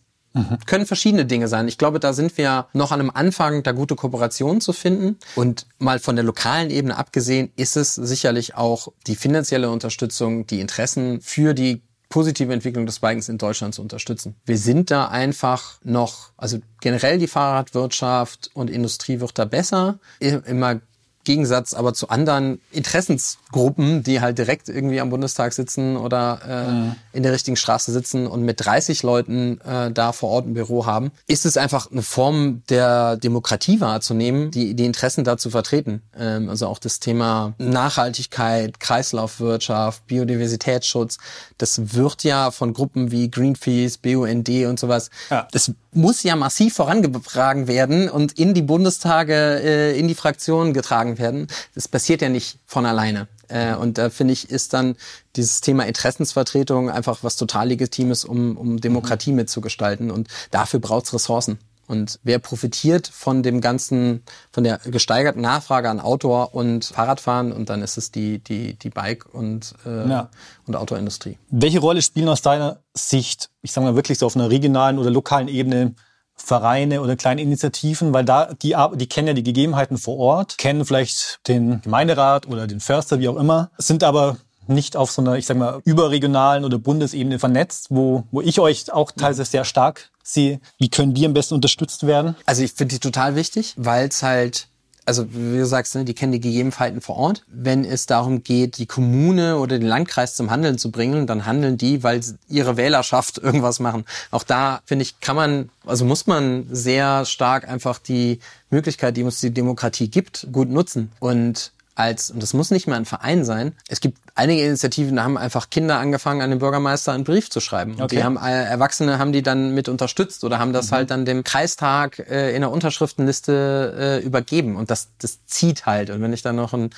können 0.66 0.86
verschiedene 0.86 1.26
Dinge 1.26 1.48
sein. 1.48 1.68
Ich 1.68 1.78
glaube, 1.78 2.00
da 2.00 2.14
sind 2.14 2.38
wir 2.38 2.68
noch 2.74 2.92
an 2.92 3.00
einem 3.00 3.12
Anfang, 3.12 3.64
da 3.64 3.72
gute 3.72 3.96
Kooperationen 3.96 4.62
zu 4.62 4.74
finden. 4.74 5.18
Und 5.36 5.68
mal 5.80 6.00
von 6.00 6.16
der 6.16 6.26
lokalen 6.26 6.70
Ebene 6.70 6.98
abgesehen, 6.98 7.52
ist 7.56 7.78
es 7.78 7.96
sicherlich 7.96 8.56
auch 8.56 8.90
die 9.08 9.16
finanzielle 9.16 9.70
Unterstützung, 9.70 10.46
die 10.48 10.60
Interessen 10.60 11.22
für 11.22 11.54
die 11.54 11.82
positive 12.10 12.54
Entwicklung 12.54 12.86
des 12.86 13.00
Bikens 13.00 13.30
in 13.30 13.38
Deutschland 13.38 13.76
zu 13.76 13.82
unterstützen. 13.82 14.36
Wir 14.46 14.58
sind 14.58 14.92
da 14.92 15.08
einfach 15.08 15.80
noch, 15.84 16.32
also 16.38 16.60
generell 16.80 17.18
die 17.18 17.28
Fahrradwirtschaft 17.28 18.52
und 18.54 18.70
Industrie 18.70 19.20
wird 19.20 19.38
da 19.38 19.46
besser. 19.46 20.00
Immer 20.20 20.82
Gegensatz 21.26 21.74
aber 21.74 21.94
zu 21.94 22.10
anderen 22.10 22.60
Interessensgruppen, 22.72 24.04
die 24.04 24.22
halt 24.22 24.38
direkt 24.38 24.70
irgendwie 24.70 25.00
am 25.02 25.10
Bundestag 25.10 25.54
sitzen 25.54 25.98
oder 25.98 26.96
äh, 27.14 27.18
in 27.18 27.24
der 27.24 27.32
richtigen 27.34 27.58
Straße 27.58 27.92
sitzen 27.92 28.28
und 28.28 28.44
mit 28.44 28.66
30 28.66 29.04
Leuten 29.04 29.60
äh, 29.62 29.92
da 29.92 30.12
vor 30.12 30.30
Ort 30.30 30.48
ein 30.48 30.54
Büro 30.54 30.86
haben, 30.86 31.12
ist 31.28 31.46
es 31.46 31.58
einfach 31.58 31.92
eine 31.92 32.02
Form 32.02 32.62
der 32.70 33.18
Demokratie 33.18 33.82
wahrzunehmen, 33.82 34.52
die, 34.52 34.74
die 34.76 34.86
Interessen 34.86 35.24
da 35.24 35.38
zu 35.38 35.50
vertreten. 35.50 36.02
Ähm, 36.18 36.50
also 36.50 36.68
auch 36.68 36.80
das 36.80 37.00
Thema 37.00 37.54
Nachhaltigkeit, 37.58 38.80
Kreislaufwirtschaft, 38.80 40.06
Biodiversitätsschutz, 40.08 41.18
das 41.58 41.96
wird 41.96 42.24
ja 42.24 42.52
von 42.52 42.74
Gruppen 42.74 43.12
wie 43.12 43.30
Greenpeace, 43.32 43.98
BUND 43.98 44.50
und 44.50 44.80
sowas, 44.80 45.10
Ja. 45.30 45.48
das 45.52 45.72
muss 45.92 46.24
ja 46.24 46.36
massiv 46.36 46.76
vorangetragen 46.76 47.68
werden 47.68 48.10
und 48.10 48.34
in 48.34 48.54
die 48.54 48.62
Bundestage, 48.62 49.34
äh, 49.34 49.98
in 49.98 50.08
die 50.08 50.16
Fraktionen 50.16 50.74
getragen 50.74 51.15
werden. 51.18 51.48
Das 51.74 51.88
passiert 51.88 52.22
ja 52.22 52.30
nicht 52.30 52.60
von 52.66 52.86
alleine. 52.86 53.28
Äh, 53.48 53.76
und 53.76 53.98
da 53.98 54.10
finde 54.10 54.34
ich, 54.34 54.50
ist 54.50 54.74
dann 54.74 54.96
dieses 55.36 55.62
Thema 55.62 55.86
Interessensvertretung 55.86 56.90
einfach 56.90 57.20
was 57.24 57.36
total 57.36 57.68
Legitimes, 57.70 58.26
um, 58.26 58.58
um 58.58 58.80
Demokratie 58.82 59.32
mitzugestalten. 59.32 60.12
Und 60.12 60.28
dafür 60.52 60.80
braucht's 60.80 61.14
Ressourcen. 61.14 61.60
Und 61.88 62.20
wer 62.24 62.40
profitiert 62.40 63.08
von 63.08 63.44
dem 63.44 63.62
ganzen, 63.62 64.24
von 64.52 64.64
der 64.64 64.80
gesteigerten 64.80 65.42
Nachfrage 65.42 65.88
an 65.88 66.00
Outdoor 66.00 66.56
und 66.56 66.86
Fahrradfahren? 66.86 67.52
Und 67.52 67.70
dann 67.70 67.84
ist 67.84 67.98
es 67.98 68.12
die, 68.12 68.40
die, 68.40 68.74
die 68.74 68.90
Bike- 68.90 69.28
und, 69.32 69.76
äh, 69.86 70.10
Ja. 70.10 70.30
und 70.66 70.76
Autoindustrie. 70.76 71.38
Welche 71.52 71.80
Rolle 71.80 72.02
spielen 72.02 72.28
aus 72.28 72.42
deiner 72.42 72.80
Sicht, 72.96 73.50
ich 73.62 73.72
sage 73.72 73.86
mal 73.86 73.96
wirklich 73.96 74.18
so 74.18 74.26
auf 74.26 74.36
einer 74.36 74.50
regionalen 74.50 74.98
oder 74.98 75.12
lokalen 75.12 75.48
Ebene, 75.48 75.94
Vereine 76.36 77.02
oder 77.02 77.16
kleine 77.16 77.42
Initiativen, 77.42 78.14
weil 78.14 78.26
da 78.26 78.54
die, 78.62 78.76
die 78.96 79.08
kennen 79.08 79.30
ja 79.30 79.34
die 79.34 79.44
Gegebenheiten 79.44 79.98
vor 79.98 80.18
Ort, 80.18 80.58
kennen 80.58 80.86
vielleicht 80.86 81.40
den 81.48 81.82
Gemeinderat 81.82 82.48
oder 82.48 82.68
den 82.68 82.80
Förster, 82.80 83.20
wie 83.20 83.30
auch 83.30 83.38
immer, 83.38 83.72
sind 83.78 84.04
aber 84.04 84.38
nicht 84.68 84.98
auf 84.98 85.12
so 85.12 85.22
einer, 85.22 85.36
ich 85.36 85.46
sag 85.46 85.58
mal, 85.58 85.82
überregionalen 85.86 86.66
oder 86.66 86.78
Bundesebene 86.78 87.40
vernetzt, 87.40 87.88
wo, 87.90 88.24
wo 88.32 88.42
ich 88.42 88.60
euch 88.60 88.92
auch 88.92 89.12
teilweise 89.12 89.46
sehr 89.46 89.64
stark 89.64 90.10
sehe. 90.24 90.60
Wie 90.80 90.90
können 90.90 91.14
die 91.14 91.26
am 91.26 91.34
besten 91.34 91.56
unterstützt 91.56 92.06
werden? 92.08 92.36
Also 92.46 92.64
ich 92.64 92.74
finde 92.74 92.96
die 92.96 93.00
total 93.00 93.36
wichtig, 93.36 93.74
weil 93.78 94.08
es 94.08 94.24
halt, 94.24 94.68
also 95.06 95.28
wie 95.32 95.58
du 95.58 95.66
sagst, 95.66 95.96
ne, 95.96 96.04
die 96.04 96.16
kennen 96.16 96.32
die 96.32 96.40
Gegebenheiten 96.40 97.00
vor 97.00 97.16
Ort. 97.18 97.44
Wenn 97.48 97.86
es 97.86 98.08
darum 98.08 98.44
geht, 98.44 98.78
die 98.78 98.88
Kommune 98.88 99.58
oder 99.58 99.78
den 99.78 99.88
Landkreis 99.88 100.36
zum 100.36 100.50
Handeln 100.50 100.78
zu 100.78 100.92
bringen, 100.92 101.28
dann 101.28 101.46
handeln 101.46 101.78
die, 101.78 102.04
weil 102.04 102.22
ihre 102.50 102.76
Wählerschaft 102.76 103.38
irgendwas 103.42 103.80
machen. 103.80 104.06
Auch 104.32 104.44
da, 104.44 104.82
finde 104.86 105.04
ich, 105.04 105.20
kann 105.20 105.36
man, 105.36 105.70
also 105.86 106.06
muss 106.06 106.28
man 106.28 106.68
sehr 106.72 107.26
stark 107.26 107.70
einfach 107.70 108.00
die 108.00 108.40
Möglichkeit, 108.70 109.16
die 109.16 109.24
uns 109.24 109.40
die 109.40 109.52
Demokratie 109.52 110.10
gibt, 110.10 110.48
gut 110.52 110.70
nutzen. 110.70 111.12
Und 111.20 111.72
als, 111.96 112.30
und 112.30 112.44
das 112.44 112.54
muss 112.54 112.72
nicht 112.72 112.88
mal 112.88 112.96
ein 112.98 113.06
Verein 113.06 113.46
sein, 113.46 113.74
es 113.88 114.02
gibt 114.02 114.20
einige 114.36 114.64
Initiativen, 114.66 115.16
da 115.16 115.24
haben 115.24 115.38
einfach 115.38 115.70
Kinder 115.70 115.98
angefangen, 115.98 116.42
an 116.42 116.50
den 116.50 116.60
Bürgermeister 116.60 117.14
einen 117.14 117.24
Brief 117.24 117.50
zu 117.50 117.62
schreiben. 117.62 117.94
Und 117.96 118.02
Okay. 118.02 118.18
die 118.18 118.24
haben 118.24 118.38
äh, 118.38 118.66
Erwachsene 118.66 119.18
haben 119.18 119.32
die 119.32 119.42
dann 119.42 119.74
mit 119.74 119.88
unterstützt 119.88 120.44
oder 120.44 120.60
haben 120.60 120.74
das 120.74 120.92
halt 120.92 121.10
dann 121.10 121.26
dem 121.26 121.44
Kreistag 121.46 122.20
äh, 122.20 122.54
in 122.54 122.62
der 122.62 122.70
Unterschriftenliste 122.72 124.22
äh, 124.22 124.26
übergeben. 124.26 124.76
Und 124.76 124.92
das, 124.92 125.08
das 125.20 125.46
zieht 125.46 125.86
halt. 125.86 126.10
Und 126.10 126.22
wenn 126.22 126.34
ich 126.34 126.42
dann 126.42 126.58
noch 126.58 126.74
einen 126.74 126.90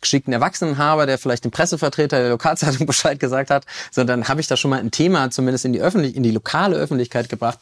geschickten 0.00 0.32
Erwachsenen 0.32 0.78
habe, 0.78 1.06
der 1.06 1.18
vielleicht 1.18 1.44
dem 1.44 1.50
Pressevertreter 1.50 2.18
der 2.18 2.30
Lokalzeitung 2.30 2.86
Bescheid 2.86 3.20
gesagt 3.20 3.50
hat, 3.50 3.66
so 3.90 4.04
dann 4.04 4.28
habe 4.28 4.40
ich 4.40 4.46
da 4.46 4.56
schon 4.56 4.70
mal 4.70 4.80
ein 4.80 4.90
Thema 4.90 5.30
zumindest 5.30 5.66
in 5.66 5.72
die 5.74 5.80
öffentlich, 5.80 6.16
in 6.16 6.22
die 6.22 6.30
lokale 6.30 6.76
Öffentlichkeit 6.76 7.28
gebracht, 7.28 7.58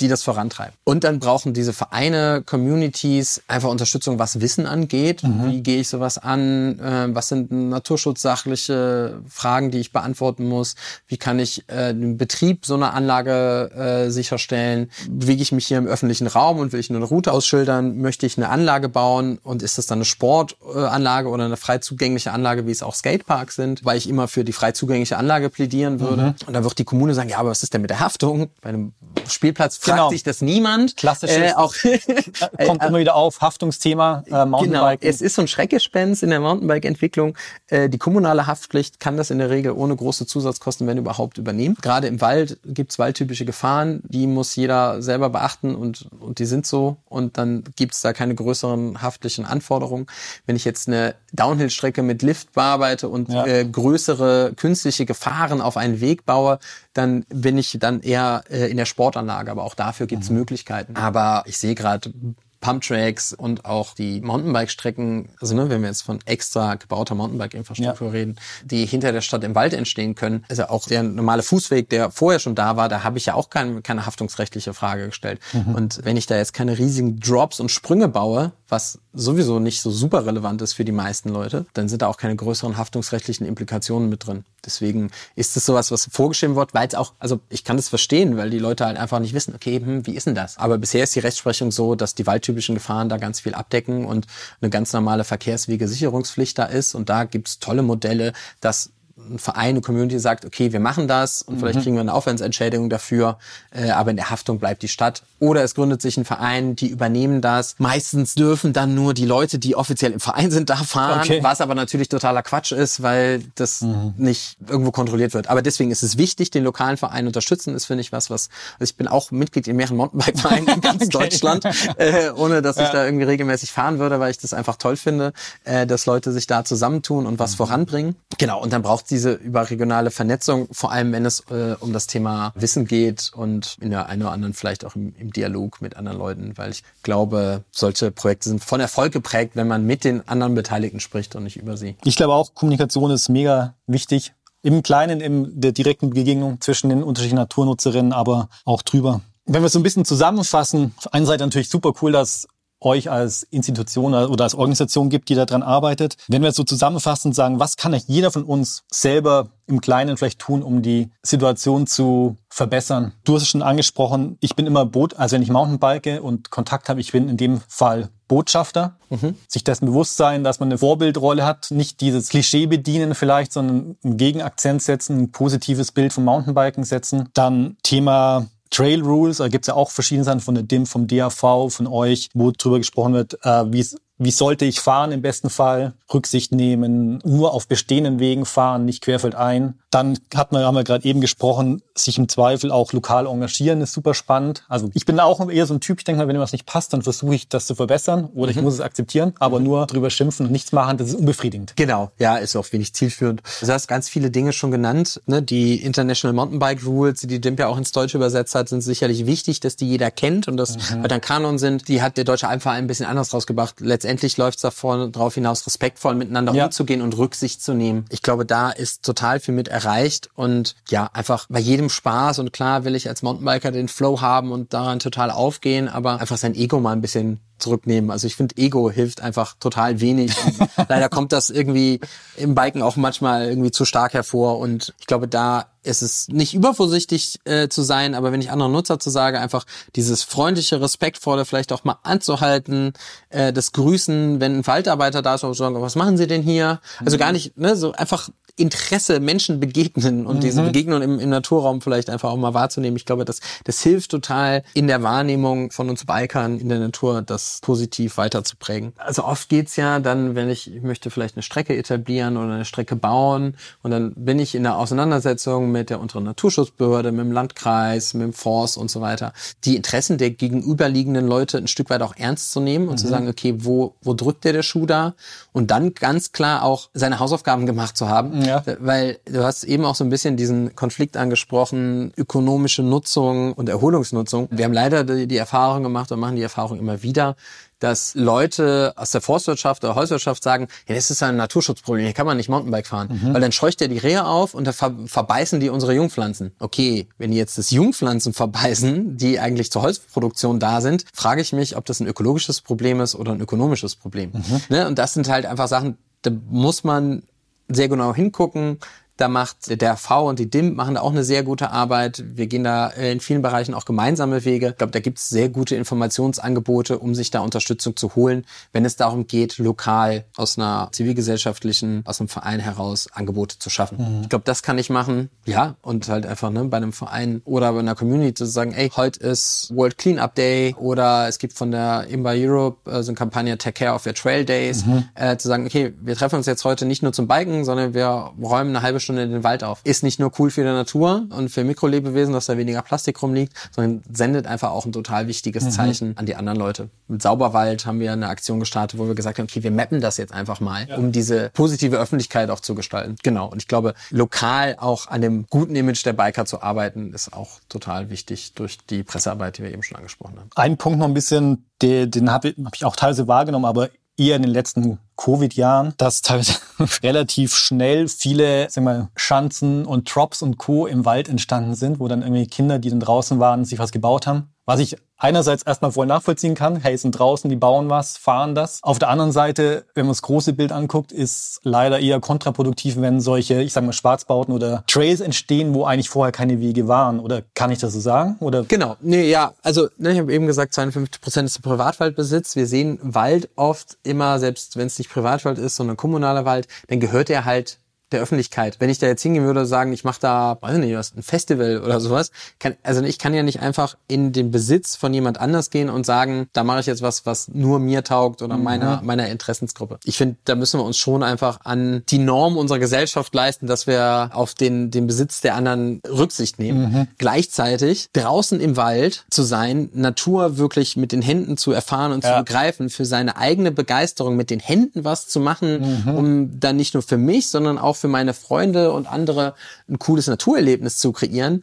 die, 0.00 0.08
das 0.08 0.22
vorantreiben. 0.22 0.74
Und 0.84 1.04
dann 1.04 1.20
brauchen 1.20 1.52
diese 1.54 1.72
Vereine, 1.72 2.42
Communities 2.44 3.42
einfach 3.48 3.68
Unterstützung, 3.68 4.18
was 4.18 4.40
Wissen 4.40 4.66
angeht. 4.66 5.22
Wie 5.22 5.62
gehe 5.62 5.80
ich 5.80 5.88
sowas 5.88 6.18
an? 6.18 6.78
Äh, 6.78 7.14
was 7.14 7.28
sind 7.28 7.50
naturschutzsachliche 7.50 9.20
Fragen, 9.28 9.70
die 9.70 9.78
ich 9.78 9.92
beantworten 9.92 10.48
muss? 10.48 10.74
Wie 11.06 11.16
kann 11.16 11.38
ich 11.38 11.68
äh, 11.68 11.92
den 11.92 12.16
Betrieb 12.16 12.66
so 12.66 12.74
einer 12.74 12.94
Anlage 12.94 13.70
äh, 13.74 14.10
sicherstellen? 14.10 14.90
Bewege 15.08 15.42
ich 15.42 15.52
mich 15.52 15.66
hier 15.66 15.78
im 15.78 15.86
öffentlichen 15.86 16.26
Raum 16.26 16.58
und 16.58 16.72
will 16.72 16.80
ich 16.80 16.90
nur 16.90 16.98
eine 16.98 17.06
Route 17.06 17.32
ausschildern? 17.32 17.98
Möchte 17.98 18.26
ich 18.26 18.36
eine 18.36 18.48
Anlage 18.48 18.88
bauen? 18.88 19.38
Und 19.42 19.62
ist 19.62 19.78
das 19.78 19.86
dann 19.86 19.98
eine 19.98 20.04
Sportanlage 20.04 21.28
oder 21.28 21.44
eine 21.44 21.56
frei 21.56 21.78
zugängliche 21.78 22.32
Anlage, 22.32 22.66
wie 22.66 22.70
es 22.70 22.82
auch 22.82 22.94
Skateparks 22.94 23.56
sind? 23.56 23.84
Weil 23.84 23.98
ich 23.98 24.08
immer 24.08 24.28
für 24.28 24.44
die 24.44 24.52
frei 24.52 24.72
zugängliche 24.72 25.16
Anlage 25.16 25.50
plädieren 25.50 26.00
würde. 26.00 26.34
Und 26.46 26.54
dann 26.54 26.64
wird 26.64 26.78
die 26.78 26.84
Kommune 26.84 27.14
sagen, 27.14 27.28
ja, 27.28 27.38
aber 27.38 27.50
was 27.50 27.62
ist 27.62 27.74
denn 27.74 27.80
mit 27.82 27.90
der 27.90 28.00
Haftung? 28.00 28.50
Bei 28.60 28.70
einem 28.70 28.92
Spielplatz 29.28 29.78
fragt 29.90 29.98
Genau. 30.00 30.10
sich 30.10 30.22
das 30.22 30.40
niemand. 30.40 30.96
Klassisches- 30.96 31.36
Äh, 31.36 31.52
auch 31.54 31.74
Kommt 32.66 32.82
immer 32.84 32.98
wieder 32.98 33.14
auf, 33.14 33.40
Haftungsthema, 33.40 34.22
äh, 34.26 34.30
Genau, 34.30 34.46
Mountainbiken. 34.46 35.08
es 35.08 35.20
ist 35.20 35.34
so 35.34 35.42
ein 35.42 35.48
Schreckgespenst 35.48 36.22
in 36.22 36.30
der 36.30 36.40
Mountainbike-Entwicklung. 36.40 37.36
Äh, 37.68 37.88
die 37.88 37.98
kommunale 37.98 38.46
Haftpflicht 38.46 39.00
kann 39.00 39.16
das 39.16 39.30
in 39.30 39.38
der 39.38 39.50
Regel 39.50 39.72
ohne 39.72 39.94
große 39.96 40.26
Zusatzkosten, 40.26 40.86
wenn 40.86 40.98
überhaupt, 40.98 41.38
übernehmen. 41.38 41.76
Gerade 41.80 42.06
im 42.06 42.20
Wald 42.20 42.58
gibt's 42.64 42.98
waldtypische 42.98 43.44
Gefahren, 43.44 44.00
die 44.04 44.26
muss 44.26 44.56
jeder 44.56 45.02
selber 45.02 45.30
beachten 45.30 45.74
und, 45.74 46.08
und 46.20 46.38
die 46.38 46.46
sind 46.46 46.66
so. 46.66 46.96
Und 47.08 47.38
dann 47.38 47.64
gibt's 47.76 48.00
da 48.02 48.12
keine 48.12 48.34
größeren 48.34 49.02
haftlichen 49.02 49.44
Anforderungen. 49.44 50.06
Wenn 50.46 50.56
ich 50.56 50.64
jetzt 50.64 50.88
eine 50.88 51.14
Downhill-Strecke 51.32 52.02
mit 52.02 52.22
Lift 52.22 52.52
bearbeite 52.52 53.08
und 53.08 53.28
Ja. 53.30 53.46
äh, 53.46 53.64
größere 53.64 54.52
künstliche 54.56 55.06
Gefahren 55.06 55.60
auf 55.60 55.76
einen 55.76 56.00
Weg 56.00 56.24
baue, 56.26 56.58
dann 56.92 57.24
bin 57.28 57.58
ich 57.58 57.76
dann 57.80 58.00
eher 58.00 58.42
äh, 58.50 58.70
in 58.70 58.76
der 58.76 58.86
Sportanlage. 58.86 59.50
Aber 59.50 59.64
auch 59.64 59.74
dafür 59.74 60.06
gibt's 60.06 60.30
Möglichkeiten. 60.30 60.96
Aber 60.96 61.44
ich 61.46 61.58
sehe 61.58 61.74
gerade 61.74 62.12
Pumptracks 62.60 63.32
und 63.32 63.64
auch 63.64 63.94
die 63.94 64.20
Mountainbike-Strecken, 64.20 65.30
also 65.40 65.54
ne, 65.54 65.70
wenn 65.70 65.80
wir 65.80 65.88
jetzt 65.88 66.02
von 66.02 66.18
extra 66.26 66.74
gebauter 66.74 67.14
Mountainbike-Infrastruktur 67.14 68.12
reden, 68.12 68.36
die 68.64 68.84
hinter 68.84 69.12
der 69.12 69.22
Stadt 69.22 69.44
im 69.44 69.54
Wald 69.54 69.72
entstehen 69.72 70.14
können, 70.14 70.44
also 70.48 70.64
auch 70.64 70.86
der 70.86 71.02
normale 71.02 71.42
Fußweg, 71.42 71.88
der 71.88 72.10
vorher 72.10 72.38
schon 72.38 72.54
da 72.54 72.76
war, 72.76 72.88
da 72.88 73.02
habe 73.02 73.18
ich 73.18 73.26
ja 73.26 73.34
auch 73.34 73.50
kein, 73.50 73.82
keine 73.82 74.04
haftungsrechtliche 74.06 74.74
Frage 74.74 75.06
gestellt. 75.06 75.40
Und 75.74 76.04
wenn 76.04 76.16
ich 76.16 76.26
da 76.26 76.36
jetzt 76.36 76.52
keine 76.52 76.78
riesigen 76.78 77.18
Drops 77.18 77.60
und 77.60 77.70
Sprünge 77.70 78.08
baue, 78.08 78.52
was 78.70 78.98
sowieso 79.12 79.58
nicht 79.58 79.80
so 79.80 79.90
super 79.90 80.26
relevant 80.26 80.62
ist 80.62 80.74
für 80.74 80.84
die 80.84 80.92
meisten 80.92 81.28
Leute, 81.30 81.66
dann 81.74 81.88
sind 81.88 82.02
da 82.02 82.06
auch 82.06 82.16
keine 82.16 82.36
größeren 82.36 82.76
haftungsrechtlichen 82.76 83.46
Implikationen 83.46 84.08
mit 84.08 84.26
drin. 84.26 84.44
Deswegen 84.64 85.10
ist 85.34 85.56
es 85.56 85.66
sowas, 85.66 85.90
was 85.90 86.08
vorgeschrieben 86.10 86.56
wird, 86.56 86.74
weil 86.74 86.86
es 86.86 86.94
auch, 86.94 87.14
also 87.18 87.40
ich 87.48 87.64
kann 87.64 87.76
das 87.76 87.88
verstehen, 87.88 88.36
weil 88.36 88.50
die 88.50 88.58
Leute 88.58 88.84
halt 88.86 88.98
einfach 88.98 89.18
nicht 89.18 89.34
wissen, 89.34 89.54
okay, 89.54 89.80
hm, 89.80 90.06
wie 90.06 90.14
ist 90.14 90.26
denn 90.26 90.34
das? 90.34 90.58
Aber 90.58 90.78
bisher 90.78 91.04
ist 91.04 91.14
die 91.14 91.20
Rechtsprechung 91.20 91.72
so, 91.72 91.94
dass 91.94 92.14
die 92.14 92.26
waldtypischen 92.26 92.74
Gefahren 92.74 93.08
da 93.08 93.16
ganz 93.16 93.40
viel 93.40 93.54
abdecken 93.54 94.04
und 94.04 94.26
eine 94.60 94.70
ganz 94.70 94.92
normale 94.92 95.24
Verkehrswegesicherungspflicht 95.24 96.58
da 96.58 96.64
ist. 96.64 96.94
Und 96.94 97.08
da 97.08 97.24
gibt's 97.24 97.58
tolle 97.58 97.82
Modelle, 97.82 98.32
dass 98.60 98.90
ein 99.28 99.38
Verein, 99.38 99.70
eine 99.70 99.80
Community 99.80 100.18
sagt, 100.18 100.44
okay, 100.44 100.72
wir 100.72 100.80
machen 100.80 101.08
das 101.08 101.42
und 101.42 101.58
vielleicht 101.58 101.82
kriegen 101.82 101.94
wir 101.96 102.00
eine 102.00 102.14
Aufwandsentschädigung 102.14 102.90
dafür, 102.90 103.38
äh, 103.70 103.90
aber 103.90 104.10
in 104.10 104.16
der 104.16 104.30
Haftung 104.30 104.58
bleibt 104.58 104.82
die 104.82 104.88
Stadt. 104.88 105.22
Oder 105.38 105.62
es 105.62 105.74
gründet 105.74 106.02
sich 106.02 106.16
ein 106.16 106.24
Verein, 106.24 106.76
die 106.76 106.88
übernehmen 106.88 107.40
das. 107.40 107.74
Meistens 107.78 108.34
dürfen 108.34 108.72
dann 108.72 108.94
nur 108.94 109.14
die 109.14 109.24
Leute, 109.24 109.58
die 109.58 109.74
offiziell 109.76 110.12
im 110.12 110.20
Verein 110.20 110.50
sind, 110.50 110.70
da 110.70 110.76
fahren, 110.76 111.20
Okay. 111.20 111.42
was 111.42 111.60
aber 111.60 111.74
natürlich 111.74 112.08
totaler 112.08 112.42
Quatsch 112.42 112.72
ist, 112.72 113.02
weil 113.02 113.42
das 113.54 113.84
nicht 114.16 114.56
irgendwo 114.68 114.90
kontrolliert 114.90 115.34
wird. 115.34 115.48
Aber 115.48 115.62
deswegen 115.62 115.90
ist 115.90 116.02
es 116.02 116.18
wichtig, 116.18 116.50
den 116.50 116.64
lokalen 116.64 116.96
Verein 116.96 117.26
unterstützen, 117.26 117.74
ist, 117.74 117.86
finde 117.86 118.02
ich, 118.02 118.12
was, 118.12 118.30
was, 118.30 118.48
also 118.78 118.90
ich 118.90 118.96
bin 118.96 119.08
auch 119.08 119.30
Mitglied 119.30 119.66
in 119.68 119.76
mehreren 119.76 119.96
Mountainbike-Vereinen 119.96 120.68
in 120.74 120.80
ganz 120.80 121.08
Deutschland, 121.08 121.64
äh, 121.96 122.30
ohne 122.30 122.62
dass 122.62 122.76
ich 122.76 122.88
da 122.88 123.04
irgendwie 123.04 123.24
regelmäßig 123.24 123.72
fahren 123.72 123.98
würde, 123.98 124.20
weil 124.20 124.30
ich 124.30 124.38
das 124.38 124.52
einfach 124.52 124.76
toll 124.76 124.96
finde, 124.96 125.32
äh, 125.64 125.86
dass 125.86 126.06
Leute 126.06 126.32
sich 126.32 126.46
da 126.46 126.64
zusammentun 126.64 127.26
und 127.26 127.38
was 127.38 127.54
voranbringen. 127.54 128.16
Genau, 128.38 128.60
und 128.62 128.72
dann 128.72 128.82
braucht 128.82 129.08
diese 129.10 129.32
überregionale 129.32 130.10
Vernetzung, 130.10 130.68
vor 130.70 130.92
allem 130.92 131.12
wenn 131.12 131.26
es 131.26 131.40
äh, 131.50 131.76
um 131.80 131.92
das 131.92 132.06
Thema 132.06 132.52
Wissen 132.54 132.86
geht 132.86 133.30
und 133.34 133.76
in 133.80 133.90
der 133.90 134.08
einen 134.08 134.22
oder 134.22 134.32
anderen 134.32 134.54
vielleicht 134.54 134.84
auch 134.84 134.96
im, 134.96 135.14
im 135.16 135.32
Dialog 135.32 135.80
mit 135.80 135.96
anderen 135.96 136.18
Leuten, 136.18 136.52
weil 136.56 136.70
ich 136.70 136.82
glaube, 137.02 137.64
solche 137.70 138.10
Projekte 138.10 138.48
sind 138.48 138.64
von 138.64 138.80
Erfolg 138.80 139.12
geprägt, 139.12 139.52
wenn 139.54 139.68
man 139.68 139.84
mit 139.84 140.04
den 140.04 140.26
anderen 140.28 140.54
Beteiligten 140.54 141.00
spricht 141.00 141.36
und 141.36 141.44
nicht 141.44 141.56
über 141.56 141.76
sie. 141.76 141.96
Ich 142.04 142.16
glaube 142.16 142.34
auch, 142.34 142.54
Kommunikation 142.54 143.10
ist 143.10 143.28
mega 143.28 143.74
wichtig. 143.86 144.32
Im 144.62 144.82
Kleinen, 144.82 145.20
in 145.20 145.60
der 145.60 145.72
direkten 145.72 146.10
Begegnung 146.10 146.60
zwischen 146.60 146.90
den 146.90 147.02
unterschiedlichen 147.02 147.36
Naturnutzerinnen, 147.36 148.12
aber 148.12 148.48
auch 148.64 148.82
drüber. 148.82 149.22
Wenn 149.46 149.62
wir 149.62 149.66
es 149.66 149.72
so 149.72 149.78
ein 149.78 149.82
bisschen 149.82 150.04
zusammenfassen, 150.04 150.94
auf 150.98 151.12
einer 151.14 151.26
Seite 151.26 151.44
natürlich 151.44 151.70
super 151.70 151.94
cool, 152.02 152.12
dass 152.12 152.46
euch 152.80 153.10
als 153.10 153.42
Institution 153.44 154.14
oder 154.14 154.44
als 154.44 154.54
Organisation 154.54 155.10
gibt, 155.10 155.28
die 155.28 155.34
daran 155.34 155.62
arbeitet. 155.62 156.16
Wenn 156.28 156.42
wir 156.42 156.50
es 156.50 156.56
so 156.56 156.64
zusammenfassen 156.64 157.28
und 157.28 157.34
sagen, 157.34 157.60
was 157.60 157.76
kann 157.76 157.94
jeder 158.06 158.30
von 158.30 158.44
uns 158.44 158.84
selber 158.90 159.48
im 159.66 159.80
Kleinen 159.80 160.16
vielleicht 160.16 160.38
tun, 160.38 160.62
um 160.62 160.82
die 160.82 161.10
Situation 161.22 161.86
zu 161.86 162.36
verbessern? 162.48 163.12
Du 163.24 163.34
hast 163.34 163.42
es 163.42 163.48
schon 163.48 163.62
angesprochen, 163.62 164.38
ich 164.40 164.56
bin 164.56 164.66
immer 164.66 164.86
Boot, 164.86 165.16
also 165.16 165.34
wenn 165.34 165.42
ich 165.42 165.50
Mountainbike 165.50 166.20
und 166.22 166.50
Kontakt 166.50 166.88
habe, 166.88 167.00
ich 167.00 167.12
bin 167.12 167.28
in 167.28 167.36
dem 167.36 167.60
Fall 167.68 168.08
Botschafter. 168.30 168.96
Mhm. 169.08 169.34
Sich 169.48 169.64
dessen 169.64 169.86
bewusst 169.86 170.16
sein, 170.16 170.44
dass 170.44 170.60
man 170.60 170.68
eine 170.68 170.78
Vorbildrolle 170.78 171.44
hat, 171.44 171.72
nicht 171.72 172.00
dieses 172.00 172.28
Klischee 172.28 172.66
bedienen 172.66 173.16
vielleicht, 173.16 173.52
sondern 173.52 173.96
einen 174.04 174.16
Gegenakzent 174.16 174.82
setzen, 174.82 175.18
ein 175.18 175.32
positives 175.32 175.90
Bild 175.90 176.12
vom 176.12 176.24
Mountainbiken 176.24 176.84
setzen. 176.84 177.28
Dann 177.34 177.76
Thema 177.82 178.46
Trail 178.70 179.02
Rules, 179.02 179.38
da 179.38 179.48
gibt's 179.48 179.66
ja 179.66 179.74
auch 179.74 179.90
verschiedene 179.90 180.24
Sachen 180.24 180.40
von 180.40 180.54
der 180.54 180.64
DIM, 180.64 180.86
vom 180.86 181.06
DAV, 181.06 181.70
von 181.70 181.86
euch, 181.86 182.28
wo 182.34 182.52
drüber 182.52 182.78
gesprochen 182.78 183.14
wird, 183.14 183.34
äh, 183.44 183.64
wie 183.72 183.84
wie 184.20 184.30
sollte 184.30 184.66
ich 184.66 184.80
fahren 184.80 185.12
im 185.12 185.22
besten 185.22 185.48
Fall? 185.48 185.94
Rücksicht 186.12 186.52
nehmen, 186.52 187.20
nur 187.24 187.54
auf 187.54 187.66
bestehenden 187.66 188.20
Wegen 188.20 188.44
fahren, 188.44 188.84
nicht 188.84 189.02
querfeldein. 189.02 189.74
Dann 189.90 190.18
hat 190.34 190.52
man, 190.52 190.62
haben 190.62 190.76
wir 190.76 190.84
gerade 190.84 191.04
eben 191.04 191.20
gesprochen, 191.20 191.82
sich 191.94 192.18
im 192.18 192.28
Zweifel 192.28 192.70
auch 192.70 192.92
lokal 192.92 193.26
engagieren, 193.26 193.80
ist 193.80 193.92
super 193.92 194.14
spannend. 194.14 194.64
Also 194.68 194.90
ich 194.94 195.06
bin 195.06 195.18
auch 195.18 195.48
eher 195.48 195.66
so 195.66 195.74
ein 195.74 195.80
Typ, 195.80 195.98
ich 195.98 196.04
denke 196.04 196.20
mal, 196.20 196.28
wenn 196.28 196.36
mir 196.36 196.42
was 196.42 196.52
nicht 196.52 196.66
passt, 196.66 196.92
dann 196.92 197.02
versuche 197.02 197.34
ich 197.34 197.48
das 197.48 197.66
zu 197.66 197.74
verbessern 197.74 198.28
oder 198.34 198.52
mhm. 198.52 198.58
ich 198.58 198.62
muss 198.62 198.74
es 198.74 198.80
akzeptieren, 198.80 199.32
aber 199.38 199.58
mhm. 199.58 199.64
nur 199.64 199.86
drüber 199.86 200.10
schimpfen 200.10 200.46
und 200.46 200.52
nichts 200.52 200.72
machen, 200.72 200.98
das 200.98 201.08
ist 201.08 201.14
unbefriedigend. 201.14 201.72
Genau, 201.76 202.10
ja, 202.18 202.36
ist 202.36 202.54
auch 202.56 202.70
wenig 202.72 202.92
zielführend. 202.92 203.42
Du 203.60 203.66
hast 203.68 203.88
ganz 203.88 204.08
viele 204.08 204.30
Dinge 204.30 204.52
schon 204.52 204.70
genannt, 204.70 205.22
ne? 205.26 205.42
die 205.42 205.82
International 205.82 206.34
Mountainbike 206.34 206.84
Rules, 206.84 207.20
die 207.20 207.26
die 207.26 207.40
DIMP 207.40 207.60
ja 207.60 207.68
auch 207.68 207.78
ins 207.78 207.92
Deutsche 207.92 208.18
übersetzt 208.18 208.54
hat, 208.54 208.68
sind 208.68 208.82
sicherlich 208.82 209.26
wichtig, 209.26 209.60
dass 209.60 209.76
die 209.76 209.88
jeder 209.88 210.10
kennt 210.10 210.46
und 210.46 210.56
das 210.56 210.76
mhm. 210.90 211.04
dann 211.04 211.20
Kanon 211.20 211.58
sind. 211.58 211.88
Die 211.88 212.02
hat 212.02 212.16
der 212.16 212.24
Deutsche 212.24 212.48
Alpverein 212.48 212.84
ein 212.84 212.86
bisschen 212.86 213.06
anders 213.06 213.32
rausgebracht. 213.32 213.80
Letztendlich 213.80 214.09
läuft 214.36 214.62
es 214.62 214.82
darauf 214.82 215.34
hinaus, 215.34 215.66
respektvoll 215.66 216.14
miteinander 216.14 216.52
ja. 216.52 216.66
umzugehen 216.66 217.02
und 217.02 217.16
Rücksicht 217.16 217.62
zu 217.62 217.74
nehmen. 217.74 218.04
Ich 218.10 218.22
glaube, 218.22 218.46
da 218.46 218.70
ist 218.70 219.04
total 219.04 219.40
viel 219.40 219.54
mit 219.54 219.68
erreicht 219.68 220.30
und 220.34 220.76
ja, 220.88 221.10
einfach 221.12 221.46
bei 221.48 221.60
jedem 221.60 221.88
Spaß 221.88 222.38
und 222.38 222.52
klar 222.52 222.84
will 222.84 222.94
ich 222.94 223.08
als 223.08 223.22
Mountainbiker 223.22 223.70
den 223.70 223.88
Flow 223.88 224.20
haben 224.20 224.52
und 224.52 224.72
daran 224.72 224.98
total 224.98 225.30
aufgehen, 225.30 225.88
aber 225.88 226.20
einfach 226.20 226.38
sein 226.38 226.54
Ego 226.54 226.80
mal 226.80 226.92
ein 226.92 227.00
bisschen 227.00 227.40
zurücknehmen. 227.60 228.10
Also 228.10 228.26
ich 228.26 228.36
finde, 228.36 228.56
Ego 228.56 228.90
hilft 228.90 229.20
einfach 229.20 229.54
total 229.60 230.00
wenig. 230.00 230.32
leider 230.88 231.08
kommt 231.08 231.32
das 231.32 231.50
irgendwie 231.50 232.00
im 232.36 232.54
Biken 232.54 232.82
auch 232.82 232.96
manchmal 232.96 233.48
irgendwie 233.48 233.70
zu 233.70 233.84
stark 233.84 234.14
hervor. 234.14 234.58
Und 234.58 234.94
ich 235.00 235.06
glaube, 235.06 235.28
da 235.28 235.66
ist 235.82 236.02
es 236.02 236.28
nicht 236.28 236.54
übervorsichtig 236.54 237.38
äh, 237.44 237.68
zu 237.68 237.82
sein, 237.82 238.14
aber 238.14 238.32
wenn 238.32 238.40
ich 238.40 238.50
anderen 238.50 238.72
Nutzer 238.72 238.98
zu 238.98 239.08
sage, 239.08 239.40
einfach 239.40 239.64
dieses 239.96 240.22
freundliche, 240.22 240.80
respektvolle 240.80 241.44
vielleicht 241.44 241.72
auch 241.72 241.84
mal 241.84 241.98
anzuhalten, 242.02 242.92
äh, 243.30 243.52
das 243.52 243.72
Grüßen, 243.72 244.40
wenn 244.40 244.58
ein 244.58 244.66
Waldarbeiter 244.66 245.22
da 245.22 245.36
ist 245.36 245.44
und 245.44 245.54
sagen, 245.54 245.80
was 245.80 245.96
machen 245.96 246.18
Sie 246.18 246.26
denn 246.26 246.42
hier? 246.42 246.80
Also 247.04 247.16
gar 247.16 247.32
nicht, 247.32 247.56
ne, 247.56 247.76
so 247.76 247.92
einfach 247.92 248.28
Interesse 248.60 249.20
Menschen 249.20 249.58
begegnen 249.58 250.26
und 250.26 250.36
mhm. 250.36 250.40
diese 250.40 250.62
Begegnung 250.62 251.02
im, 251.02 251.18
im, 251.18 251.30
Naturraum 251.30 251.80
vielleicht 251.80 252.10
einfach 252.10 252.30
auch 252.30 252.36
mal 252.36 252.54
wahrzunehmen. 252.54 252.96
Ich 252.96 253.06
glaube, 253.06 253.24
das, 253.24 253.40
das 253.64 253.80
hilft 253.80 254.10
total 254.10 254.62
in 254.74 254.86
der 254.86 255.02
Wahrnehmung 255.02 255.70
von 255.70 255.88
uns 255.88 256.04
Bikern 256.04 256.58
in 256.58 256.68
der 256.68 256.78
Natur, 256.78 257.22
das 257.22 257.60
positiv 257.62 258.18
weiterzuprägen. 258.18 258.92
Also 258.98 259.24
oft 259.24 259.48
geht's 259.48 259.76
ja 259.76 260.00
dann, 260.00 260.34
wenn 260.34 260.50
ich, 260.50 260.74
ich 260.74 260.82
möchte 260.82 261.10
vielleicht 261.10 261.36
eine 261.36 261.42
Strecke 261.42 261.76
etablieren 261.76 262.36
oder 262.36 262.52
eine 262.52 262.64
Strecke 262.64 262.96
bauen 262.96 263.56
und 263.82 263.90
dann 263.90 264.12
bin 264.14 264.38
ich 264.38 264.54
in 264.54 264.62
der 264.62 264.76
Auseinandersetzung 264.76 265.70
mit 265.70 265.88
der 265.88 266.00
unteren 266.00 266.24
Naturschutzbehörde, 266.24 267.12
mit 267.12 267.24
dem 267.24 267.32
Landkreis, 267.32 268.14
mit 268.14 268.22
dem 268.22 268.32
Forst 268.32 268.76
und 268.76 268.90
so 268.90 269.00
weiter, 269.00 269.32
die 269.64 269.76
Interessen 269.76 270.18
der 270.18 270.30
gegenüberliegenden 270.30 271.26
Leute 271.26 271.58
ein 271.58 271.68
Stück 271.68 271.90
weit 271.90 272.02
auch 272.02 272.14
ernst 272.16 272.52
zu 272.52 272.60
nehmen 272.60 272.88
und 272.88 272.94
mhm. 272.94 272.98
zu 272.98 273.08
sagen, 273.08 273.28
okay, 273.28 273.54
wo, 273.58 273.94
wo 274.02 274.14
drückt 274.14 274.44
der 274.44 274.52
der 274.52 274.62
Schuh 274.62 274.86
da? 274.86 275.14
Und 275.52 275.70
dann 275.70 275.94
ganz 275.94 276.32
klar 276.32 276.64
auch 276.64 276.90
seine 276.92 277.18
Hausaufgaben 277.18 277.66
gemacht 277.66 277.96
zu 277.96 278.08
haben. 278.08 278.42
Ja. 278.44 278.49
Weil 278.80 279.18
du 279.24 279.44
hast 279.44 279.64
eben 279.64 279.84
auch 279.84 279.94
so 279.94 280.04
ein 280.04 280.10
bisschen 280.10 280.36
diesen 280.36 280.74
Konflikt 280.74 281.16
angesprochen, 281.16 282.12
ökonomische 282.16 282.82
Nutzung 282.82 283.52
und 283.52 283.68
Erholungsnutzung. 283.68 284.48
Wir 284.50 284.64
haben 284.64 284.72
leider 284.72 285.04
die, 285.04 285.26
die 285.26 285.36
Erfahrung 285.36 285.82
gemacht 285.82 286.12
und 286.12 286.20
machen 286.20 286.36
die 286.36 286.42
Erfahrung 286.42 286.78
immer 286.78 287.02
wieder, 287.02 287.36
dass 287.80 288.14
Leute 288.14 288.92
aus 288.96 289.10
der 289.10 289.22
Forstwirtschaft 289.22 289.82
oder 289.82 289.94
Holzwirtschaft 289.94 290.42
sagen, 290.42 290.68
ja, 290.86 290.94
das 290.94 291.10
ist 291.10 291.22
ein 291.22 291.36
Naturschutzproblem, 291.36 292.04
hier 292.04 292.12
kann 292.12 292.26
man 292.26 292.36
nicht 292.36 292.48
Mountainbike 292.48 292.86
fahren. 292.86 293.08
Mhm. 293.10 293.34
Weil 293.34 293.40
dann 293.40 293.52
scheucht 293.52 293.80
der 293.80 293.88
die 293.88 293.98
Rehe 293.98 294.24
auf 294.26 294.54
und 294.54 294.66
da 294.66 294.72
ver 294.72 294.94
verbeißen 295.06 295.60
die 295.60 295.70
unsere 295.70 295.94
Jungpflanzen. 295.94 296.52
Okay, 296.58 297.08
wenn 297.18 297.30
die 297.30 297.38
jetzt 297.38 297.58
das 297.58 297.70
Jungpflanzen 297.70 298.34
verbeißen, 298.34 299.16
die 299.16 299.40
eigentlich 299.40 299.72
zur 299.72 299.82
Holzproduktion 299.82 300.60
da 300.60 300.80
sind, 300.80 301.06
frage 301.14 301.40
ich 301.40 301.52
mich, 301.52 301.76
ob 301.76 301.86
das 301.86 302.00
ein 302.00 302.06
ökologisches 302.06 302.60
Problem 302.60 303.00
ist 303.00 303.14
oder 303.14 303.32
ein 303.32 303.40
ökonomisches 303.40 303.96
Problem. 303.96 304.32
Mhm. 304.32 304.60
Ne? 304.68 304.86
Und 304.86 304.98
das 304.98 305.14
sind 305.14 305.28
halt 305.28 305.46
einfach 305.46 305.68
Sachen, 305.68 305.96
da 306.22 306.30
muss 306.50 306.84
man 306.84 307.22
sehr 307.70 307.88
genau 307.88 308.14
hingucken, 308.14 308.78
da 309.20 309.28
macht 309.28 309.80
der 309.80 309.96
V 309.96 310.28
und 310.28 310.38
die 310.38 310.48
DIM 310.48 310.74
machen 310.74 310.94
da 310.94 311.02
auch 311.02 311.10
eine 311.10 311.24
sehr 311.24 311.42
gute 311.42 311.70
Arbeit. 311.70 312.24
Wir 312.26 312.46
gehen 312.46 312.64
da 312.64 312.88
in 312.88 313.20
vielen 313.20 313.42
Bereichen 313.42 313.74
auch 313.74 313.84
gemeinsame 313.84 314.44
Wege. 314.44 314.70
Ich 314.70 314.76
glaube, 314.78 314.92
da 314.92 315.00
gibt 315.00 315.18
es 315.18 315.28
sehr 315.28 315.50
gute 315.50 315.76
Informationsangebote, 315.76 316.98
um 316.98 317.14
sich 317.14 317.30
da 317.30 317.40
Unterstützung 317.40 317.96
zu 317.96 318.14
holen, 318.16 318.46
wenn 318.72 318.84
es 318.84 318.96
darum 318.96 319.26
geht, 319.26 319.58
lokal 319.58 320.24
aus 320.36 320.58
einer 320.58 320.88
zivilgesellschaftlichen, 320.92 322.02
aus 322.06 322.20
einem 322.20 322.28
Verein 322.28 322.60
heraus 322.60 323.08
Angebote 323.12 323.58
zu 323.58 323.68
schaffen. 323.68 323.98
Mhm. 323.98 324.22
Ich 324.22 324.28
glaube, 324.30 324.44
das 324.46 324.62
kann 324.62 324.78
ich 324.78 324.88
machen. 324.88 325.28
Ja, 325.44 325.74
und 325.82 326.08
halt 326.08 326.24
einfach 326.24 326.50
ne, 326.50 326.64
bei 326.64 326.78
einem 326.78 326.94
Verein 326.94 327.42
oder 327.44 327.72
bei 327.72 327.80
einer 327.80 327.94
Community 327.94 328.34
zu 328.34 328.46
sagen, 328.46 328.72
ey, 328.72 328.88
heute 328.96 329.20
ist 329.20 329.70
World 329.74 329.98
Cleanup 329.98 330.34
Day 330.34 330.74
oder 330.78 331.28
es 331.28 331.38
gibt 331.38 331.52
von 331.52 331.70
der 331.70 332.06
Imba 332.08 332.32
Europe 332.32 332.90
äh, 332.90 333.02
so 333.02 333.10
eine 333.10 333.16
Kampagne 333.16 333.58
Take 333.58 333.84
Care 333.84 333.94
of 333.94 334.06
Your 334.06 334.14
Trail 334.14 334.46
Days, 334.46 334.86
mhm. 334.86 335.04
äh, 335.14 335.36
zu 335.36 335.48
sagen, 335.48 335.66
okay, 335.66 335.92
wir 336.00 336.16
treffen 336.16 336.36
uns 336.36 336.46
jetzt 336.46 336.64
heute 336.64 336.86
nicht 336.86 337.02
nur 337.02 337.12
zum 337.12 337.28
Biken, 337.28 337.66
sondern 337.66 337.92
wir 337.92 338.32
räumen 338.42 338.74
eine 338.74 338.82
halbe 338.82 338.98
Stunde 338.98 339.09
Stunde 339.10 339.22
in 339.22 339.32
den 339.32 339.44
Wald 339.44 339.64
auf. 339.64 339.80
Ist 339.84 340.04
nicht 340.04 340.20
nur 340.20 340.30
cool 340.38 340.50
für 340.50 340.62
die 340.62 340.68
Natur 340.68 341.26
und 341.30 341.48
für 341.48 341.64
Mikrolebewesen, 341.64 342.32
dass 342.32 342.46
da 342.46 342.56
weniger 342.56 342.82
Plastik 342.82 343.20
rumliegt, 343.22 343.52
sondern 343.74 344.02
sendet 344.12 344.46
einfach 344.46 344.70
auch 344.70 344.86
ein 344.86 344.92
total 344.92 345.26
wichtiges 345.26 345.64
mhm. 345.64 345.70
Zeichen 345.70 346.16
an 346.16 346.26
die 346.26 346.36
anderen 346.36 346.58
Leute. 346.58 346.90
Mit 347.08 347.20
Sauberwald 347.22 347.86
haben 347.86 347.98
wir 347.98 348.12
eine 348.12 348.28
Aktion 348.28 348.60
gestartet, 348.60 349.00
wo 349.00 349.08
wir 349.08 349.16
gesagt 349.16 349.38
haben, 349.38 349.46
okay, 349.46 349.64
wir 349.64 349.72
mappen 349.72 350.00
das 350.00 350.16
jetzt 350.16 350.32
einfach 350.32 350.60
mal, 350.60 350.88
ja. 350.88 350.96
um 350.96 351.10
diese 351.10 351.50
positive 351.50 351.96
Öffentlichkeit 351.96 352.50
auch 352.50 352.60
zu 352.60 352.76
gestalten. 352.76 353.16
Genau. 353.22 353.48
Und 353.48 353.58
ich 353.62 353.68
glaube, 353.68 353.94
lokal 354.10 354.76
auch 354.78 355.08
an 355.08 355.20
dem 355.20 355.46
guten 355.50 355.74
Image 355.74 356.04
der 356.06 356.12
Biker 356.12 356.46
zu 356.46 356.62
arbeiten, 356.62 357.12
ist 357.12 357.32
auch 357.32 357.58
total 357.68 358.10
wichtig 358.10 358.54
durch 358.54 358.78
die 358.78 359.02
Pressearbeit, 359.02 359.58
die 359.58 359.64
wir 359.64 359.72
eben 359.72 359.82
schon 359.82 359.96
angesprochen 359.96 360.38
haben. 360.38 360.50
Ein 360.54 360.76
Punkt 360.76 361.00
noch 361.00 361.06
ein 361.06 361.14
bisschen, 361.14 361.66
den, 361.82 362.10
den 362.10 362.30
habe 362.30 362.54
hab 362.64 362.76
ich 362.76 362.84
auch 362.84 362.94
teilweise 362.94 363.26
wahrgenommen, 363.26 363.64
aber 363.64 363.90
eher 364.20 364.36
in 364.36 364.42
den 364.42 364.52
letzten 364.52 364.98
Covid-Jahren, 365.16 365.94
dass 365.96 366.22
teilweise 366.22 366.54
relativ 367.02 367.54
schnell 367.54 368.06
viele 368.08 368.70
sagen 368.70 368.86
wir, 368.86 369.08
Schanzen 369.16 369.86
und 369.86 370.14
Drops 370.14 370.42
und 370.42 370.58
Co. 370.58 370.86
im 370.86 371.04
Wald 371.04 371.28
entstanden 371.28 371.74
sind, 371.74 372.00
wo 372.00 372.08
dann 372.08 372.22
irgendwie 372.22 372.46
Kinder, 372.46 372.78
die 372.78 372.90
dann 372.90 373.00
draußen 373.00 373.40
waren, 373.40 373.64
sich 373.64 373.78
was 373.78 373.92
gebaut 373.92 374.26
haben. 374.26 374.52
Was 374.70 374.78
ich 374.78 374.96
einerseits 375.16 375.64
erstmal 375.64 375.90
voll 375.90 376.06
nachvollziehen 376.06 376.54
kann, 376.54 376.76
hey, 376.76 376.96
sind 376.96 377.18
draußen, 377.18 377.50
die 377.50 377.56
bauen 377.56 377.90
was, 377.90 378.16
fahren 378.16 378.54
das. 378.54 378.78
Auf 378.84 379.00
der 379.00 379.08
anderen 379.08 379.32
Seite, 379.32 379.84
wenn 379.96 380.06
man 380.06 380.12
das 380.12 380.22
große 380.22 380.52
Bild 380.52 380.70
anguckt, 380.70 381.10
ist 381.10 381.58
leider 381.64 381.98
eher 381.98 382.20
kontraproduktiv, 382.20 382.94
wenn 382.98 383.20
solche, 383.20 383.62
ich 383.62 383.72
sag 383.72 383.82
mal, 383.82 383.92
Schwarzbauten 383.92 384.54
oder 384.54 384.84
Trails 384.86 385.22
entstehen, 385.22 385.74
wo 385.74 385.86
eigentlich 385.86 386.08
vorher 386.08 386.30
keine 386.30 386.60
Wege 386.60 386.86
waren. 386.86 387.18
Oder 387.18 387.42
kann 387.56 387.72
ich 387.72 387.80
das 387.80 387.94
so 387.94 387.98
sagen? 387.98 388.36
Oder? 388.38 388.62
Genau, 388.62 388.94
nee, 389.00 389.28
ja, 389.28 389.54
also 389.64 389.88
ne, 389.98 390.12
ich 390.12 390.20
habe 390.20 390.32
eben 390.32 390.46
gesagt, 390.46 390.72
52 390.72 391.20
Prozent 391.20 391.46
ist 391.46 391.60
Privatwaldbesitz. 391.62 392.54
Wir 392.54 392.68
sehen 392.68 393.00
Wald 393.02 393.48
oft 393.56 393.98
immer, 394.04 394.38
selbst 394.38 394.76
wenn 394.76 394.86
es 394.86 395.00
nicht 395.00 395.10
Privatwald 395.10 395.58
ist, 395.58 395.74
sondern 395.74 395.96
kommunaler 395.96 396.44
Wald, 396.44 396.68
dann 396.86 397.00
gehört 397.00 397.28
er 397.28 397.44
halt 397.44 397.80
der 398.12 398.20
Öffentlichkeit. 398.20 398.76
Wenn 398.78 398.90
ich 398.90 398.98
da 398.98 399.06
jetzt 399.06 399.22
hingehen 399.22 399.44
würde 399.44 399.60
und 399.60 399.66
sagen, 399.66 399.92
ich 399.92 400.04
mache 400.04 400.20
da, 400.20 400.58
weiß 400.60 400.74
ich 400.74 400.80
nicht, 400.80 400.96
was, 400.96 401.14
ein 401.14 401.22
Festival 401.22 401.82
oder 401.82 402.00
sowas, 402.00 402.30
kann, 402.58 402.76
also 402.82 403.02
ich 403.02 403.18
kann 403.18 403.34
ja 403.34 403.42
nicht 403.42 403.60
einfach 403.60 403.96
in 404.08 404.32
den 404.32 404.50
Besitz 404.50 404.96
von 404.96 405.14
jemand 405.14 405.40
anders 405.40 405.70
gehen 405.70 405.90
und 405.90 406.06
sagen, 406.06 406.48
da 406.52 406.64
mache 406.64 406.80
ich 406.80 406.86
jetzt 406.86 407.02
was, 407.02 407.26
was 407.26 407.48
nur 407.48 407.78
mir 407.78 408.04
taugt 408.04 408.42
oder 408.42 408.56
mhm. 408.56 408.64
meiner, 408.64 409.02
meiner 409.02 409.28
Interessensgruppe. 409.28 409.98
Ich 410.04 410.16
finde, 410.16 410.36
da 410.44 410.54
müssen 410.54 410.80
wir 410.80 410.84
uns 410.84 410.98
schon 410.98 411.22
einfach 411.22 411.60
an 411.64 412.02
die 412.08 412.18
Norm 412.18 412.56
unserer 412.56 412.78
Gesellschaft 412.78 413.34
leisten, 413.34 413.66
dass 413.66 413.86
wir 413.86 414.30
auf 414.32 414.54
den, 414.54 414.90
den 414.90 415.06
Besitz 415.06 415.40
der 415.40 415.54
anderen 415.54 416.00
Rücksicht 416.08 416.58
nehmen. 416.58 416.92
Mhm. 416.92 417.08
Gleichzeitig 417.18 418.08
draußen 418.12 418.60
im 418.60 418.76
Wald 418.76 419.24
zu 419.30 419.42
sein, 419.42 419.90
Natur 419.92 420.58
wirklich 420.58 420.96
mit 420.96 421.12
den 421.12 421.22
Händen 421.22 421.56
zu 421.56 421.72
erfahren 421.72 422.12
und 422.12 422.24
ja. 422.24 422.38
zu 422.38 422.44
begreifen, 422.44 422.90
für 422.90 423.04
seine 423.04 423.36
eigene 423.36 423.70
Begeisterung 423.70 424.36
mit 424.36 424.50
den 424.50 424.60
Händen 424.60 425.04
was 425.04 425.28
zu 425.28 425.40
machen, 425.40 426.02
mhm. 426.04 426.14
um 426.14 426.60
dann 426.60 426.76
nicht 426.76 426.94
nur 426.94 427.02
für 427.02 427.18
mich, 427.18 427.48
sondern 427.48 427.78
auch 427.78 427.99
für 428.00 428.08
meine 428.08 428.34
Freunde 428.34 428.92
und 428.92 429.06
andere 429.06 429.54
ein 429.88 429.98
cooles 429.98 430.26
Naturerlebnis 430.26 430.98
zu 430.98 431.12
kreieren, 431.12 431.62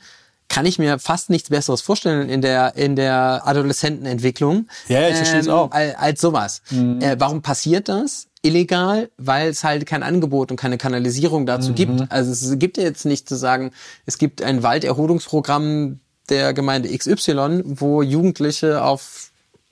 kann 0.50 0.66
ich 0.66 0.80
mir 0.80 0.98
fast 1.00 1.30
nichts 1.30 1.50
Besseres 1.50 1.82
vorstellen 1.82 2.30
in 2.30 2.42
der 2.42 2.76
in 2.76 2.96
der 2.96 3.42
Adoleszentenentwicklung. 3.46 4.68
Ja, 4.88 5.08
ich 5.10 5.16
verstehe 5.16 5.42
es 5.42 5.50
auch. 5.50 5.72
Als, 5.72 5.96
als 5.96 6.22
sowas. 6.22 6.62
Äh, 6.72 7.18
warum 7.20 7.42
passiert 7.42 7.90
das? 7.90 8.28
Illegal, 8.44 9.10
weil 9.18 9.50
es 9.50 9.64
halt 9.64 9.86
kein 9.86 10.04
Angebot 10.04 10.52
und 10.52 10.58
keine 10.58 10.78
Kanalisierung 10.78 11.46
dazu 11.46 11.74
gibt. 11.74 12.10
Also 12.10 12.32
es 12.32 12.58
gibt 12.60 12.78
ja 12.78 12.84
jetzt 12.84 13.06
nicht 13.06 13.28
zu 13.28 13.36
sagen, 13.36 13.72
es 14.06 14.18
gibt 14.18 14.42
ein 14.42 14.64
Walderholungsprogramm 14.64 16.00
der 16.30 16.54
Gemeinde 16.54 16.96
XY, 16.96 17.64
wo 17.66 18.02
Jugendliche 18.02 18.84
auf 18.84 19.32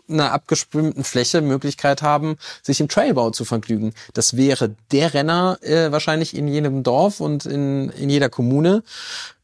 einer 0.10 0.32
abgesprühten 0.32 1.04
Fläche 1.04 1.42
Möglichkeit 1.42 2.02
haben, 2.02 2.38
sich 2.62 2.80
im 2.80 2.88
Trailbau 2.88 3.32
zu 3.32 3.46
vergnügen. 3.46 3.94
Das 4.14 4.38
wäre 4.38 4.76
der 4.92 5.14
Renner 5.14 5.58
äh, 5.62 5.92
wahrscheinlich 5.92 6.36
in 6.36 6.48
jedem 6.48 6.84
Dorf 6.84 7.20
und 7.20 7.46
in, 7.46 7.90
in 7.90 8.10
jeder 8.10 8.30
Kommune. 8.30 8.84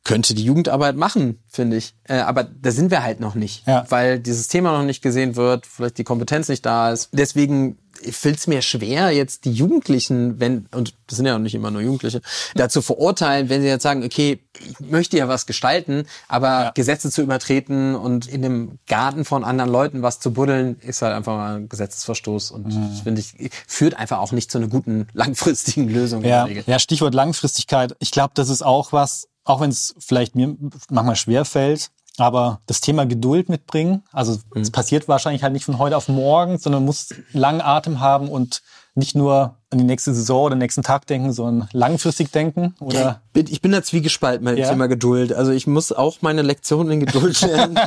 Könnte 0.03 0.33
die 0.33 0.43
Jugendarbeit 0.43 0.95
machen, 0.95 1.37
finde 1.47 1.77
ich. 1.77 1.93
Äh, 2.05 2.15
aber 2.15 2.43
da 2.43 2.71
sind 2.71 2.89
wir 2.89 3.03
halt 3.03 3.19
noch 3.19 3.35
nicht, 3.35 3.67
Ja. 3.67 3.85
weil 3.89 4.17
dieses 4.19 4.47
Thema 4.47 4.75
noch 4.75 4.83
nicht 4.83 5.03
gesehen 5.03 5.35
wird, 5.35 5.67
vielleicht 5.67 5.99
die 5.99 6.03
Kompetenz 6.03 6.49
nicht 6.49 6.65
da 6.65 6.91
ist. 6.91 7.09
Deswegen 7.11 7.77
fällt 8.11 8.37
es 8.37 8.47
mir 8.47 8.61
schwer, 8.61 9.11
jetzt 9.11 9.45
die 9.45 9.51
Jugendlichen, 9.51 10.39
wenn, 10.39 10.67
und 10.73 10.93
das 11.07 11.17
sind 11.17 11.25
ja 11.25 11.35
auch 11.35 11.39
nicht 11.39 11.55
immer 11.55 11.71
nur 11.71 11.81
Jugendliche, 11.81 12.21
dazu 12.55 12.81
verurteilen, 12.81 13.49
wenn 13.49 13.61
sie 13.61 13.67
jetzt 13.67 13.83
sagen, 13.83 14.03
okay, 14.03 14.39
ich 14.59 14.79
möchte 14.79 15.17
ja 15.17 15.27
was 15.27 15.45
gestalten, 15.45 16.05
aber 16.27 16.71
Gesetze 16.75 17.11
zu 17.11 17.21
übertreten 17.21 17.95
und 17.95 18.27
in 18.27 18.41
dem 18.41 18.79
Garten 18.87 19.25
von 19.25 19.43
anderen 19.43 19.71
Leuten 19.71 20.01
was 20.01 20.19
zu 20.19 20.33
buddeln, 20.33 20.79
ist 20.79 21.01
halt 21.01 21.13
einfach 21.13 21.35
mal 21.35 21.55
ein 21.57 21.69
Gesetzesverstoß 21.69 22.51
und 22.51 22.67
das 22.73 23.01
finde 23.01 23.21
ich, 23.21 23.51
führt 23.67 23.95
einfach 23.95 24.19
auch 24.19 24.31
nicht 24.31 24.51
zu 24.51 24.57
einer 24.57 24.67
guten 24.67 25.07
langfristigen 25.13 25.89
Lösung 25.89 26.23
Ja, 26.23 26.47
ja, 26.47 26.79
Stichwort 26.79 27.13
Langfristigkeit. 27.13 27.95
Ich 27.99 28.11
glaube, 28.11 28.31
das 28.35 28.49
ist 28.49 28.61
auch 28.61 28.91
was, 28.91 29.27
auch 29.43 29.61
wenn 29.61 29.69
es 29.69 29.95
vielleicht 29.99 30.35
mir 30.35 30.55
manchmal 30.89 31.15
schwer 31.15 31.45
fällt, 31.45 31.91
aber 32.17 32.59
das 32.65 32.81
Thema 32.81 33.05
Geduld 33.05 33.49
mitbringen. 33.49 34.03
Also 34.11 34.37
es 34.55 34.71
passiert 34.71 35.07
wahrscheinlich 35.07 35.43
halt 35.43 35.53
nicht 35.53 35.65
von 35.65 35.79
heute 35.79 35.97
auf 35.97 36.07
morgen, 36.07 36.57
sondern 36.57 36.85
muss 36.85 37.09
langen 37.33 37.61
Atem 37.61 37.99
haben 37.99 38.29
und 38.29 38.61
nicht 38.93 39.15
nur 39.15 39.55
an 39.69 39.77
die 39.77 39.85
nächste 39.85 40.13
Saison 40.13 40.43
oder 40.43 40.55
den 40.55 40.59
nächsten 40.59 40.83
Tag 40.83 41.07
denken, 41.07 41.31
sondern 41.31 41.69
langfristig 41.71 42.31
denken. 42.31 42.75
Oder 42.81 43.21
bin, 43.31 43.47
ich 43.49 43.61
bin 43.61 43.71
da 43.71 43.81
zwiegespalten 43.81 44.43
bei 44.43 44.51
dem 44.51 44.59
Ja? 44.59 44.69
Thema 44.69 44.87
Geduld. 44.87 45.31
Also 45.31 45.51
ich 45.51 45.65
muss 45.65 45.93
auch 45.93 46.17
meine 46.19 46.41
Lektionen 46.41 46.91
in 46.91 46.99
Geduld 46.99 47.39
lernen. 47.47 47.79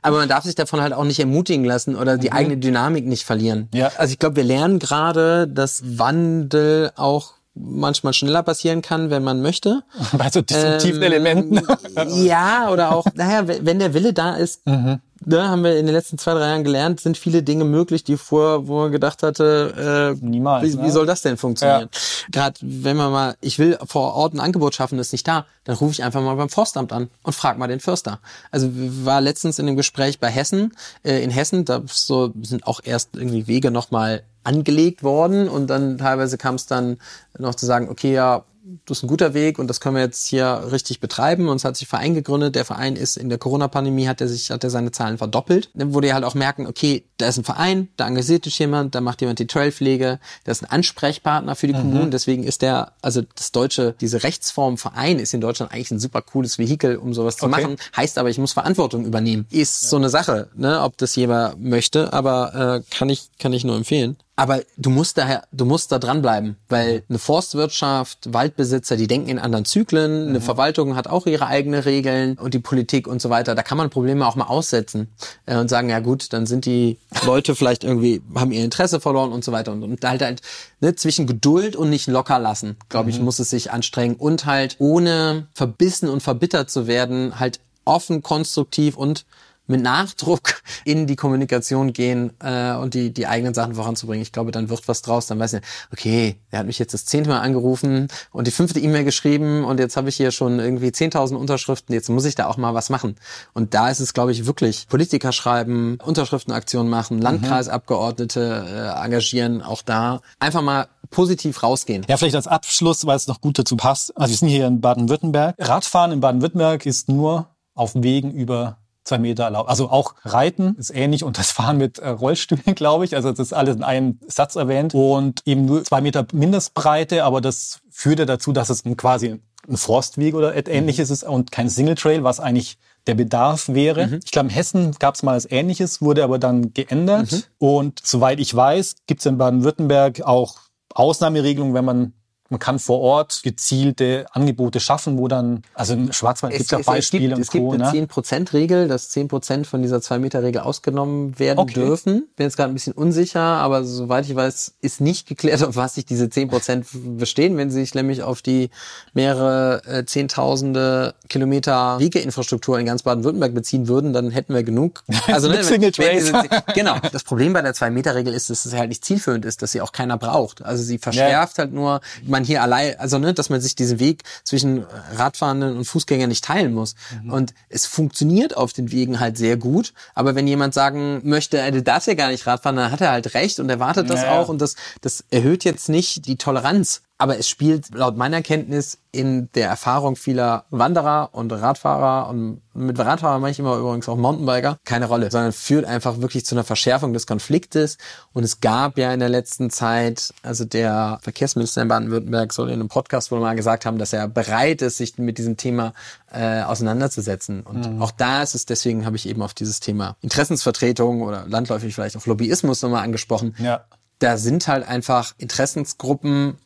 Aber 0.00 0.16
man 0.16 0.28
darf 0.30 0.44
sich 0.44 0.54
davon 0.54 0.80
halt 0.80 0.94
auch 0.94 1.04
nicht 1.04 1.20
ermutigen 1.20 1.66
lassen 1.66 1.96
oder 1.96 2.16
die 2.16 2.32
eigene 2.32 2.56
Dynamik 2.56 3.06
nicht 3.06 3.24
verlieren. 3.24 3.68
Mhm. 3.72 3.78
Ja. 3.78 3.92
Also 3.98 4.12
ich 4.12 4.18
glaube, 4.18 4.36
wir 4.36 4.44
lernen 4.44 4.78
gerade, 4.78 5.46
dass 5.48 5.82
Wandel 5.98 6.92
auch 6.96 7.34
manchmal 7.54 8.12
schneller 8.12 8.42
passieren 8.42 8.80
kann, 8.82 9.10
wenn 9.10 9.22
man 9.22 9.42
möchte. 9.42 9.82
bei 10.16 10.30
so 10.30 10.40
disruptiven 10.42 11.02
Ähm, 11.02 11.12
Elementen. 11.12 11.60
Ja, 12.24 12.70
oder 12.70 12.94
auch, 12.94 13.04
naja, 13.14 13.46
wenn 13.46 13.78
der 13.78 13.92
Wille 13.94 14.12
da 14.12 14.34
ist, 14.36 14.66
Mhm. 14.66 15.00
ne, 15.26 15.48
haben 15.48 15.62
wir 15.62 15.76
in 15.78 15.84
den 15.86 15.94
letzten 15.94 16.16
zwei, 16.16 16.32
drei 16.34 16.48
Jahren 16.48 16.64
gelernt, 16.64 17.00
sind 17.00 17.18
viele 17.18 17.42
Dinge 17.42 17.64
möglich, 17.64 18.04
die 18.04 18.16
vorher, 18.16 18.66
wo 18.66 18.78
man 18.80 18.92
gedacht 18.92 19.22
hatte, 19.22 20.14
äh, 20.18 20.24
Niemals, 20.24 20.64
wie, 20.72 20.76
ne? 20.76 20.84
wie 20.84 20.90
soll 20.90 21.04
das 21.06 21.20
denn 21.22 21.36
funktionieren? 21.36 21.90
Gerade 22.30 22.58
wenn 22.62 22.96
man 22.96 23.12
mal, 23.12 23.36
ich 23.42 23.58
will 23.58 23.78
vor 23.86 24.14
Ort 24.14 24.32
ein 24.34 24.40
Angebot 24.40 24.74
schaffen, 24.74 24.96
das 24.96 25.08
ist 25.08 25.12
nicht 25.12 25.28
da, 25.28 25.44
dann 25.64 25.76
rufe 25.76 25.92
ich 25.92 26.02
einfach 26.02 26.22
mal 26.22 26.34
beim 26.36 26.48
Forstamt 26.48 26.92
an 26.92 27.10
und 27.22 27.34
frag 27.34 27.58
mal 27.58 27.68
den 27.68 27.80
Förster. 27.80 28.20
Also 28.50 28.70
war 28.72 29.20
letztens 29.20 29.58
in 29.58 29.66
dem 29.66 29.76
Gespräch 29.76 30.18
bei 30.18 30.28
Hessen, 30.28 30.72
äh, 31.04 31.22
in 31.22 31.30
Hessen, 31.30 31.64
da 31.66 31.82
so 31.86 32.32
sind 32.42 32.66
auch 32.66 32.80
erst 32.82 33.10
irgendwie 33.14 33.46
Wege 33.46 33.70
nochmal 33.70 34.22
angelegt 34.44 35.02
worden 35.02 35.48
und 35.48 35.68
dann 35.68 35.98
teilweise 35.98 36.38
kam 36.38 36.56
es 36.56 36.66
dann 36.66 36.98
noch 37.38 37.54
zu 37.54 37.66
sagen, 37.66 37.88
okay, 37.88 38.12
ja, 38.12 38.44
das 38.86 38.98
ist 38.98 39.04
ein 39.04 39.08
guter 39.08 39.34
Weg 39.34 39.58
und 39.58 39.66
das 39.66 39.80
können 39.80 39.96
wir 39.96 40.02
jetzt 40.02 40.26
hier 40.28 40.68
richtig 40.70 41.00
betreiben. 41.00 41.48
Und 41.48 41.56
es 41.56 41.64
hat 41.64 41.76
sich 41.76 41.88
ein 41.88 41.90
Verein 41.90 42.14
gegründet. 42.14 42.54
Der 42.54 42.64
Verein 42.64 42.94
ist 42.94 43.16
in 43.16 43.28
der 43.28 43.36
Corona-Pandemie 43.38 44.06
hat 44.06 44.20
er 44.20 44.28
sich, 44.28 44.52
hat 44.52 44.62
er 44.62 44.70
seine 44.70 44.92
Zahlen 44.92 45.18
verdoppelt. 45.18 45.70
Dann 45.74 45.92
wurde 45.94 46.06
er 46.08 46.14
halt 46.14 46.24
auch 46.24 46.34
merken, 46.34 46.68
okay, 46.68 47.04
da 47.18 47.26
ist 47.26 47.38
ein 47.38 47.44
Verein, 47.44 47.88
da 47.96 48.06
engagiert 48.06 48.44
sich 48.44 48.58
jemand, 48.60 48.94
da 48.94 49.00
macht 49.00 49.20
jemand 49.20 49.40
die 49.40 49.48
Trailpflege, 49.48 50.20
da 50.44 50.52
ist 50.52 50.62
ein 50.62 50.70
Ansprechpartner 50.70 51.56
für 51.56 51.66
die 51.66 51.72
Kommunen. 51.72 52.12
Deswegen 52.12 52.44
ist 52.44 52.62
der, 52.62 52.92
also 53.02 53.22
das 53.34 53.50
deutsche, 53.50 53.96
diese 54.00 54.22
Rechtsform 54.22 54.78
Verein 54.78 55.18
ist 55.18 55.34
in 55.34 55.40
Deutschland 55.40 55.72
eigentlich 55.72 55.90
ein 55.90 55.98
super 55.98 56.22
cooles 56.22 56.58
Vehikel, 56.58 56.96
um 56.96 57.14
sowas 57.14 57.38
zu 57.38 57.46
Okay. 57.46 57.62
machen. 57.62 57.76
Heißt 57.96 58.16
aber, 58.16 58.30
ich 58.30 58.38
muss 58.38 58.52
Verantwortung 58.52 59.04
übernehmen. 59.04 59.44
Ist 59.50 59.90
so 59.90 59.96
eine 59.96 60.08
Sache, 60.08 60.48
ne, 60.54 60.82
ob 60.82 60.96
das 60.98 61.16
jemand 61.16 61.60
möchte, 61.62 62.12
aber 62.12 62.82
äh, 62.84 62.96
kann 62.96 63.08
ich, 63.08 63.30
kann 63.40 63.52
ich 63.52 63.64
nur 63.64 63.76
empfehlen. 63.76 64.16
Aber 64.34 64.62
du 64.78 64.88
musst 64.88 65.18
daher, 65.18 65.44
du 65.52 65.66
musst 65.66 65.92
da 65.92 65.98
dranbleiben, 65.98 66.56
weil 66.70 67.02
eine 67.08 67.18
Forstwirtschaft, 67.18 68.32
Waldbesitzer, 68.32 68.96
die 68.96 69.06
denken 69.06 69.28
in 69.28 69.38
anderen 69.38 69.66
Zyklen, 69.66 70.28
eine 70.28 70.40
Verwaltung 70.40 70.96
hat 70.96 71.06
auch 71.06 71.26
ihre 71.26 71.46
eigenen 71.48 71.80
Regeln 71.80 72.38
und 72.38 72.54
die 72.54 72.58
Politik 72.58 73.06
und 73.06 73.20
so 73.20 73.28
weiter. 73.28 73.54
Da 73.54 73.62
kann 73.62 73.76
man 73.76 73.90
Probleme 73.90 74.26
auch 74.26 74.34
mal 74.34 74.46
aussetzen 74.46 75.08
äh, 75.44 75.58
und 75.58 75.68
sagen, 75.68 75.90
ja 75.90 76.00
gut, 76.00 76.32
dann 76.32 76.46
sind 76.46 76.64
die 76.64 76.98
Leute 77.26 77.54
vielleicht 77.54 77.84
irgendwie, 77.84 78.22
haben 78.34 78.52
ihr 78.52 78.64
Interesse 78.64 79.00
verloren 79.00 79.32
und 79.32 79.44
so 79.44 79.52
weiter. 79.52 79.72
Und, 79.72 79.82
und 79.82 80.02
halt 80.02 80.22
halt 80.22 80.40
ne, 80.80 80.96
zwischen 80.96 81.26
Geduld 81.26 81.76
und 81.76 81.90
nicht 81.90 82.06
locker 82.06 82.38
lassen, 82.38 82.76
glaube 82.88 83.10
ich, 83.10 83.20
muss 83.20 83.38
es 83.38 83.50
sich 83.50 83.70
anstrengen 83.70 84.16
und 84.16 84.46
halt 84.46 84.76
ohne 84.78 85.46
verbissen 85.52 86.08
und 86.08 86.22
verbittert 86.22 86.70
zu 86.70 86.86
werden, 86.86 87.38
halt 87.38 87.60
offen, 87.84 88.22
konstruktiv 88.22 88.96
und 88.96 89.26
mit 89.72 89.82
Nachdruck 89.82 90.62
in 90.84 91.08
die 91.08 91.16
Kommunikation 91.16 91.92
gehen 91.92 92.32
äh, 92.40 92.74
und 92.74 92.94
die, 92.94 93.12
die 93.12 93.26
eigenen 93.26 93.54
Sachen 93.54 93.74
voranzubringen. 93.74 94.22
Ich 94.22 94.30
glaube, 94.30 94.52
dann 94.52 94.68
wird 94.68 94.86
was 94.86 95.02
draus. 95.02 95.26
Dann 95.26 95.40
weiß 95.40 95.54
ich, 95.54 95.62
okay, 95.92 96.36
der 96.52 96.60
hat 96.60 96.66
mich 96.66 96.78
jetzt 96.78 96.94
das 96.94 97.04
zehnte 97.04 97.30
Mal 97.30 97.40
angerufen 97.40 98.08
und 98.30 98.46
die 98.46 98.52
fünfte 98.52 98.78
E-Mail 98.78 99.04
geschrieben 99.04 99.64
und 99.64 99.80
jetzt 99.80 99.96
habe 99.96 100.08
ich 100.08 100.16
hier 100.16 100.30
schon 100.30 100.60
irgendwie 100.60 100.88
10.000 100.88 101.34
Unterschriften. 101.34 101.94
Jetzt 101.94 102.08
muss 102.08 102.24
ich 102.24 102.34
da 102.34 102.46
auch 102.46 102.56
mal 102.56 102.74
was 102.74 102.90
machen. 102.90 103.16
Und 103.54 103.74
da 103.74 103.90
ist 103.90 104.00
es, 104.00 104.14
glaube 104.14 104.30
ich, 104.30 104.46
wirklich 104.46 104.86
Politiker 104.88 105.32
schreiben, 105.32 105.98
Unterschriftenaktionen 106.04 106.90
machen, 106.90 107.20
Landkreisabgeordnete 107.20 108.94
äh, 108.98 109.04
engagieren, 109.04 109.62
auch 109.62 109.82
da 109.82 110.20
einfach 110.38 110.62
mal 110.62 110.86
positiv 111.10 111.62
rausgehen. 111.62 112.04
Ja, 112.08 112.16
vielleicht 112.16 112.36
als 112.36 112.46
Abschluss, 112.46 113.06
weil 113.06 113.16
es 113.16 113.26
noch 113.26 113.40
gut 113.40 113.58
dazu 113.58 113.76
passt. 113.76 114.16
Also 114.16 114.32
wir 114.32 114.38
sind 114.38 114.48
hier 114.48 114.66
in 114.66 114.80
Baden-Württemberg. 114.80 115.56
Radfahren 115.58 116.12
in 116.12 116.20
Baden-Württemberg 116.20 116.86
ist 116.86 117.08
nur 117.08 117.48
auf 117.74 117.92
Wegen 117.94 118.32
über 118.32 118.78
zwei 119.04 119.18
Meter 119.18 119.44
erlaubt. 119.44 119.68
Also 119.68 119.90
auch 119.90 120.14
Reiten 120.24 120.76
ist 120.78 120.90
ähnlich 120.94 121.24
und 121.24 121.38
das 121.38 121.50
Fahren 121.50 121.78
mit 121.78 121.98
äh, 121.98 122.08
Rollstühlen, 122.08 122.62
glaube 122.74 123.04
ich. 123.04 123.14
Also 123.16 123.30
das 123.30 123.38
ist 123.40 123.52
alles 123.52 123.76
in 123.76 123.82
einem 123.82 124.18
Satz 124.28 124.56
erwähnt. 124.56 124.94
Und 124.94 125.42
eben 125.46 125.64
nur 125.64 125.84
zwei 125.84 126.00
Meter 126.00 126.26
Mindestbreite, 126.32 127.24
aber 127.24 127.40
das 127.40 127.80
führt 127.90 128.18
ja 128.20 128.24
dazu, 128.24 128.52
dass 128.52 128.70
es 128.70 128.84
ein, 128.84 128.96
quasi 128.96 129.40
ein 129.68 129.76
Forstweg 129.76 130.34
oder 130.34 130.56
et- 130.56 130.68
ähnliches 130.68 131.10
ist 131.10 131.24
und 131.24 131.52
kein 131.52 131.68
Single 131.68 131.94
Trail, 131.94 132.24
was 132.24 132.40
eigentlich 132.40 132.78
der 133.06 133.14
Bedarf 133.14 133.68
wäre. 133.68 134.20
Ich 134.24 134.30
glaube, 134.30 134.48
in 134.48 134.54
Hessen 134.54 134.92
gab 134.98 135.14
es 135.16 135.22
mal 135.24 135.36
was 135.36 135.50
Ähnliches, 135.50 136.00
wurde 136.02 136.22
aber 136.24 136.38
dann 136.38 136.72
geändert. 136.72 137.48
Und 137.58 138.00
soweit 138.04 138.38
ich 138.40 138.54
weiß, 138.54 138.94
gibt 139.08 139.20
es 139.20 139.26
in 139.26 139.38
Baden-Württemberg 139.38 140.22
auch 140.22 140.56
Ausnahmeregelungen, 140.94 141.74
wenn 141.74 141.84
man 141.84 142.12
man 142.52 142.58
kann 142.60 142.78
vor 142.78 143.00
Ort 143.00 143.40
gezielte 143.42 144.26
Angebote 144.32 144.78
schaffen, 144.78 145.16
wo 145.18 145.26
dann, 145.26 145.62
also 145.74 145.94
im 145.94 146.12
Schwarzwald 146.12 146.52
gibt 146.52 146.64
es 146.66 146.70
ja 146.70 146.78
Beispiele 146.84 147.32
es 147.32 147.38
und 147.38 147.50
gibt, 147.50 147.50
Co. 147.64 147.72
es 147.72 147.78
gibt 147.78 147.82
Ne? 147.82 147.88
eine 147.88 148.06
10%-Regel, 148.06 148.88
dass 148.88 149.10
10% 149.10 149.64
von 149.64 149.80
dieser 149.82 149.96
2-Meter-Regel 149.98 150.60
ausgenommen 150.60 151.38
werden 151.38 151.58
Okay. 151.58 151.74
dürfen. 151.74 152.28
Bin 152.36 152.44
jetzt 152.46 152.56
gerade 152.56 152.70
ein 152.70 152.74
bisschen 152.74 152.92
unsicher, 152.92 153.40
aber 153.40 153.84
soweit 153.84 154.26
ich 154.28 154.36
weiß, 154.36 154.74
ist 154.82 155.00
nicht 155.00 155.26
geklärt, 155.26 155.62
auf 155.64 155.76
was 155.76 155.94
sich 155.94 156.04
diese 156.04 156.26
10% 156.26 156.84
bestehen. 157.16 157.56
Wenn 157.56 157.70
sie 157.70 157.80
sich 157.80 157.94
nämlich 157.94 158.22
auf 158.22 158.42
die 158.42 158.68
mehrere 159.14 159.82
äh, 159.86 160.04
Zehntausende 160.04 161.14
Kilometer 161.28 161.98
Wegeinfrastruktur 161.98 162.78
in 162.78 162.86
ganz 162.86 163.02
Baden-Württemberg 163.02 163.54
beziehen 163.54 163.88
würden, 163.88 164.12
dann 164.12 164.30
hätten 164.30 164.54
wir 164.54 164.62
genug. 164.62 165.02
Also 165.28 165.48
Mit 165.48 165.58
wenn- 165.58 165.64
Single 165.64 165.92
wenn 165.96 166.18
diese- 166.18 166.42
Genau. 166.74 166.96
Das 167.12 167.24
Problem 167.24 167.52
bei 167.52 167.62
der 167.62 167.74
2-Meter-Regel 167.74 168.34
ist, 168.34 168.50
dass 168.50 168.64
es 168.66 168.74
halt 168.74 168.88
nicht 168.90 169.04
zielführend 169.04 169.44
ist, 169.44 169.62
dass 169.62 169.72
sie 169.72 169.80
auch 169.80 169.92
keiner 169.92 170.18
braucht. 170.18 170.62
Also 170.64 170.82
sie 170.82 170.98
verschärft 170.98 171.58
halt 171.58 171.72
nur, 171.72 172.00
man 172.26 172.41
hier 172.44 172.62
allein, 172.62 172.98
also 172.98 173.18
ne, 173.18 173.34
dass 173.34 173.50
man 173.50 173.60
sich 173.60 173.74
diesen 173.74 173.98
Weg 173.98 174.22
zwischen 174.44 174.84
Radfahrenden 175.14 175.76
und 175.76 175.84
Fußgängern 175.84 176.28
nicht 176.28 176.44
teilen 176.44 176.72
muss. 176.72 176.94
Und 177.28 177.54
es 177.68 177.86
funktioniert 177.86 178.56
auf 178.56 178.72
den 178.72 178.90
Wegen 178.92 179.20
halt 179.20 179.36
sehr 179.38 179.56
gut. 179.56 179.92
Aber 180.14 180.34
wenn 180.34 180.46
jemand 180.46 180.74
sagen 180.74 181.20
möchte, 181.24 181.60
ey, 181.60 181.70
du 181.70 181.82
darfst 181.82 182.08
ja 182.08 182.14
gar 182.14 182.30
nicht 182.30 182.46
Radfahren, 182.46 182.76
dann 182.76 182.90
hat 182.90 183.00
er 183.00 183.10
halt 183.12 183.34
recht 183.34 183.60
und 183.60 183.68
erwartet 183.68 184.08
das 184.10 184.22
Ja. 184.22 184.40
auch. 184.40 184.48
Und 184.48 184.60
das, 184.60 184.76
das 185.00 185.24
erhöht 185.30 185.64
jetzt 185.64 185.88
nicht 185.88 186.26
die 186.26 186.36
Toleranz. 186.36 187.02
Aber 187.22 187.38
es 187.38 187.48
spielt 187.48 187.94
laut 187.94 188.16
meiner 188.16 188.42
Kenntnis 188.42 188.98
in 189.12 189.48
der 189.54 189.68
Erfahrung 189.68 190.16
vieler 190.16 190.64
Wanderer 190.70 191.28
und 191.30 191.52
Radfahrer 191.52 192.28
und 192.28 192.62
mit 192.74 192.98
Radfahrer 192.98 193.38
meine 193.38 193.52
ich 193.52 193.60
immer 193.60 193.76
übrigens 193.76 194.08
auch 194.08 194.16
Mountainbiker 194.16 194.76
keine 194.84 195.06
Rolle, 195.06 195.30
sondern 195.30 195.52
führt 195.52 195.84
einfach 195.84 196.20
wirklich 196.20 196.44
zu 196.44 196.56
einer 196.56 196.64
Verschärfung 196.64 197.12
des 197.12 197.28
Konfliktes. 197.28 197.96
Und 198.32 198.42
es 198.42 198.58
gab 198.58 198.98
ja 198.98 199.14
in 199.14 199.20
der 199.20 199.28
letzten 199.28 199.70
Zeit, 199.70 200.34
also 200.42 200.64
der 200.64 201.20
Verkehrsminister 201.22 201.82
in 201.82 201.86
Baden-Württemberg 201.86 202.52
soll 202.52 202.70
in 202.70 202.80
einem 202.80 202.88
Podcast 202.88 203.30
wohl 203.30 203.38
mal 203.38 203.54
gesagt 203.54 203.86
haben, 203.86 203.98
dass 203.98 204.12
er 204.12 204.26
bereit 204.26 204.82
ist, 204.82 204.96
sich 204.96 205.16
mit 205.16 205.38
diesem 205.38 205.56
Thema 205.56 205.92
äh, 206.32 206.62
auseinanderzusetzen. 206.62 207.60
Und 207.60 208.02
auch 208.02 208.10
da 208.10 208.42
ist 208.42 208.56
es, 208.56 208.66
deswegen 208.66 209.06
habe 209.06 209.14
ich 209.14 209.28
eben 209.28 209.42
auf 209.42 209.54
dieses 209.54 209.78
Thema 209.78 210.16
Interessensvertretung 210.22 211.22
oder 211.22 211.44
landläufig 211.46 211.94
vielleicht 211.94 212.16
auch 212.16 212.26
Lobbyismus 212.26 212.82
nochmal 212.82 213.04
angesprochen 213.04 213.54
Ja. 213.58 213.84
da 214.18 214.38
sind 214.38 214.66
halt 214.66 214.88
einfach 214.88 215.34
Interessensgruppen 215.38 216.56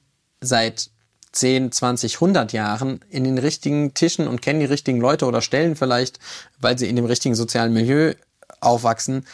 seit 0.40 0.90
10, 1.32 1.70
20, 1.72 2.14
100 2.14 2.52
Jahren 2.52 3.00
in 3.10 3.24
den 3.24 3.38
richtigen 3.38 3.92
Tischen 3.94 4.26
und 4.26 4.40
kennen 4.40 4.60
die 4.60 4.66
richtigen 4.66 5.00
Leute 5.00 5.26
oder 5.26 5.42
stellen 5.42 5.76
vielleicht, 5.76 6.18
weil 6.58 6.78
sie 6.78 6.88
in 6.88 6.96
dem 6.96 7.04
richtigen 7.04 7.34
sozialen 7.34 7.72
Milieu 7.72 8.14
aufwachsen, 8.60 9.26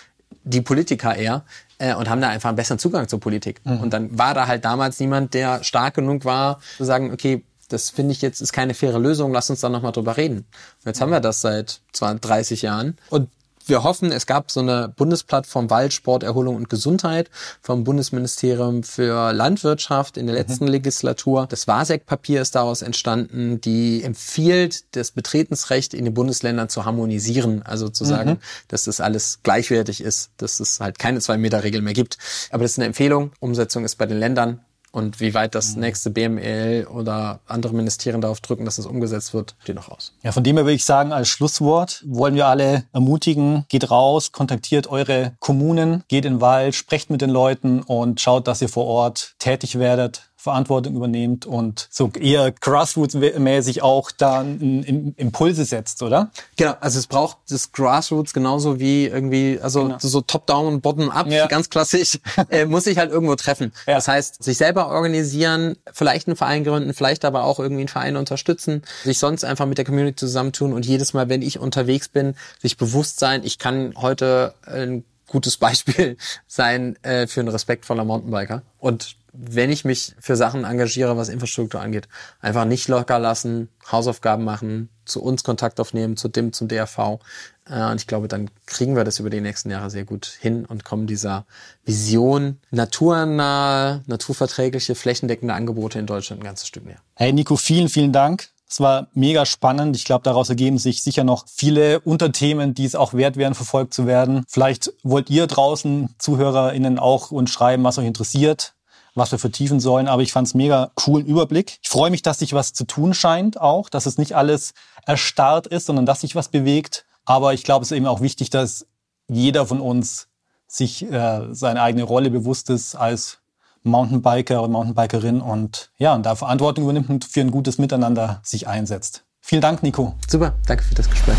die 0.45 0.61
Politiker 0.61 1.15
eher 1.15 1.45
äh, 1.79 1.95
und 1.95 2.11
haben 2.11 2.21
da 2.21 2.29
einfach 2.29 2.49
einen 2.49 2.57
besseren 2.57 2.79
Zugang 2.79 3.09
zur 3.09 3.21
Politik. 3.21 3.61
Mhm. 3.65 3.81
Und 3.81 3.93
dann 3.93 4.19
war 4.19 4.35
da 4.35 4.49
halt 4.49 4.65
damals 4.65 4.99
niemand, 4.99 5.35
der 5.35 5.63
stark 5.63 5.95
genug 5.95 6.25
war, 6.25 6.61
zu 6.77 6.85
sagen, 6.85 7.13
okay, 7.13 7.45
das 7.69 7.91
finde 7.91 8.13
ich 8.13 8.21
jetzt 8.21 8.41
ist 8.41 8.53
keine 8.53 8.75
faire 8.75 8.99
Lösung, 8.99 9.33
lass 9.33 9.49
uns 9.49 9.61
da 9.61 9.69
nochmal 9.69 9.93
drüber 9.93 10.17
reden. 10.17 10.39
Und 10.39 10.87
jetzt 10.87 11.01
haben 11.01 11.11
wir 11.11 11.21
das 11.21 11.41
seit 11.41 11.81
20, 11.93 12.21
30 12.21 12.63
Jahren. 12.63 12.97
Und 13.09 13.31
wir 13.67 13.83
hoffen, 13.83 14.13
es 14.13 14.27
gab 14.27 14.51
so 14.51 14.61
eine 14.61 14.93
Bundesplattform 14.97 15.71
Wald, 15.71 15.93
Sport, 15.93 16.23
Erholung 16.23 16.57
und 16.57 16.69
Gesundheit 16.69 17.31
vom 17.61 17.85
Bundesministerium 17.85 18.83
für 18.83 19.33
Landwirtschaft 19.33 20.17
in 20.17 20.27
der 20.27 20.35
letzten 20.35 20.65
mhm. 20.65 20.73
Legislatur. 20.73 21.47
Das 21.49 21.67
WASEC-Papier 21.67 22.43
ist 22.43 22.55
daraus 22.55 22.83
entstanden, 22.83 23.61
die 23.61 24.03
empfiehlt, 24.03 24.97
das 24.97 25.11
Betretensrecht 25.11 25.95
in 25.95 26.05
den 26.05 26.15
Bundesländern 26.15 26.69
zu 26.69 26.85
harmonisieren. 26.85 27.63
Also 27.63 27.89
zu 27.89 28.05
sagen, 28.05 28.31
mhm. 28.31 28.39
dass 28.69 28.85
das 28.85 29.01
alles 29.01 29.41
gleichwertig 29.43 30.01
ist, 30.01 30.31
dass 30.37 30.61
es 30.61 30.81
halt 30.81 30.99
keine 30.99 31.21
Zwei-Meter-Regel 31.21 31.83
mehr 31.83 31.95
gibt. 31.95 32.19
Aber 32.51 32.63
das 32.63 32.73
ist 32.73 32.79
eine 32.79 32.87
Empfehlung. 32.87 33.33
Umsetzung 33.41 33.85
ist 33.85 33.97
bei 33.97 34.07
den 34.07 34.19
Ländern. 34.19 34.61
Und 34.93 35.21
wie 35.21 35.33
weit 35.33 35.55
das 35.55 35.75
mhm. 35.75 35.81
nächste 35.81 36.11
BML 36.11 36.87
oder 36.87 37.41
andere 37.47 37.73
Ministerien 37.73 38.21
darauf 38.21 38.41
drücken, 38.41 38.67
dass 38.67 38.77
das 38.77 38.87
umgesetzt 38.87 39.33
wird, 39.33 39.57
steht 39.63 39.77
noch 39.77 39.89
aus. 39.89 40.13
Ja, 40.23 40.33
von 40.33 40.45
dem 40.45 40.57
her 40.57 40.67
würde 40.67 40.75
ich 40.75 40.85
sagen, 40.85 41.13
als 41.13 41.29
Schlusswort 41.29 42.05
wollen 42.07 42.35
wir 42.35 42.47
alle 42.47 42.85
ermutigen, 42.93 43.65
geht 43.69 43.91
raus, 43.91 44.33
kontaktiert 44.33 44.87
eure 44.87 45.33
Kommunen, 45.41 46.05
geht 46.09 46.27
in 46.27 46.35
den 46.35 46.41
Wald, 46.43 46.75
sprecht 46.75 47.09
mit 47.09 47.23
den 47.23 47.31
Leuten 47.31 47.81
und 47.81 48.21
schaut, 48.21 48.47
dass 48.47 48.61
ihr 48.61 48.69
vor 48.69 48.85
Ort 48.85 49.35
tätig 49.39 49.79
werdet 49.79 50.32
Verantwortung 50.43 50.97
übernehmt 50.97 51.47
und 51.47 51.87
so 51.89 52.11
eher 52.19 52.51
Grassroots-mäßig 52.51 53.81
auch 53.83 54.11
dann 54.11 55.15
Impulse 55.17 55.65
setzt, 55.65 56.03
oder? 56.03 56.33
Genau, 56.57 56.75
also 56.81 56.99
es 56.99 57.07
braucht 57.07 57.39
das 57.49 57.71
Grassroots 57.71 58.33
genauso 58.33 58.81
wie 58.81 59.07
irgendwie, 59.07 59.61
also 59.63 59.85
genau. 59.85 59.99
so 60.01 60.21
Top-Down 60.21 60.67
und 60.67 60.81
Bottom-Up, 60.81 61.29
ja. 61.29 61.47
ganz 61.47 61.71
klassisch, 61.71 62.19
äh, 62.51 62.65
muss 62.65 62.85
sich 62.85 62.99
halt 62.99 63.13
irgendwo 63.13 63.37
treffen. 63.37 63.73
Ja. 63.87 63.95
Das 63.95 64.09
heißt, 64.09 64.43
sich 64.43 64.59
selber 64.59 64.89
organisieren, 64.89 65.77
vielleicht 65.93 66.27
einen 66.27 66.37
Verein 66.37 66.65
gründen, 66.65 66.93
vielleicht 66.93 67.25
aber 67.25 67.45
auch 67.45 67.61
irgendwie 67.61 67.83
einen 67.83 67.89
Verein 67.89 68.17
unterstützen, 68.17 68.83
sich 69.05 69.21
sonst 69.21 69.45
einfach 69.45 69.67
mit 69.67 69.79
der 69.79 69.85
Community 69.85 70.17
zusammentun 70.17 70.73
und 70.73 70.85
jedes 70.85 71.15
Mal, 71.15 71.29
wenn 71.29 71.43
ich 71.43 71.61
unterwegs 71.61 72.09
bin, 72.09 72.35
sich 72.61 72.77
bewusst 72.77 73.21
sein, 73.21 73.43
ich 73.45 73.61
kann 73.61 73.95
heute 73.97 74.55
ein 74.67 75.05
gutes 75.29 75.57
Beispiel 75.57 76.17
sein 76.49 76.97
äh, 77.03 77.29
für 77.29 77.41
einen 77.41 77.49
respektvoller 77.49 78.05
Mountainbiker 78.05 78.63
und 78.81 79.22
wenn 79.33 79.71
ich 79.71 79.85
mich 79.85 80.15
für 80.21 80.37
Sachen 80.37 80.65
engagiere, 80.65 81.17
was 81.17 81.31
Infrastruktur 81.31 81.81
angeht, 81.81 82.09
einfach 82.41 82.67
nicht 82.67 82.89
locker 82.89 83.19
lassen, 83.19 83.69
Hausaufgaben 83.91 84.45
machen, 84.45 84.91
zu 85.05 85.23
uns 85.23 85.43
Kontakt 85.43 85.81
aufnehmen, 85.81 86.17
zu 86.17 86.29
dem, 86.29 86.53
zum 86.53 86.69
DRV. 86.69 87.19
Äh, 87.67 87.91
und 87.91 88.01
ich 88.01 88.07
glaube, 88.07 88.29
dann 88.29 88.51
kriegen 88.67 88.95
wir 88.95 89.05
das 89.05 89.19
über 89.19 89.31
die 89.31 89.41
nächsten 89.41 89.71
Jahre 89.71 89.91
sehr 89.91 90.05
gut 90.05 90.27
hin 90.27 90.67
und 90.67 90.85
kommen 90.85 91.07
dieser 91.07 91.47
Vision 91.85 92.61
naturnahe, 92.71 94.03
naturverträgliche, 94.07 94.95
flächendeckende 94.95 95.55
Angebote 95.55 95.99
in 95.99 96.07
Deutschland 96.07 96.43
ein 96.43 96.45
ganzes 96.45 96.69
Stück 96.69 96.85
näher. 96.85 97.01
Hey 97.15 97.33
Nico, 97.33 97.57
vielen, 97.57 97.89
vielen 97.89 98.13
Dank. 98.13 98.51
Es 98.69 98.81
war 98.81 99.09
mega 99.13 99.45
spannend. 99.45 99.97
Ich 99.97 100.05
glaube, 100.05 100.23
daraus 100.25 100.49
ergeben 100.49 100.79
sich 100.79 101.03
sicher 101.03 101.25
noch 101.25 101.47
viele 101.47 102.01
Unterthemen, 102.01 102.73
die 102.73 102.87
es 102.87 102.95
auch 102.95 103.13
wert 103.13 103.37
wären, 103.37 103.55
verfolgt 103.55 103.93
zu 103.93 104.07
werden. 104.07 104.45
Vielleicht 104.49 104.93
wollt 105.03 105.29
ihr 105.29 105.47
draußen 105.47 106.15
ZuhörerInnen 106.19 106.99
auch 106.99 107.31
uns 107.31 107.51
schreiben, 107.51 107.85
was 107.85 107.99
euch 107.99 108.07
interessiert 108.07 108.75
was 109.15 109.33
wir 109.33 109.39
vertiefen 109.39 109.81
sollen. 109.81 110.09
Aber 110.09 110.23
ich 110.23 110.33
fand 110.33 110.49
es 110.49 110.55
mega 110.55 110.91
coolen 110.95 111.27
Überblick. 111.27 111.79
Ich 111.83 111.89
freue 111.89 112.11
mich, 112.11 112.23
dass 112.23 112.39
sich 112.39 112.53
was 112.53 112.73
zu 112.73 112.85
tun 112.85 113.15
scheint 113.15 113.61
auch, 113.61 113.89
dass 113.89 114.07
es 114.07 114.19
nicht 114.19 114.35
alles 114.35 114.75
erstarrt 115.07 115.67
ist, 115.67 115.87
sondern 115.87 116.07
dass 116.07 116.21
sich 116.21 116.35
was 116.35 116.49
bewegt. 116.49 117.05
Aber 117.25 117.55
ich 117.55 117.65
glaube, 117.65 117.85
es 117.85 117.91
ist 117.91 117.97
eben 117.97 118.07
auch 118.07 118.21
wichtig, 118.21 118.51
dass 118.51 118.87
jeder 119.29 119.67
von 119.67 119.81
uns 119.81 120.29
sich 120.67 121.03
äh, 121.11 121.55
seine 121.55 121.83
eigene 121.83 122.05
Rolle 122.05 122.31
bewusst 122.31 122.71
ist 122.71 122.95
als 122.95 123.39
Mountainbiker 123.83 124.63
und 124.63 124.73
Mountainbikerin 124.73 125.41
und 125.41 125.91
ja, 125.99 126.15
und 126.15 126.25
da 126.25 126.35
Verantwortung 126.35 126.85
übernimmt 126.85 127.11
und 127.11 127.25
für 127.25 127.41
ein 127.41 127.51
gutes 127.51 127.79
Miteinander 127.79 128.41
sich 128.43 128.69
einsetzt. 128.69 129.25
Vielen 129.41 129.61
Dank, 129.61 129.83
Nico. 129.83 130.15
Super, 130.29 130.55
danke 130.67 130.85
für 130.85 130.95
das 130.95 131.11
Gespräch. 131.11 131.37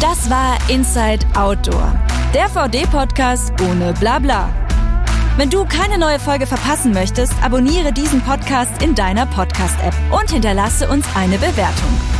Das 0.00 0.28
war 0.28 0.58
Inside 0.68 1.26
Outdoor, 1.34 1.98
der 2.34 2.48
VD-Podcast 2.48 3.52
ohne 3.62 3.94
Blabla. 3.94 4.65
Wenn 5.36 5.50
du 5.50 5.66
keine 5.66 5.98
neue 5.98 6.18
Folge 6.18 6.46
verpassen 6.46 6.92
möchtest, 6.92 7.34
abonniere 7.42 7.92
diesen 7.92 8.22
Podcast 8.22 8.82
in 8.82 8.94
deiner 8.94 9.26
Podcast-App 9.26 9.94
und 10.10 10.30
hinterlasse 10.30 10.88
uns 10.88 11.04
eine 11.14 11.36
Bewertung. 11.36 12.15